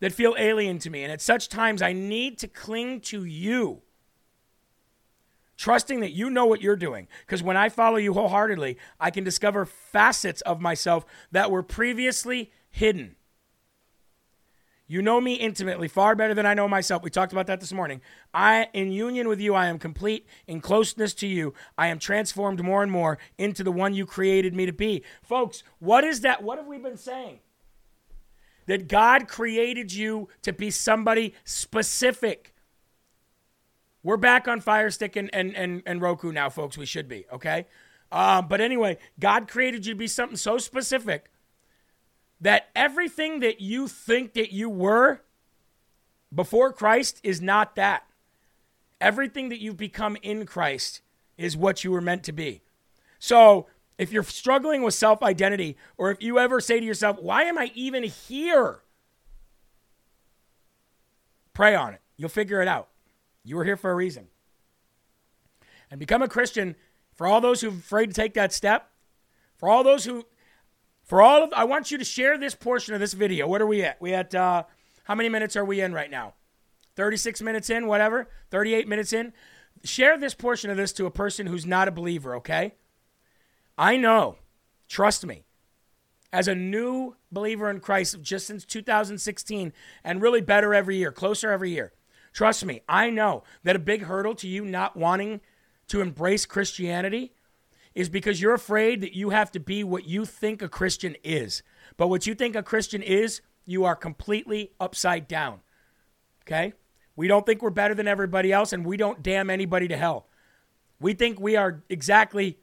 that 0.00 0.12
feel 0.12 0.34
alien 0.38 0.78
to 0.80 0.90
me. 0.90 1.02
And 1.02 1.12
at 1.12 1.20
such 1.20 1.48
times, 1.48 1.82
I 1.82 1.92
need 1.92 2.38
to 2.38 2.48
cling 2.48 3.00
to 3.02 3.24
you, 3.24 3.82
trusting 5.56 6.00
that 6.00 6.12
you 6.12 6.30
know 6.30 6.46
what 6.46 6.62
you're 6.62 6.76
doing. 6.76 7.08
Because 7.26 7.42
when 7.42 7.56
I 7.56 7.68
follow 7.68 7.96
you 7.96 8.14
wholeheartedly, 8.14 8.78
I 8.98 9.10
can 9.10 9.24
discover 9.24 9.66
facets 9.66 10.40
of 10.42 10.60
myself 10.60 11.04
that 11.32 11.50
were 11.50 11.62
previously 11.62 12.50
hidden. 12.70 13.16
You 14.86 15.00
know 15.00 15.18
me 15.18 15.34
intimately, 15.34 15.88
far 15.88 16.14
better 16.14 16.34
than 16.34 16.44
I 16.44 16.52
know 16.52 16.68
myself. 16.68 17.02
We 17.02 17.08
talked 17.08 17.32
about 17.32 17.46
that 17.46 17.60
this 17.60 17.72
morning. 17.72 18.02
I, 18.34 18.68
in 18.74 18.92
union 18.92 19.28
with 19.28 19.40
you, 19.40 19.54
I 19.54 19.66
am 19.66 19.78
complete. 19.78 20.26
In 20.46 20.60
closeness 20.60 21.14
to 21.14 21.26
you, 21.26 21.54
I 21.78 21.86
am 21.86 21.98
transformed 21.98 22.62
more 22.62 22.82
and 22.82 22.92
more 22.92 23.16
into 23.38 23.64
the 23.64 23.72
one 23.72 23.94
you 23.94 24.04
created 24.04 24.54
me 24.54 24.66
to 24.66 24.72
be. 24.72 25.02
Folks, 25.22 25.62
what 25.78 26.04
is 26.04 26.20
that? 26.20 26.42
What 26.42 26.58
have 26.58 26.66
we 26.66 26.76
been 26.76 26.98
saying? 26.98 27.40
That 28.66 28.88
God 28.88 29.26
created 29.26 29.92
you 29.92 30.28
to 30.42 30.52
be 30.52 30.70
somebody 30.70 31.34
specific. 31.44 32.54
We're 34.02 34.18
back 34.18 34.46
on 34.48 34.60
Fire 34.60 34.90
Stick 34.90 35.16
and, 35.16 35.30
and, 35.34 35.56
and, 35.56 35.82
and 35.86 36.02
Roku 36.02 36.30
now, 36.30 36.50
folks. 36.50 36.76
We 36.76 36.84
should 36.84 37.08
be, 37.08 37.24
okay? 37.32 37.66
Uh, 38.12 38.42
but 38.42 38.60
anyway, 38.60 38.98
God 39.18 39.48
created 39.48 39.86
you 39.86 39.94
to 39.94 39.98
be 39.98 40.06
something 40.06 40.36
so 40.36 40.58
specific 40.58 41.30
that 42.44 42.68
everything 42.76 43.40
that 43.40 43.62
you 43.62 43.88
think 43.88 44.34
that 44.34 44.52
you 44.52 44.68
were 44.68 45.22
before 46.32 46.74
Christ 46.74 47.18
is 47.22 47.40
not 47.40 47.74
that. 47.76 48.04
Everything 49.00 49.48
that 49.48 49.60
you've 49.60 49.78
become 49.78 50.18
in 50.22 50.44
Christ 50.44 51.00
is 51.38 51.56
what 51.56 51.84
you 51.84 51.90
were 51.90 52.02
meant 52.02 52.22
to 52.24 52.32
be. 52.32 52.60
So, 53.18 53.66
if 53.96 54.12
you're 54.12 54.22
struggling 54.24 54.82
with 54.82 54.92
self 54.92 55.22
identity, 55.22 55.78
or 55.96 56.10
if 56.10 56.22
you 56.22 56.38
ever 56.38 56.60
say 56.60 56.78
to 56.78 56.84
yourself, 56.84 57.18
Why 57.18 57.44
am 57.44 57.56
I 57.56 57.72
even 57.74 58.02
here? 58.02 58.82
Pray 61.54 61.74
on 61.74 61.94
it. 61.94 62.00
You'll 62.18 62.28
figure 62.28 62.60
it 62.60 62.68
out. 62.68 62.88
You 63.42 63.56
were 63.56 63.64
here 63.64 63.78
for 63.78 63.90
a 63.90 63.94
reason. 63.94 64.26
And 65.90 65.98
become 65.98 66.20
a 66.20 66.28
Christian 66.28 66.76
for 67.14 67.26
all 67.26 67.40
those 67.40 67.62
who 67.62 67.68
are 67.68 67.72
afraid 67.72 68.08
to 68.08 68.12
take 68.12 68.34
that 68.34 68.52
step, 68.52 68.90
for 69.56 69.70
all 69.70 69.82
those 69.82 70.04
who 70.04 70.26
for 71.04 71.20
all 71.22 71.44
of, 71.44 71.52
I 71.52 71.64
want 71.64 71.90
you 71.90 71.98
to 71.98 72.04
share 72.04 72.38
this 72.38 72.54
portion 72.54 72.94
of 72.94 73.00
this 73.00 73.12
video. 73.12 73.46
What 73.46 73.60
are 73.60 73.66
we 73.66 73.82
at? 73.82 74.00
We 74.00 74.14
at, 74.14 74.34
uh, 74.34 74.64
how 75.04 75.14
many 75.14 75.28
minutes 75.28 75.54
are 75.56 75.64
we 75.64 75.80
in 75.80 75.92
right 75.92 76.10
now? 76.10 76.34
36 76.96 77.42
minutes 77.42 77.70
in, 77.70 77.86
whatever, 77.86 78.28
38 78.50 78.88
minutes 78.88 79.12
in. 79.12 79.32
share 79.82 80.16
this 80.16 80.34
portion 80.34 80.70
of 80.70 80.76
this 80.76 80.92
to 80.94 81.06
a 81.06 81.10
person 81.10 81.46
who's 81.46 81.66
not 81.66 81.88
a 81.88 81.92
believer, 81.92 82.36
okay? 82.36 82.74
I 83.76 83.96
know, 83.96 84.36
trust 84.88 85.26
me, 85.26 85.44
as 86.32 86.48
a 86.48 86.54
new 86.54 87.16
believer 87.30 87.70
in 87.70 87.80
Christ 87.80 88.20
just 88.22 88.46
since 88.46 88.64
2016 88.64 89.72
and 90.02 90.22
really 90.22 90.40
better 90.40 90.74
every 90.74 90.96
year, 90.96 91.12
closer 91.12 91.52
every 91.52 91.70
year. 91.70 91.92
Trust 92.32 92.64
me, 92.64 92.82
I 92.88 93.10
know 93.10 93.44
that 93.62 93.76
a 93.76 93.80
big 93.80 94.04
hurdle 94.04 94.34
to 94.36 94.48
you 94.48 94.64
not 94.64 94.96
wanting 94.96 95.40
to 95.88 96.00
embrace 96.00 96.46
Christianity 96.46 97.34
is 97.94 98.08
because 98.08 98.40
you're 98.40 98.54
afraid 98.54 99.00
that 99.00 99.14
you 99.14 99.30
have 99.30 99.50
to 99.52 99.60
be 99.60 99.84
what 99.84 100.06
you 100.06 100.24
think 100.24 100.62
a 100.62 100.68
Christian 100.68 101.16
is. 101.22 101.62
But 101.96 102.08
what 102.08 102.26
you 102.26 102.34
think 102.34 102.56
a 102.56 102.62
Christian 102.62 103.02
is, 103.02 103.40
you 103.64 103.84
are 103.84 103.96
completely 103.96 104.72
upside 104.80 105.28
down. 105.28 105.60
Okay? 106.42 106.72
We 107.16 107.28
don't 107.28 107.46
think 107.46 107.62
we're 107.62 107.70
better 107.70 107.94
than 107.94 108.08
everybody 108.08 108.52
else, 108.52 108.72
and 108.72 108.84
we 108.84 108.96
don't 108.96 109.22
damn 109.22 109.48
anybody 109.48 109.88
to 109.88 109.96
hell. 109.96 110.26
We 111.00 111.14
think 111.14 111.38
we 111.38 111.56
are 111.56 111.82
exactly 111.88 112.58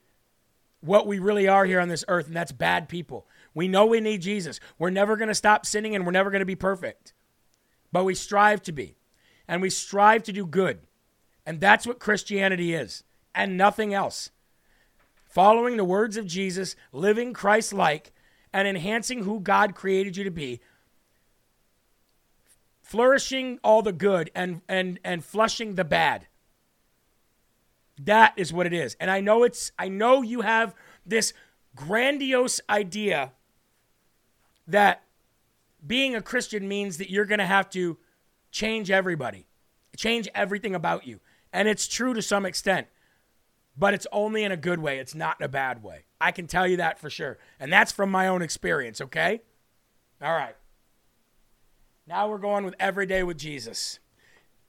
what 0.82 1.08
we 1.08 1.20
really 1.20 1.48
are 1.48 1.66
here 1.66 1.80
on 1.80 1.88
this 1.88 2.04
earth, 2.08 2.28
and 2.28 2.36
that's 2.36 2.52
bad 2.52 2.90
people. 2.90 3.28
We 3.54 3.68
know 3.68 3.86
we 3.86 4.02
need 4.02 4.22
Jesus. 4.22 4.60
We're 4.78 4.90
never 4.90 5.16
going 5.16 5.30
to 5.30 5.36
stop 5.36 5.66
sinning, 5.66 5.96
and 5.96 6.06
we're 6.06 6.12
never 6.12 6.32
going 6.32 6.42
to 6.42 6.46
be 6.46 6.56
perfect. 6.56 7.14
But 7.92 8.04
we 8.04 8.16
strive 8.16 8.62
to 8.64 8.72
be, 8.72 8.98
and 9.48 9.62
we 9.62 9.70
strive 9.70 10.24
to 10.24 10.34
do 10.34 10.46
good. 10.46 10.80
And 11.46 11.60
that's 11.60 11.88
what 11.88 12.00
Christianity 12.00 12.74
is, 12.74 13.04
and 13.34 13.58
nothing 13.58 13.94
else. 13.94 14.32
Following 15.32 15.78
the 15.78 15.84
words 15.84 16.18
of 16.18 16.28
Jesus, 16.28 16.76
living 16.92 17.34
Christ 17.34 17.74
like, 17.74 18.12
and 18.54 18.68
enhancing 18.68 19.24
who 19.24 19.40
God 19.40 19.74
created 19.74 20.18
you 20.18 20.24
to 20.24 20.32
be 20.32 20.60
flourishing 22.82 23.60
all 23.64 23.82
the 23.82 23.94
good 23.94 24.30
and 24.36 24.62
and 24.68 25.00
and 25.04 25.24
flushing 25.24 25.76
the 25.76 25.86
bad. 25.86 26.28
That 27.98 28.34
is 28.36 28.52
what 28.52 28.66
it 28.66 28.74
is. 28.74 28.98
And 29.00 29.10
i 29.10 29.22
know 29.22 29.44
it's 29.44 29.72
i 29.80 29.88
know 29.88 30.22
you 30.22 30.42
have 30.42 30.76
this 31.06 31.34
grandiose 31.76 32.60
idea 32.70 33.32
that 34.68 35.04
being 35.88 36.16
a 36.16 36.22
christian 36.22 36.68
means 36.68 36.98
that 36.98 37.10
you're 37.10 37.26
going 37.26 37.40
to 37.40 37.46
have 37.46 37.70
to 37.70 37.98
change 38.52 38.92
everybody 38.92 39.48
change 39.96 40.28
everything 40.34 40.76
about 40.76 41.06
you. 41.06 41.20
And 41.54 41.68
it's 41.68 41.88
true 41.88 42.14
to 42.14 42.22
some 42.22 42.46
extent 42.46 42.88
but 43.82 43.94
it's 43.94 44.08
only 44.14 44.46
in 44.46 44.52
a 44.54 44.58
good 44.58 44.80
way 44.80 45.00
it's 45.00 45.16
not 45.16 45.36
in 45.40 45.44
a 45.44 45.50
bad 45.50 45.84
way 45.84 46.06
i 46.22 46.32
can 46.32 46.48
tell 46.48 46.66
you 46.66 46.78
that 46.78 46.98
for 47.00 47.10
sure 47.10 47.38
and 47.60 47.74
that's 47.74 47.92
from 47.92 48.10
my 48.10 48.28
own 48.28 48.42
experience 48.42 49.02
okay 49.02 49.42
all 50.22 50.32
right 50.32 50.56
now 52.08 52.28
we're 52.28 52.40
going 52.40 52.66
with 52.66 52.76
Every 52.80 53.06
Day 53.06 53.24
with 53.24 53.38
Jesus. 53.38 54.00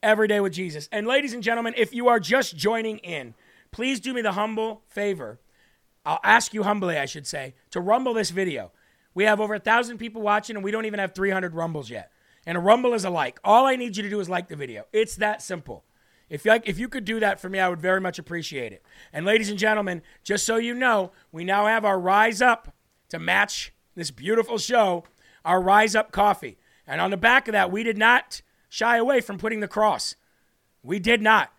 Every 0.03 0.29
Day 0.29 0.41
with 0.41 0.53
Jesus. 0.53 0.89
And 0.93 1.07
ladies 1.07 1.33
and 1.33 1.43
gentlemen, 1.43 1.75
if 1.77 1.95
you 1.95 2.09
are 2.09 2.21
just 2.21 2.57
joining 2.57 2.99
in, 2.99 3.35
please 3.71 3.99
do 4.01 4.13
me 4.13 4.23
the 4.23 4.33
humble 4.33 4.83
favor. 4.89 5.41
I'll 6.05 6.21
ask 6.23 6.55
you 6.55 6.63
humbly, 6.63 6.99
I 6.99 7.07
should 7.07 7.27
say, 7.27 7.55
to 7.71 7.81
rumble 7.81 8.15
this 8.15 8.31
video. 8.31 8.71
We 9.15 9.25
have 9.25 9.41
over 9.41 9.55
a 9.55 9.59
thousand 9.59 9.99
people 9.99 10.23
watching, 10.23 10.57
and 10.57 10.65
we 10.65 10.71
don't 10.71 10.85
even 10.85 11.01
have 11.01 11.15
300 11.15 11.55
rumbles 11.55 11.91
yet. 11.91 12.13
And 12.47 12.57
a 12.57 12.61
rumble 12.61 12.95
is 12.95 13.05
a 13.05 13.11
like. 13.11 13.41
All 13.45 13.67
I 13.67 13.75
need 13.77 13.97
you 13.97 14.03
to 14.03 14.11
do 14.11 14.21
is 14.21 14.29
like 14.29 14.49
the 14.49 14.57
video. 14.57 14.85
It's 14.93 15.17
that 15.17 15.43
simple. 15.43 15.85
If 16.33 16.47
you, 16.47 16.59
if 16.65 16.79
you 16.79 16.89
could 16.89 17.05
do 17.05 17.21
that 17.21 17.39
for 17.39 17.51
me, 17.51 17.61
I 17.61 17.69
would 17.69 17.83
very 17.83 18.01
much 18.01 18.19
appreciate 18.19 18.73
it. 18.73 18.83
And 19.13 19.27
ladies 19.27 19.51
and 19.51 19.59
gentlemen, 19.59 20.01
just 20.25 20.47
so 20.47 20.57
you 20.57 20.73
know, 20.73 21.13
we 21.31 21.45
now 21.45 21.67
have 21.67 21.85
our 21.85 22.01
Rise 22.01 22.41
Up 22.41 22.75
to 23.11 23.19
match 23.19 23.75
this 23.95 24.11
beautiful 24.11 24.57
show, 24.57 25.05
our 25.45 25.61
Rise 25.61 25.95
Up 25.95 26.11
coffee. 26.11 26.57
And 26.87 27.03
on 27.03 27.11
the 27.11 27.19
back 27.19 27.49
of 27.49 27.53
that, 27.53 27.71
we 27.71 27.83
did 27.83 27.99
not 27.99 28.41
shy 28.71 28.97
away 28.97 29.21
from 29.21 29.37
putting 29.37 29.61
the 29.61 29.69
cross. 29.69 30.17
We 30.83 30.99
did 30.99 31.21
not. 31.21 31.53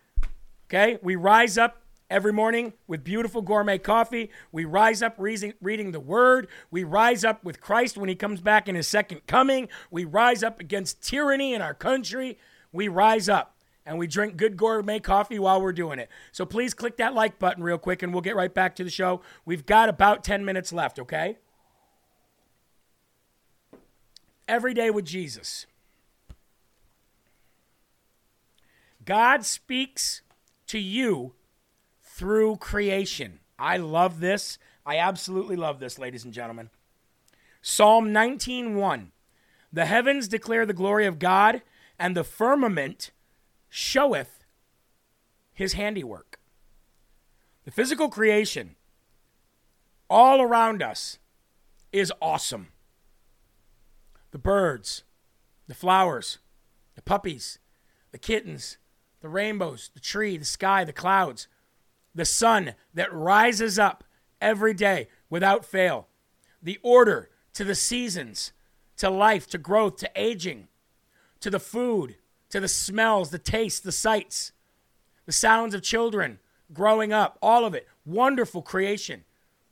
Okay? 0.66 0.98
We 1.00 1.14
rise 1.14 1.56
up 1.56 1.82
every 2.10 2.32
morning 2.32 2.72
with 2.88 3.04
beautiful 3.04 3.42
gourmet 3.42 3.78
coffee. 3.78 4.28
We 4.50 4.64
rise 4.64 5.02
up 5.02 5.14
reading 5.18 5.92
the 5.92 6.00
word. 6.00 6.48
We 6.72 6.82
rise 6.82 7.22
up 7.24 7.44
with 7.44 7.60
Christ 7.60 7.96
when 7.96 8.08
he 8.08 8.16
comes 8.16 8.40
back 8.40 8.68
in 8.68 8.74
his 8.74 8.88
second 8.88 9.28
coming. 9.28 9.68
We 9.92 10.04
rise 10.04 10.42
up 10.42 10.58
against 10.58 11.00
tyranny 11.00 11.54
in 11.54 11.62
our 11.62 11.74
country. 11.74 12.38
We 12.72 12.88
rise 12.88 13.28
up 13.28 13.53
and 13.86 13.98
we 13.98 14.06
drink 14.06 14.36
good 14.36 14.56
gourmet 14.56 15.00
coffee 15.00 15.38
while 15.38 15.60
we're 15.60 15.72
doing 15.72 15.98
it. 15.98 16.08
So 16.32 16.46
please 16.46 16.74
click 16.74 16.96
that 16.96 17.14
like 17.14 17.38
button 17.38 17.62
real 17.62 17.78
quick 17.78 18.02
and 18.02 18.12
we'll 18.12 18.22
get 18.22 18.36
right 18.36 18.52
back 18.52 18.74
to 18.76 18.84
the 18.84 18.90
show. 18.90 19.20
We've 19.44 19.66
got 19.66 19.88
about 19.88 20.24
10 20.24 20.44
minutes 20.44 20.72
left, 20.72 20.98
okay? 20.98 21.38
Every 24.48 24.74
day 24.74 24.90
with 24.90 25.04
Jesus. 25.04 25.66
God 29.04 29.44
speaks 29.44 30.22
to 30.66 30.78
you 30.78 31.34
through 32.02 32.56
creation. 32.56 33.40
I 33.58 33.76
love 33.76 34.20
this. 34.20 34.58
I 34.86 34.98
absolutely 34.98 35.56
love 35.56 35.78
this, 35.78 35.98
ladies 35.98 36.24
and 36.24 36.32
gentlemen. 36.32 36.70
Psalm 37.60 38.12
19:1. 38.12 39.12
The 39.72 39.86
heavens 39.86 40.28
declare 40.28 40.66
the 40.66 40.72
glory 40.72 41.06
of 41.06 41.18
God, 41.18 41.62
and 41.98 42.16
the 42.16 42.24
firmament 42.24 43.10
showeth 43.76 44.44
his 45.52 45.72
handiwork. 45.72 46.38
The 47.64 47.72
physical 47.72 48.08
creation 48.08 48.76
all 50.08 50.40
around 50.40 50.80
us 50.80 51.18
is 51.92 52.12
awesome 52.22 52.68
the 54.30 54.38
birds, 54.38 55.02
the 55.66 55.74
flowers, 55.74 56.38
the 56.94 57.02
puppies, 57.02 57.58
the 58.12 58.18
kittens, 58.18 58.78
the 59.20 59.28
rainbows, 59.28 59.90
the 59.92 60.00
tree, 60.00 60.36
the 60.36 60.44
sky, 60.44 60.84
the 60.84 60.92
clouds, 60.92 61.48
the 62.14 62.24
sun 62.24 62.74
that 62.92 63.12
rises 63.12 63.76
up 63.76 64.04
every 64.40 64.74
day 64.74 65.08
without 65.28 65.64
fail, 65.64 66.06
the 66.62 66.78
order 66.84 67.28
to 67.54 67.64
the 67.64 67.74
seasons, 67.74 68.52
to 68.98 69.10
life, 69.10 69.48
to 69.48 69.58
growth, 69.58 69.96
to 69.96 70.10
aging, 70.14 70.68
to 71.40 71.50
the 71.50 71.60
food, 71.60 72.16
to 72.54 72.60
the 72.60 72.68
smells, 72.68 73.30
the 73.30 73.38
tastes, 73.40 73.80
the 73.80 73.90
sights, 73.90 74.52
the 75.26 75.32
sounds 75.32 75.74
of 75.74 75.82
children 75.82 76.38
growing 76.72 77.12
up, 77.12 77.36
all 77.42 77.64
of 77.64 77.74
it. 77.74 77.88
Wonderful 78.06 78.62
creation. 78.62 79.24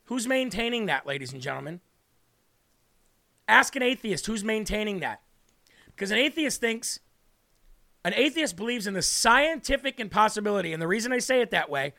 Who's 0.07 0.27
maintaining 0.27 0.87
that, 0.87 1.07
ladies 1.07 1.31
and 1.31 1.41
gentlemen? 1.41 1.79
Ask 3.47 3.77
an 3.77 3.83
atheist 3.83 4.25
who's 4.25 4.43
maintaining 4.43 4.99
that. 4.99 5.21
Because 5.95 6.11
an 6.11 6.17
atheist 6.17 6.59
thinks, 6.59 6.99
an 8.03 8.13
atheist 8.15 8.57
believes 8.57 8.85
in 8.85 8.95
the 8.95 9.01
scientific 9.01 9.97
impossibility. 9.97 10.73
And 10.73 10.81
the 10.81 10.87
reason 10.87 11.13
I 11.13 11.19
say 11.19 11.39
it 11.39 11.51
that 11.51 11.69
way 11.69 11.93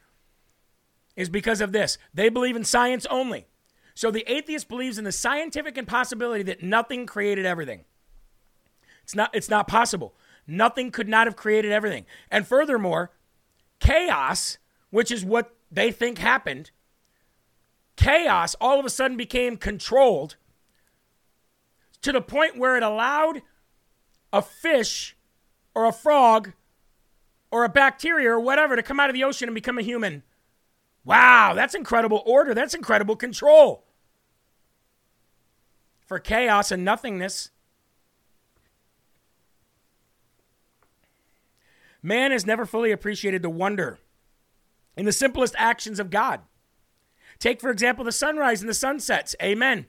is 1.17 1.31
because 1.31 1.63
of 1.63 1.73
this 1.73 1.97
they 2.13 2.29
believe 2.29 2.57
in 2.57 2.65
science 2.65 3.07
only. 3.07 3.47
So 3.95 4.11
the 4.11 4.31
atheist 4.31 4.69
believes 4.69 4.99
in 4.99 5.05
the 5.05 5.13
scientific 5.13 5.79
impossibility 5.79 6.43
that 6.43 6.63
nothing 6.63 7.07
created 7.07 7.47
everything. 7.47 7.87
It's 9.03 9.15
not, 9.15 9.31
it's 9.35 9.49
not 9.49 9.67
possible. 9.67 10.15
Nothing 10.47 10.91
could 10.91 11.09
not 11.09 11.27
have 11.27 11.37
created 11.37 11.73
everything. 11.73 12.07
And 12.31 12.47
furthermore, 12.47 13.11
chaos, 13.81 14.59
which 14.91 15.11
is 15.11 15.25
what 15.25 15.55
they 15.71 15.91
think 15.91 16.19
happened, 16.19 16.71
chaos 17.97 18.55
all 18.61 18.79
of 18.79 18.87
a 18.87 18.91
sudden 18.91 19.17
became 19.17 19.57
controlled 19.57 20.37
to 22.03 22.13
the 22.13 22.21
point 22.21 22.59
where 22.59 22.77
it 22.77 22.83
allowed 22.83 23.43
a 24.33 24.43
fish 24.43 25.17
or 25.75 25.87
a 25.87 25.93
frog 25.93 26.53
or 27.51 27.65
a 27.65 27.69
bacteria 27.69 28.31
or 28.31 28.41
whatever 28.41 28.77
to 28.77 28.83
come 28.83 29.01
out 29.01 29.09
of 29.09 29.15
the 29.15 29.25
ocean 29.25 29.49
and 29.49 29.55
become 29.55 29.79
a 29.79 29.83
human. 29.83 30.23
Wow, 31.05 31.53
that's 31.55 31.75
incredible 31.75 32.23
order. 32.27 32.55
That's 32.55 32.75
incredible 32.75 33.17
control. 33.17 33.85
For 36.07 36.19
chaos 36.19 36.71
and 36.71 36.85
nothingness. 36.85 37.51
Man 42.05 42.33
has 42.33 42.45
never 42.45 42.67
fully 42.67 42.93
appreciated 42.93 43.41
the 43.41 43.49
wonder 43.49 43.99
in 44.95 45.07
the 45.07 45.11
simplest 45.11 45.55
actions 45.57 45.99
of 45.99 46.11
God. 46.11 46.43
Take, 47.39 47.63
for 47.63 47.71
example, 47.71 48.05
the 48.05 48.13
sunrise 48.13 48.61
and 48.61 48.69
the 48.69 48.75
sunsets. 48.75 49.35
Amen. 49.43 49.87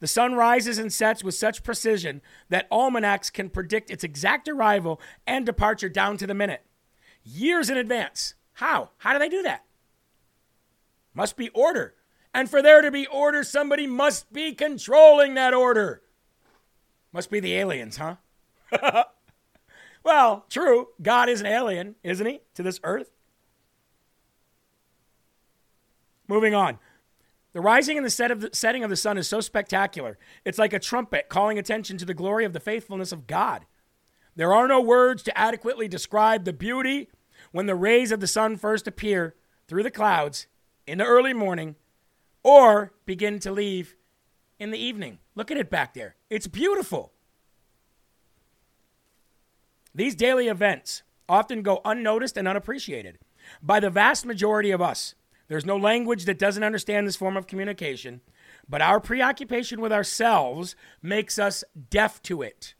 The 0.00 0.08
sun 0.08 0.34
rises 0.34 0.76
and 0.76 0.92
sets 0.92 1.22
with 1.22 1.36
such 1.36 1.62
precision 1.62 2.20
that 2.48 2.66
almanacs 2.72 3.30
can 3.30 3.48
predict 3.48 3.92
its 3.92 4.02
exact 4.02 4.48
arrival 4.48 5.00
and 5.24 5.46
departure 5.46 5.88
down 5.88 6.16
to 6.16 6.26
the 6.26 6.34
minute, 6.34 6.64
years 7.22 7.70
in 7.70 7.76
advance. 7.76 8.34
How? 8.54 8.90
How 8.98 9.12
do 9.12 9.20
they 9.20 9.28
do 9.28 9.42
that? 9.42 9.64
Must 11.14 11.36
be 11.36 11.48
order. 11.50 11.94
And 12.34 12.50
for 12.50 12.60
there 12.60 12.80
to 12.80 12.90
be 12.90 13.06
order, 13.06 13.44
somebody 13.44 13.86
must 13.86 14.32
be 14.32 14.52
controlling 14.52 15.34
that 15.34 15.54
order. 15.54 16.02
Must 17.12 17.30
be 17.30 17.38
the 17.38 17.54
aliens, 17.54 17.98
huh? 17.98 18.16
well, 20.02 20.46
true. 20.48 20.88
God 21.00 21.28
is 21.28 21.40
an 21.40 21.46
alien, 21.46 21.96
isn't 22.02 22.26
he, 22.26 22.40
to 22.54 22.62
this 22.62 22.80
earth? 22.84 23.10
Moving 26.28 26.54
on. 26.54 26.78
The 27.52 27.60
rising 27.60 27.96
and 27.96 28.06
the, 28.06 28.10
set 28.10 28.30
of 28.30 28.40
the 28.40 28.50
setting 28.52 28.84
of 28.84 28.90
the 28.90 28.96
sun 28.96 29.18
is 29.18 29.26
so 29.26 29.40
spectacular. 29.40 30.18
It's 30.44 30.58
like 30.58 30.72
a 30.72 30.78
trumpet 30.78 31.28
calling 31.28 31.58
attention 31.58 31.98
to 31.98 32.04
the 32.04 32.14
glory 32.14 32.44
of 32.44 32.52
the 32.52 32.60
faithfulness 32.60 33.10
of 33.10 33.26
God. 33.26 33.66
There 34.36 34.54
are 34.54 34.68
no 34.68 34.80
words 34.80 35.24
to 35.24 35.36
adequately 35.36 35.88
describe 35.88 36.44
the 36.44 36.52
beauty 36.52 37.08
when 37.50 37.66
the 37.66 37.74
rays 37.74 38.12
of 38.12 38.20
the 38.20 38.28
sun 38.28 38.56
first 38.56 38.86
appear 38.86 39.34
through 39.66 39.82
the 39.82 39.90
clouds 39.90 40.46
in 40.86 40.98
the 40.98 41.04
early 41.04 41.34
morning 41.34 41.74
or 42.44 42.92
begin 43.04 43.40
to 43.40 43.50
leave 43.50 43.96
in 44.58 44.70
the 44.70 44.78
evening. 44.78 45.18
Look 45.34 45.50
at 45.50 45.56
it 45.56 45.70
back 45.70 45.94
there. 45.94 46.14
It's 46.28 46.46
beautiful. 46.46 47.12
These 49.94 50.14
daily 50.14 50.48
events 50.48 51.02
often 51.28 51.62
go 51.62 51.80
unnoticed 51.84 52.36
and 52.36 52.46
unappreciated 52.46 53.18
by 53.62 53.80
the 53.80 53.90
vast 53.90 54.26
majority 54.26 54.70
of 54.70 54.82
us. 54.82 55.14
There's 55.48 55.66
no 55.66 55.76
language 55.76 56.26
that 56.26 56.38
doesn't 56.38 56.62
understand 56.62 57.06
this 57.06 57.16
form 57.16 57.36
of 57.36 57.46
communication, 57.46 58.20
but 58.68 58.80
our 58.80 59.00
preoccupation 59.00 59.80
with 59.80 59.92
ourselves 59.92 60.76
makes 61.02 61.38
us 61.38 61.64
deaf 61.90 62.22
to 62.22 62.42
it. 62.42 62.74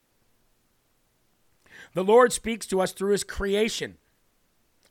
The 1.94 2.04
Lord 2.04 2.32
speaks 2.32 2.66
to 2.66 2.80
us 2.80 2.92
through 2.92 3.12
his 3.12 3.24
creation, 3.24 3.96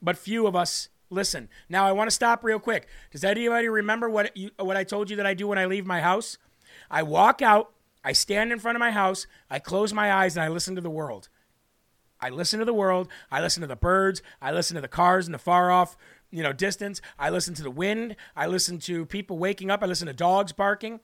but 0.02 0.18
few 0.18 0.46
of 0.46 0.56
us 0.56 0.90
listen. 1.10 1.48
Now, 1.70 1.86
I 1.88 1.94
want 1.94 2.10
to 2.10 2.16
stop 2.16 2.44
real 2.44 2.60
quick. 2.60 2.88
Does 3.12 3.24
anybody 3.24 3.70
remember 3.70 4.10
what, 4.10 4.36
you, 4.36 4.52
what 4.58 4.76
I 4.76 4.84
told 4.84 5.10
you 5.10 5.16
that 5.16 5.26
I 5.26 5.34
do 5.34 5.48
when 5.48 5.58
I 5.58 5.66
leave 5.66 5.86
my 5.86 6.02
house? 6.02 6.38
I 6.92 7.04
walk 7.04 7.42
out, 7.42 7.72
I 8.04 8.12
stand 8.12 8.52
in 8.52 8.60
front 8.60 8.76
of 8.76 8.80
my 8.80 8.92
house, 8.92 9.26
I 9.50 9.60
close 9.60 9.94
my 9.94 10.12
eyes, 10.12 10.36
and 10.36 10.44
I 10.44 10.50
listen 10.50 10.76
to 10.76 10.82
the 10.82 10.90
world. 10.90 11.30
I 12.22 12.30
listen 12.30 12.60
to 12.60 12.66
the 12.66 12.74
world. 12.74 13.08
I 13.32 13.42
listen 13.42 13.62
to 13.62 13.68
the 13.68 13.76
birds. 13.76 14.22
I 14.42 14.52
listen 14.52 14.76
to 14.76 14.82
the 14.82 14.88
cars 14.88 15.26
in 15.26 15.32
the 15.32 15.38
far 15.38 15.72
off, 15.72 15.96
you 16.32 16.44
know, 16.44 16.54
distance. 16.54 17.02
I 17.18 17.30
listen 17.30 17.54
to 17.56 17.64
the 17.64 17.72
wind. 17.72 18.16
I 18.36 18.48
listen 18.48 18.80
to 18.80 19.06
people 19.06 19.38
waking 19.38 19.72
up. 19.72 19.82
I 19.84 19.86
listen 19.86 20.08
to 20.08 20.14
dogs 20.14 20.52
barking. 20.52 21.00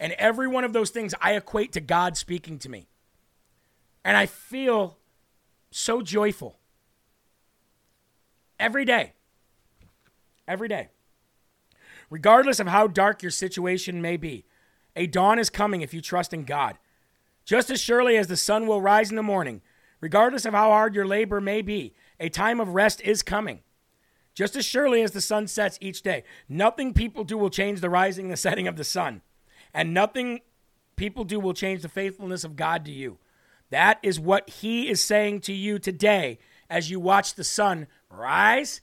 And 0.00 0.12
every 0.14 0.46
one 0.46 0.64
of 0.64 0.72
those 0.72 0.90
things 0.90 1.14
I 1.20 1.34
equate 1.34 1.72
to 1.72 1.80
God 1.80 2.16
speaking 2.16 2.58
to 2.60 2.68
me. 2.68 2.88
And 4.04 4.16
I 4.16 4.26
feel 4.26 4.98
so 5.70 6.02
joyful 6.02 6.58
every 8.58 8.84
day. 8.84 9.12
Every 10.46 10.68
day. 10.68 10.88
Regardless 12.10 12.60
of 12.60 12.68
how 12.68 12.86
dark 12.86 13.22
your 13.22 13.30
situation 13.30 14.00
may 14.00 14.16
be, 14.16 14.46
a 14.96 15.06
dawn 15.06 15.38
is 15.38 15.50
coming 15.50 15.82
if 15.82 15.92
you 15.92 16.00
trust 16.00 16.32
in 16.32 16.44
God. 16.44 16.78
Just 17.44 17.70
as 17.70 17.80
surely 17.80 18.16
as 18.16 18.26
the 18.28 18.36
sun 18.36 18.66
will 18.66 18.80
rise 18.80 19.10
in 19.10 19.16
the 19.16 19.22
morning, 19.22 19.62
Regardless 20.00 20.44
of 20.44 20.54
how 20.54 20.70
hard 20.70 20.94
your 20.94 21.06
labor 21.06 21.40
may 21.40 21.62
be, 21.62 21.94
a 22.20 22.28
time 22.28 22.60
of 22.60 22.68
rest 22.68 23.00
is 23.02 23.22
coming. 23.22 23.60
Just 24.34 24.54
as 24.54 24.64
surely 24.64 25.02
as 25.02 25.10
the 25.10 25.20
sun 25.20 25.48
sets 25.48 25.78
each 25.80 26.02
day, 26.02 26.22
nothing 26.48 26.94
people 26.94 27.24
do 27.24 27.36
will 27.36 27.50
change 27.50 27.80
the 27.80 27.90
rising 27.90 28.26
and 28.26 28.32
the 28.32 28.36
setting 28.36 28.68
of 28.68 28.76
the 28.76 28.84
sun. 28.84 29.22
And 29.74 29.92
nothing 29.92 30.40
people 30.94 31.24
do 31.24 31.40
will 31.40 31.54
change 31.54 31.82
the 31.82 31.88
faithfulness 31.88 32.44
of 32.44 32.54
God 32.54 32.84
to 32.84 32.92
you. 32.92 33.18
That 33.70 33.98
is 34.02 34.20
what 34.20 34.48
He 34.48 34.88
is 34.88 35.02
saying 35.02 35.40
to 35.42 35.52
you 35.52 35.80
today 35.80 36.38
as 36.70 36.90
you 36.90 37.00
watch 37.00 37.34
the 37.34 37.44
sun 37.44 37.88
rise 38.08 38.80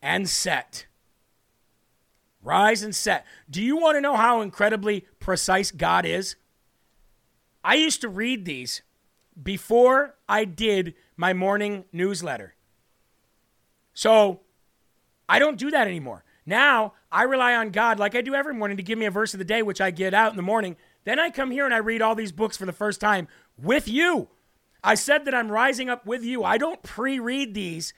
and 0.00 0.28
set. 0.28 0.86
Rise 2.40 2.82
and 2.82 2.94
set. 2.94 3.26
Do 3.50 3.62
you 3.62 3.76
want 3.76 3.96
to 3.96 4.00
know 4.00 4.16
how 4.16 4.42
incredibly 4.42 5.06
precise 5.18 5.72
God 5.72 6.06
is? 6.06 6.36
I 7.64 7.74
used 7.74 8.00
to 8.02 8.08
read 8.08 8.44
these 8.44 8.82
before 9.40 10.14
I 10.28 10.44
did 10.44 10.94
my 11.16 11.32
morning 11.32 11.84
newsletter. 11.92 12.54
So 13.92 14.40
I 15.28 15.38
don't 15.38 15.58
do 15.58 15.70
that 15.70 15.86
anymore. 15.86 16.24
Now 16.46 16.94
I 17.10 17.22
rely 17.22 17.54
on 17.54 17.70
God 17.70 17.98
like 17.98 18.14
I 18.14 18.20
do 18.20 18.34
every 18.34 18.54
morning 18.54 18.76
to 18.76 18.82
give 18.82 18.98
me 18.98 19.06
a 19.06 19.10
verse 19.10 19.34
of 19.34 19.38
the 19.38 19.44
day, 19.44 19.62
which 19.62 19.80
I 19.80 19.90
get 19.90 20.14
out 20.14 20.30
in 20.30 20.36
the 20.36 20.42
morning. 20.42 20.76
Then 21.04 21.18
I 21.18 21.30
come 21.30 21.50
here 21.50 21.64
and 21.64 21.74
I 21.74 21.78
read 21.78 22.02
all 22.02 22.14
these 22.14 22.32
books 22.32 22.56
for 22.56 22.66
the 22.66 22.72
first 22.72 23.00
time 23.00 23.28
with 23.56 23.88
you. 23.88 24.28
I 24.82 24.94
said 24.94 25.24
that 25.24 25.34
I'm 25.34 25.50
rising 25.50 25.88
up 25.88 26.04
with 26.06 26.22
you. 26.22 26.44
I 26.44 26.58
don't 26.58 26.82
pre 26.82 27.18
read 27.18 27.54
these. 27.54 27.94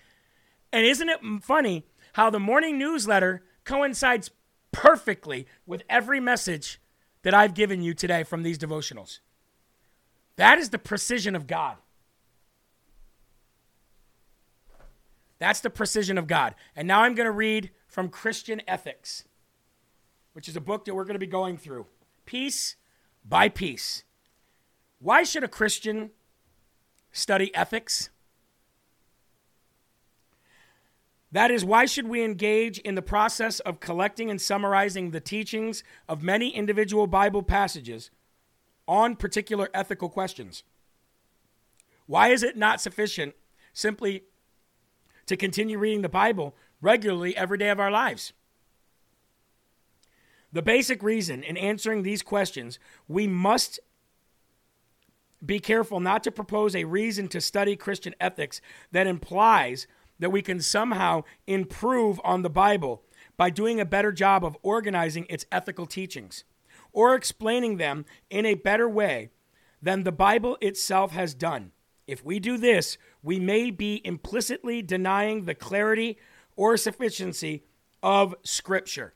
And 0.73 0.87
isn't 0.87 1.09
it 1.09 1.21
funny 1.43 1.87
how 2.13 2.31
the 2.31 2.41
morning 2.41 2.79
newsletter 2.79 3.43
coincides 3.65 4.31
perfectly 4.71 5.47
with 5.67 5.83
every 5.89 6.21
message 6.21 6.81
that 7.23 7.35
I've 7.35 7.55
given 7.55 7.83
you 7.83 7.95
today 7.95 8.23
from 8.23 8.43
these 8.43 8.59
devotionals? 8.59 9.19
That 10.37 10.59
is 10.59 10.71
the 10.71 10.79
precision 10.79 11.35
of 11.35 11.47
God. 11.47 11.77
That's 15.39 15.61
the 15.61 15.71
precision 15.71 16.17
of 16.19 16.27
God. 16.27 16.55
And 16.75 16.89
now 16.89 17.03
I'm 17.03 17.15
going 17.15 17.27
to 17.27 17.33
read 17.33 17.71
from 17.89 18.09
Christian 18.09 18.63
Ethics, 18.67 19.25
which 20.33 20.49
is 20.49 20.57
a 20.57 20.61
book 20.61 20.85
that 20.85 20.95
we're 20.95 21.05
going 21.05 21.15
to 21.15 21.19
be 21.19 21.27
going 21.27 21.57
through 21.57 21.87
piece 22.25 22.77
by 23.25 23.49
piece. 23.49 24.05
Why 24.99 25.23
should 25.23 25.45
a 25.45 25.49
Christian 25.49 26.11
study 27.13 27.55
ethics? 27.55 28.11
That 31.33 31.51
is, 31.51 31.65
why 31.65 31.85
should 31.87 32.09
we 32.09 32.25
engage 32.25 32.79
in 32.79 32.95
the 32.95 33.03
process 33.03 33.61
of 33.61 33.81
collecting 33.81 34.31
and 34.31 34.41
summarizing 34.41 35.11
the 35.11 35.21
teachings 35.21 35.85
of 36.09 36.23
many 36.23 36.49
individual 36.49 37.07
Bible 37.07 37.43
passages 37.43 38.11
on 38.89 39.17
particular 39.17 39.69
ethical 39.75 40.09
questions. 40.09 40.63
Why 42.07 42.29
is 42.29 42.43
it 42.43 42.57
not 42.57 42.81
sufficient 42.81 43.35
simply 43.73 44.25
to 45.27 45.37
continue 45.37 45.79
reading 45.79 46.03
the 46.03 46.09
Bible 46.09 46.55
regularly 46.81 47.37
every 47.37 47.59
day 47.59 47.69
of 47.69 47.81
our 47.81 47.91
lives? 47.91 48.33
The 50.53 50.63
basic 50.63 51.03
reason 51.03 51.43
in 51.43 51.57
answering 51.57 52.03
these 52.03 52.23
questions, 52.23 52.79
we 53.09 53.27
must 53.27 53.81
be 55.45 55.59
careful 55.59 56.01
not 56.01 56.23
to 56.25 56.31
propose 56.31 56.75
a 56.75 56.85
reason 56.85 57.29
to 57.29 57.41
study 57.41 57.77
Christian 57.77 58.15
ethics 58.21 58.61
that 58.93 59.07
implies 59.07 59.87
that 60.19 60.31
we 60.31 60.41
can 60.41 60.61
somehow 60.61 61.25
improve 61.47 62.21
on 62.25 62.43
the 62.43 62.51
Bible 62.51 63.03
by 63.37 63.51
doing 63.51 63.81
a 63.81 63.85
better 63.85 64.13
job 64.13 64.45
of 64.45 64.57
organizing 64.63 65.27
its 65.29 65.45
ethical 65.53 65.85
teachings 65.87 66.45
or 66.97 67.15
explaining 67.15 67.77
them 67.77 68.07
in 68.31 68.47
a 68.47 68.55
better 68.55 68.89
way 68.89 69.29
than 69.83 70.03
the 70.03 70.11
Bible 70.11 70.57
itself 70.63 71.13
has 71.13 71.35
done. 71.35 71.71
If 72.07 72.25
we 72.25 72.41
do 72.41 72.57
this, 72.57 72.97
we 73.23 73.39
may 73.39 73.71
be 73.71 74.01
implicitly 74.03 74.81
denying 74.81 75.45
the 75.45 75.55
clarity 75.55 76.17
or 76.57 76.79
sufficiency 76.79 77.65
of 78.03 78.35
Scripture. 78.43 79.13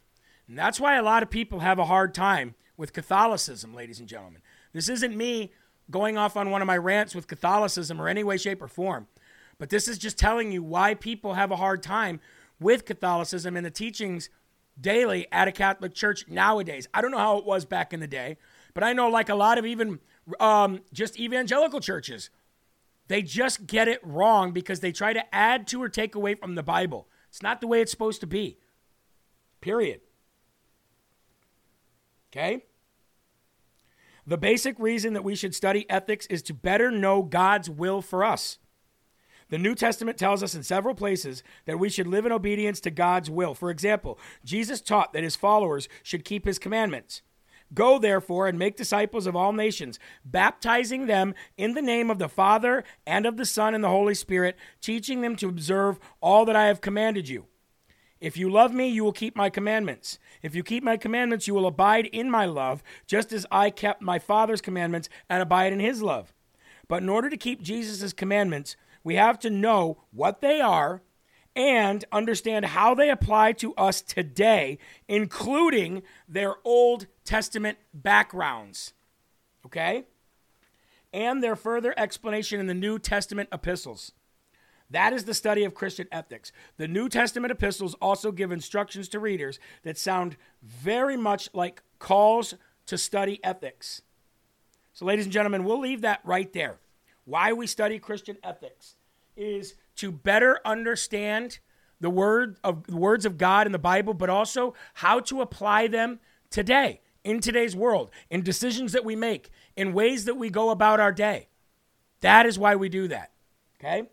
And 0.47 0.59
that's 0.59 0.79
why 0.79 0.97
a 0.97 1.03
lot 1.03 1.23
of 1.23 1.31
people 1.31 1.61
have 1.61 1.79
a 1.79 1.87
hard 1.87 2.13
time 2.13 2.55
with 2.77 2.93
Catholicism, 2.93 3.75
ladies 3.75 3.99
and 3.99 4.09
gentlemen. 4.09 4.43
This 4.75 4.91
isn't 4.91 5.17
me 5.17 5.51
going 5.91 6.19
off 6.19 6.37
on 6.37 6.51
one 6.51 6.61
of 6.61 6.67
my 6.67 6.77
rants 6.77 7.15
with 7.15 7.29
Catholicism 7.29 7.99
or 8.01 8.09
any 8.09 8.23
way, 8.23 8.37
shape, 8.37 8.61
or 8.61 8.69
form, 8.69 9.07
but 9.59 9.71
this 9.71 9.89
is 9.89 9.97
just 9.97 10.19
telling 10.19 10.53
you 10.53 10.63
why 10.63 10.95
people 10.95 11.33
have 11.33 11.51
a 11.51 11.57
hard 11.57 11.83
time 11.83 12.21
with 12.61 12.85
Catholicism 12.85 13.57
and 13.57 13.65
the 13.65 13.71
teachings 13.71 14.29
daily 14.81 15.27
at 15.31 15.49
a 15.49 15.53
Catholic 15.53 15.95
church 15.95 16.27
nowadays. 16.29 16.89
I 16.95 17.03
don't 17.03 17.11
know 17.11 17.19
how 17.19 17.39
it 17.39 17.45
was 17.45 17.65
back 17.65 17.93
in 17.93 18.01
the 18.01 18.07
day, 18.07 18.37
but 18.75 18.85
I 18.85 18.93
know 18.93 19.09
like 19.09 19.29
a 19.29 19.35
lot 19.35 19.59
of 19.59 19.67
even 19.67 20.01
um, 20.39 20.81
just 20.93 21.19
evangelical 21.19 21.81
churches, 21.81 22.31
they 23.09 23.23
just 23.23 23.67
get 23.67 23.89
it 23.89 24.01
wrong 24.05 24.53
because 24.53 24.81
they 24.81 24.93
try 24.93 25.13
to 25.13 25.35
add 25.35 25.67
to 25.69 25.83
or 25.83 25.89
take 25.89 26.15
away 26.15 26.35
from 26.35 26.55
the 26.55 26.63
Bible. 26.63 27.09
It's 27.29 27.43
not 27.43 27.61
the 27.61 27.67
way 27.67 27.81
it's 27.81 27.91
supposed 27.91 28.21
to 28.21 28.27
be. 28.27 28.59
Period. 29.61 30.01
Okay? 32.33 32.65
The 34.27 34.39
basic 34.39 34.79
reason 34.79 35.15
that 35.15 35.25
we 35.25 35.35
should 35.35 35.55
study 35.55 35.91
ethics 35.91 36.27
is 36.27 36.43
to 36.43 36.55
better 36.55 36.91
know 36.91 37.23
God's 37.23 37.69
will 37.69 38.01
for 38.01 38.23
us. 38.23 38.59
The 39.51 39.59
New 39.59 39.75
Testament 39.75 40.17
tells 40.17 40.43
us 40.43 40.55
in 40.55 40.63
several 40.63 40.95
places 40.95 41.43
that 41.67 41.79
we 41.79 41.89
should 41.89 42.07
live 42.07 42.25
in 42.25 42.33
obedience 42.33 42.81
to 42.81 42.91
God's 42.91 43.29
will. 43.29 43.55
For 43.55 43.71
example, 43.71 44.19
Jesus 44.45 44.81
taught 44.81 45.13
that 45.13 45.25
his 45.25 45.37
followers 45.37 45.89
should 46.03 46.25
keep 46.25 46.45
his 46.45 46.59
commandments. 46.59 47.23
Go, 47.73 47.99
therefore, 47.99 48.49
and 48.49 48.59
make 48.59 48.77
disciples 48.77 49.27
of 49.27 49.37
all 49.37 49.53
nations, 49.53 49.99
baptizing 50.25 51.07
them 51.07 51.35
in 51.57 51.75
the 51.75 51.83
name 51.83 52.11
of 52.11 52.19
the 52.19 52.29
Father 52.29 52.83
and 53.07 53.27
of 53.27 53.37
the 53.37 53.45
Son 53.45 53.75
and 53.75 53.85
the 53.85 53.89
Holy 53.89 54.15
Spirit, 54.15 54.57
teaching 54.81 55.21
them 55.21 55.37
to 55.37 55.49
observe 55.49 56.01
all 56.21 56.45
that 56.45 56.57
I 56.57 56.67
have 56.67 56.81
commanded 56.81 57.29
you. 57.29 57.47
If 58.21 58.37
you 58.37 58.51
love 58.51 58.73
me, 58.75 58.89
you 58.89 59.03
will 59.03 59.13
keep 59.13 59.35
my 59.35 59.51
commandments. 59.51 60.19
If 60.43 60.55
you 60.55 60.63
keep 60.63 60.83
my 60.83 60.97
commandments, 60.97 61.47
you 61.47 61.55
will 61.55 61.67
abide 61.67 62.07
in 62.07 62.31
my 62.31 62.45
love, 62.45 62.83
just 63.07 63.33
as 63.33 63.47
I 63.51 63.71
kept 63.71 64.03
my 64.03 64.19
Father's 64.19 64.61
commandments 64.61 65.09
and 65.29 65.41
abide 65.41 65.73
in 65.73 65.81
his 65.81 66.03
love. 66.03 66.35
But 66.87 67.03
in 67.03 67.09
order 67.09 67.31
to 67.31 67.37
keep 67.37 67.63
Jesus' 67.63 68.13
commandments, 68.13 68.77
we 69.03 69.15
have 69.15 69.39
to 69.41 69.51
know 69.51 70.05
what 70.13 70.41
they 70.41 70.61
are 70.61 71.03
and 71.57 72.05
understand 72.13 72.65
how 72.65 72.95
they 72.95 73.11
apply 73.11 73.53
to 73.53 73.75
us 73.75 74.01
today, 74.01 74.79
including 75.09 76.03
their 76.29 76.55
Old 76.65 77.07
Testament 77.25 77.79
backgrounds. 77.93 78.93
Okay? 79.67 80.05
And 81.13 81.43
their 81.43 81.57
further 81.57 81.93
explanation 81.97 82.61
in 82.61 82.67
the 82.67 82.75
New 82.75 82.99
Testament 82.99 83.49
epistles. 83.53 84.13
That 84.91 85.13
is 85.13 85.25
the 85.25 85.35
study 85.35 85.65
of 85.65 85.75
Christian 85.75 86.09
ethics. 86.11 86.53
The 86.77 86.89
New 86.89 87.09
Testament 87.09 87.53
epistles 87.53 87.95
also 88.01 88.33
give 88.33 88.51
instructions 88.51 89.09
to 89.11 89.21
readers 89.21 89.59
that 89.83 89.99
sound 89.99 90.37
very 90.63 91.17
much 91.17 91.49
like 91.53 91.83
calls 91.99 92.55
to 92.87 92.99
study 92.99 93.39
ethics. 93.45 94.03
So, 94.93 95.05
ladies 95.05 95.27
and 95.27 95.33
gentlemen, 95.33 95.65
we'll 95.65 95.79
leave 95.79 96.01
that 96.01 96.21
right 96.25 96.53
there. 96.53 96.79
Why 97.31 97.53
we 97.53 97.67
study 97.67 97.99
Christian 97.99 98.37
ethics 98.43 98.97
is 99.37 99.75
to 99.97 100.11
better 100.11 100.61
understand 100.65 101.61
the 102.01 102.11
word 102.11 102.59
of 102.65 102.87
the 102.87 102.97
words 102.97 103.25
of 103.25 103.39
God 103.39 103.67
in 103.67 103.73
the 103.73 103.79
Bible, 103.79 104.15
but 104.15 104.29
also 104.29 104.75
how 104.95 105.21
to 105.21 105.41
apply 105.41 105.87
them 105.87 106.19
today 106.51 107.01
in 107.23 107.41
today's 107.41 107.77
world, 107.77 108.11
in 108.31 108.43
decisions 108.43 108.93
that 108.93 109.05
we 109.05 109.15
make, 109.15 109.51
in 109.77 109.93
ways 109.93 110.25
that 110.25 110.37
we 110.37 110.51
go 110.51 110.71
about 110.71 110.99
our 110.99 111.13
day. 111.13 111.49
That 112.21 112.47
is 112.47 112.59
why 112.59 112.77
we 112.77 112.89
do 112.89 113.09
that. 113.09 113.31
Okay? 113.79 114.09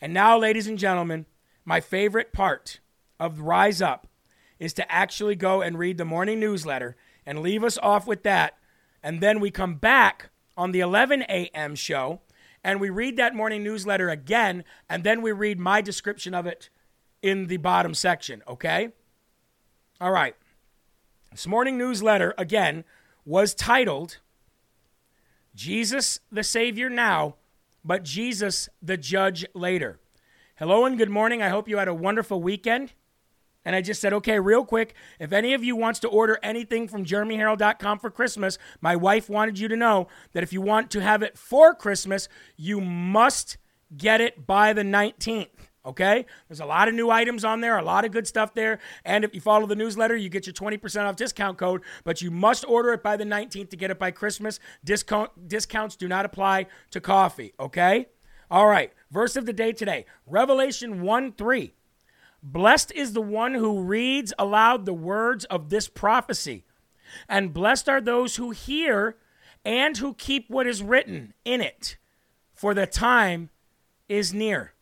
And 0.00 0.12
now, 0.12 0.38
ladies 0.38 0.66
and 0.66 0.78
gentlemen, 0.78 1.26
my 1.64 1.80
favorite 1.80 2.32
part 2.32 2.80
of 3.20 3.40
Rise 3.40 3.80
Up 3.80 4.08
is 4.58 4.72
to 4.74 4.90
actually 4.90 5.36
go 5.36 5.60
and 5.62 5.78
read 5.78 5.98
the 5.98 6.04
morning 6.04 6.40
newsletter 6.40 6.96
and 7.24 7.40
leave 7.40 7.62
us 7.62 7.78
off 7.78 8.06
with 8.06 8.22
that. 8.24 8.56
And 9.02 9.20
then 9.20 9.40
we 9.40 9.50
come 9.50 9.74
back 9.74 10.30
on 10.56 10.72
the 10.72 10.80
11 10.80 11.22
a.m. 11.22 11.74
show 11.74 12.20
and 12.66 12.80
we 12.80 12.90
read 12.90 13.16
that 13.16 13.32
morning 13.32 13.62
newsletter 13.62 14.08
again. 14.08 14.64
And 14.90 15.04
then 15.04 15.22
we 15.22 15.30
read 15.30 15.60
my 15.60 15.80
description 15.80 16.34
of 16.34 16.46
it 16.46 16.68
in 17.22 17.46
the 17.46 17.58
bottom 17.58 17.94
section. 17.94 18.42
Okay? 18.48 18.88
All 20.00 20.10
right. 20.10 20.34
This 21.30 21.46
morning 21.46 21.78
newsletter, 21.78 22.34
again, 22.36 22.82
was 23.24 23.54
titled 23.54 24.18
Jesus 25.54 26.18
the 26.32 26.42
Savior 26.42 26.90
Now, 26.90 27.36
but 27.84 28.02
Jesus 28.02 28.68
the 28.82 28.96
Judge 28.96 29.46
Later. 29.54 30.00
Hello 30.56 30.84
and 30.84 30.98
good 30.98 31.08
morning. 31.08 31.40
I 31.40 31.50
hope 31.50 31.68
you 31.68 31.76
had 31.76 31.86
a 31.86 31.94
wonderful 31.94 32.42
weekend. 32.42 32.94
And 33.66 33.74
I 33.74 33.82
just 33.82 34.00
said, 34.00 34.12
okay, 34.12 34.38
real 34.38 34.64
quick, 34.64 34.94
if 35.18 35.32
any 35.32 35.52
of 35.52 35.64
you 35.64 35.74
wants 35.74 35.98
to 36.00 36.08
order 36.08 36.38
anything 36.40 36.86
from 36.86 37.04
jeremyherrell.com 37.04 37.98
for 37.98 38.10
Christmas, 38.12 38.58
my 38.80 38.94
wife 38.94 39.28
wanted 39.28 39.58
you 39.58 39.66
to 39.66 39.76
know 39.76 40.06
that 40.32 40.44
if 40.44 40.52
you 40.52 40.60
want 40.60 40.88
to 40.92 41.00
have 41.00 41.20
it 41.20 41.36
for 41.36 41.74
Christmas, 41.74 42.28
you 42.56 42.80
must 42.80 43.58
get 43.94 44.20
it 44.20 44.46
by 44.46 44.72
the 44.72 44.82
19th. 44.82 45.48
Okay? 45.84 46.26
There's 46.48 46.60
a 46.60 46.64
lot 46.66 46.86
of 46.86 46.94
new 46.94 47.10
items 47.10 47.44
on 47.44 47.60
there, 47.60 47.76
a 47.76 47.82
lot 47.82 48.04
of 48.04 48.12
good 48.12 48.28
stuff 48.28 48.54
there. 48.54 48.78
And 49.04 49.24
if 49.24 49.34
you 49.34 49.40
follow 49.40 49.66
the 49.66 49.74
newsletter, 49.74 50.16
you 50.16 50.28
get 50.28 50.46
your 50.46 50.54
20% 50.54 51.04
off 51.04 51.16
discount 51.16 51.58
code, 51.58 51.82
but 52.04 52.22
you 52.22 52.30
must 52.30 52.64
order 52.68 52.92
it 52.92 53.02
by 53.02 53.16
the 53.16 53.24
19th 53.24 53.70
to 53.70 53.76
get 53.76 53.90
it 53.90 53.98
by 53.98 54.12
Christmas. 54.12 54.60
Discount 54.84 55.48
discounts 55.48 55.96
do 55.96 56.06
not 56.06 56.24
apply 56.24 56.66
to 56.92 57.00
coffee, 57.00 57.52
okay? 57.58 58.06
All 58.48 58.68
right. 58.68 58.92
Verse 59.10 59.34
of 59.34 59.44
the 59.44 59.52
day 59.52 59.72
today, 59.72 60.06
Revelation 60.24 61.02
1 61.02 61.32
3. 61.32 61.72
Blessed 62.42 62.92
is 62.92 63.12
the 63.12 63.22
one 63.22 63.54
who 63.54 63.82
reads 63.82 64.32
aloud 64.38 64.86
the 64.86 64.94
words 64.94 65.44
of 65.46 65.68
this 65.68 65.88
prophecy, 65.88 66.64
and 67.28 67.54
blessed 67.54 67.88
are 67.88 68.00
those 68.00 68.36
who 68.36 68.50
hear 68.50 69.16
and 69.64 69.96
who 69.96 70.14
keep 70.14 70.48
what 70.48 70.66
is 70.66 70.82
written 70.82 71.34
in 71.44 71.60
it, 71.60 71.96
for 72.54 72.72
the 72.72 72.86
time 72.86 73.50
is 74.08 74.32
near. 74.32 74.74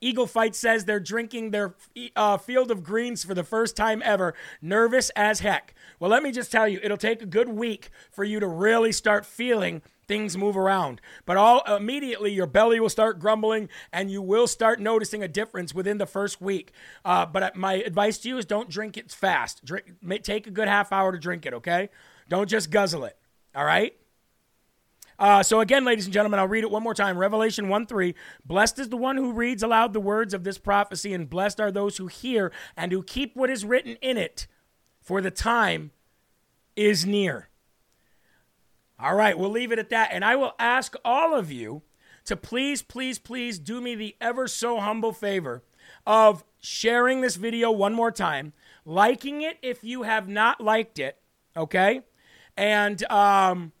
Eagle 0.00 0.26
Fight 0.26 0.54
says 0.54 0.84
they're 0.84 0.98
drinking 0.98 1.50
their 1.50 1.74
uh, 2.16 2.38
field 2.38 2.70
of 2.70 2.82
greens 2.82 3.22
for 3.22 3.34
the 3.34 3.44
first 3.44 3.76
time 3.76 4.00
ever, 4.02 4.34
nervous 4.62 5.10
as 5.10 5.40
heck. 5.40 5.74
Well, 5.98 6.10
let 6.10 6.22
me 6.22 6.32
just 6.32 6.50
tell 6.50 6.66
you, 6.66 6.80
it'll 6.82 6.96
take 6.96 7.20
a 7.20 7.26
good 7.26 7.50
week 7.50 7.90
for 8.10 8.24
you 8.24 8.40
to 8.40 8.46
really 8.46 8.92
start 8.92 9.26
feeling 9.26 9.82
things 10.10 10.36
move 10.36 10.56
around. 10.56 11.00
But 11.24 11.36
all 11.36 11.62
immediately, 11.72 12.32
your 12.32 12.48
belly 12.48 12.80
will 12.80 12.88
start 12.88 13.20
grumbling, 13.20 13.68
and 13.92 14.10
you 14.10 14.20
will 14.20 14.48
start 14.48 14.80
noticing 14.80 15.22
a 15.22 15.28
difference 15.28 15.72
within 15.72 15.98
the 15.98 16.06
first 16.06 16.40
week. 16.40 16.72
Uh, 17.04 17.26
but 17.26 17.42
uh, 17.44 17.50
my 17.54 17.74
advice 17.74 18.18
to 18.18 18.28
you 18.28 18.36
is 18.36 18.44
don't 18.44 18.68
drink 18.68 18.96
it 18.96 19.12
fast. 19.12 19.64
Drink, 19.64 19.84
take 20.24 20.48
a 20.48 20.50
good 20.50 20.66
half 20.66 20.90
hour 20.90 21.12
to 21.12 21.18
drink 21.18 21.46
it. 21.46 21.54
Okay, 21.54 21.90
don't 22.28 22.48
just 22.48 22.72
guzzle 22.72 23.04
it. 23.04 23.16
All 23.54 23.64
right. 23.64 23.94
Uh, 25.16 25.44
so 25.44 25.60
again, 25.60 25.84
ladies 25.84 26.06
and 26.06 26.12
gentlemen, 26.12 26.40
I'll 26.40 26.48
read 26.48 26.64
it 26.64 26.72
one 26.72 26.82
more 26.82 26.94
time. 26.94 27.16
Revelation 27.16 27.68
1 27.68 27.86
3. 27.86 28.12
Blessed 28.44 28.80
is 28.80 28.88
the 28.88 28.96
one 28.96 29.16
who 29.16 29.32
reads 29.32 29.62
aloud 29.62 29.92
the 29.92 30.00
words 30.00 30.34
of 30.34 30.42
this 30.42 30.58
prophecy, 30.58 31.14
and 31.14 31.30
blessed 31.30 31.60
are 31.60 31.70
those 31.70 31.98
who 31.98 32.08
hear 32.08 32.50
and 32.76 32.90
who 32.90 33.04
keep 33.04 33.36
what 33.36 33.48
is 33.48 33.64
written 33.64 33.96
in 34.02 34.16
it, 34.16 34.48
for 35.00 35.20
the 35.20 35.30
time 35.30 35.92
is 36.74 37.06
near. 37.06 37.49
All 39.02 39.14
right, 39.14 39.38
we'll 39.38 39.50
leave 39.50 39.72
it 39.72 39.78
at 39.78 39.90
that. 39.90 40.10
And 40.12 40.24
I 40.24 40.36
will 40.36 40.54
ask 40.58 40.94
all 41.04 41.34
of 41.34 41.50
you 41.50 41.82
to 42.26 42.36
please, 42.36 42.82
please, 42.82 43.18
please 43.18 43.58
do 43.58 43.80
me 43.80 43.94
the 43.94 44.14
ever 44.20 44.46
so 44.46 44.78
humble 44.78 45.12
favor 45.12 45.62
of 46.06 46.44
sharing 46.60 47.20
this 47.20 47.36
video 47.36 47.70
one 47.70 47.94
more 47.94 48.10
time, 48.10 48.52
liking 48.84 49.40
it 49.42 49.58
if 49.62 49.82
you 49.82 50.02
have 50.02 50.28
not 50.28 50.60
liked 50.60 50.98
it, 50.98 51.18
okay? 51.56 52.02
And 52.56 53.02
um, 53.10 53.72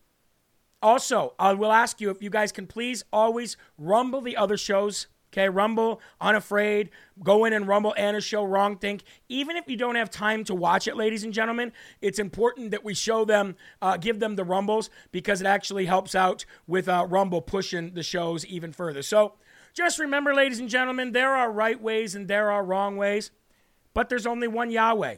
also, 0.82 1.34
I 1.38 1.52
will 1.52 1.72
ask 1.72 2.00
you 2.00 2.10
if 2.10 2.22
you 2.22 2.30
guys 2.30 2.50
can 2.50 2.66
please 2.66 3.04
always 3.12 3.58
rumble 3.76 4.22
the 4.22 4.36
other 4.36 4.56
shows 4.56 5.06
Okay, 5.32 5.48
Rumble, 5.48 6.00
Unafraid, 6.20 6.90
go 7.22 7.44
in 7.44 7.52
and 7.52 7.68
Rumble 7.68 7.94
Anna's 7.96 8.24
show, 8.24 8.42
Wrong 8.42 8.76
Think. 8.76 9.04
Even 9.28 9.56
if 9.56 9.68
you 9.68 9.76
don't 9.76 9.94
have 9.94 10.10
time 10.10 10.42
to 10.44 10.54
watch 10.56 10.88
it, 10.88 10.96
ladies 10.96 11.22
and 11.22 11.32
gentlemen, 11.32 11.72
it's 12.00 12.18
important 12.18 12.72
that 12.72 12.84
we 12.84 12.94
show 12.94 13.24
them, 13.24 13.54
uh, 13.80 13.96
give 13.96 14.18
them 14.18 14.34
the 14.34 14.42
Rumbles 14.42 14.90
because 15.12 15.40
it 15.40 15.46
actually 15.46 15.86
helps 15.86 16.16
out 16.16 16.44
with 16.66 16.88
uh, 16.88 17.06
Rumble 17.08 17.42
pushing 17.42 17.94
the 17.94 18.02
shows 18.02 18.44
even 18.46 18.72
further. 18.72 19.02
So 19.02 19.34
just 19.72 20.00
remember, 20.00 20.34
ladies 20.34 20.58
and 20.58 20.68
gentlemen, 20.68 21.12
there 21.12 21.36
are 21.36 21.52
right 21.52 21.80
ways 21.80 22.16
and 22.16 22.26
there 22.26 22.50
are 22.50 22.64
wrong 22.64 22.96
ways, 22.96 23.30
but 23.94 24.08
there's 24.08 24.26
only 24.26 24.48
one 24.48 24.72
Yahweh. 24.72 25.16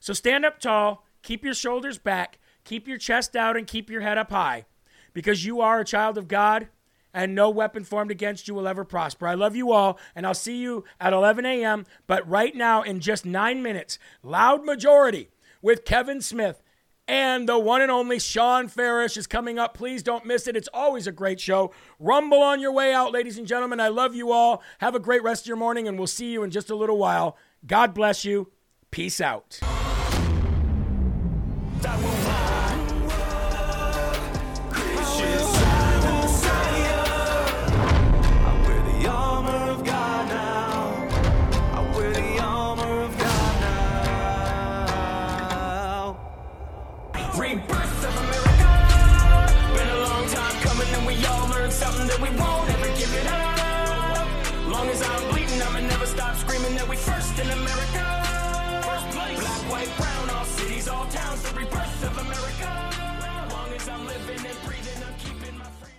So 0.00 0.12
stand 0.12 0.44
up 0.44 0.58
tall, 0.58 1.06
keep 1.22 1.44
your 1.44 1.54
shoulders 1.54 1.98
back, 1.98 2.40
keep 2.64 2.88
your 2.88 2.98
chest 2.98 3.36
out, 3.36 3.56
and 3.56 3.64
keep 3.64 3.90
your 3.90 4.00
head 4.00 4.18
up 4.18 4.32
high 4.32 4.64
because 5.12 5.46
you 5.46 5.60
are 5.60 5.78
a 5.78 5.84
child 5.84 6.18
of 6.18 6.26
God 6.26 6.66
and 7.14 7.34
no 7.34 7.50
weapon 7.50 7.84
formed 7.84 8.10
against 8.10 8.48
you 8.48 8.54
will 8.54 8.68
ever 8.68 8.84
prosper. 8.84 9.26
I 9.26 9.34
love 9.34 9.56
you 9.56 9.72
all, 9.72 9.98
and 10.14 10.26
I'll 10.26 10.34
see 10.34 10.56
you 10.56 10.84
at 11.00 11.12
11 11.12 11.44
a.m. 11.46 11.86
But 12.06 12.28
right 12.28 12.54
now, 12.54 12.82
in 12.82 13.00
just 13.00 13.24
nine 13.26 13.62
minutes, 13.62 13.98
Loud 14.22 14.64
Majority 14.64 15.30
with 15.60 15.84
Kevin 15.84 16.20
Smith 16.20 16.62
and 17.08 17.48
the 17.48 17.58
one 17.58 17.82
and 17.82 17.90
only 17.90 18.18
Sean 18.18 18.68
Farash 18.68 19.16
is 19.16 19.26
coming 19.26 19.58
up. 19.58 19.74
Please 19.74 20.02
don't 20.02 20.24
miss 20.24 20.46
it. 20.46 20.56
It's 20.56 20.68
always 20.72 21.06
a 21.06 21.12
great 21.12 21.40
show. 21.40 21.72
Rumble 21.98 22.42
on 22.42 22.60
your 22.60 22.72
way 22.72 22.92
out, 22.92 23.12
ladies 23.12 23.38
and 23.38 23.46
gentlemen. 23.46 23.80
I 23.80 23.88
love 23.88 24.14
you 24.14 24.32
all. 24.32 24.62
Have 24.78 24.94
a 24.94 25.00
great 25.00 25.22
rest 25.22 25.44
of 25.44 25.48
your 25.48 25.56
morning, 25.56 25.88
and 25.88 25.98
we'll 25.98 26.06
see 26.06 26.32
you 26.32 26.42
in 26.42 26.50
just 26.50 26.70
a 26.70 26.76
little 26.76 26.98
while. 26.98 27.36
God 27.66 27.92
bless 27.92 28.24
you. 28.24 28.50
Peace 28.90 29.20
out. 29.20 29.60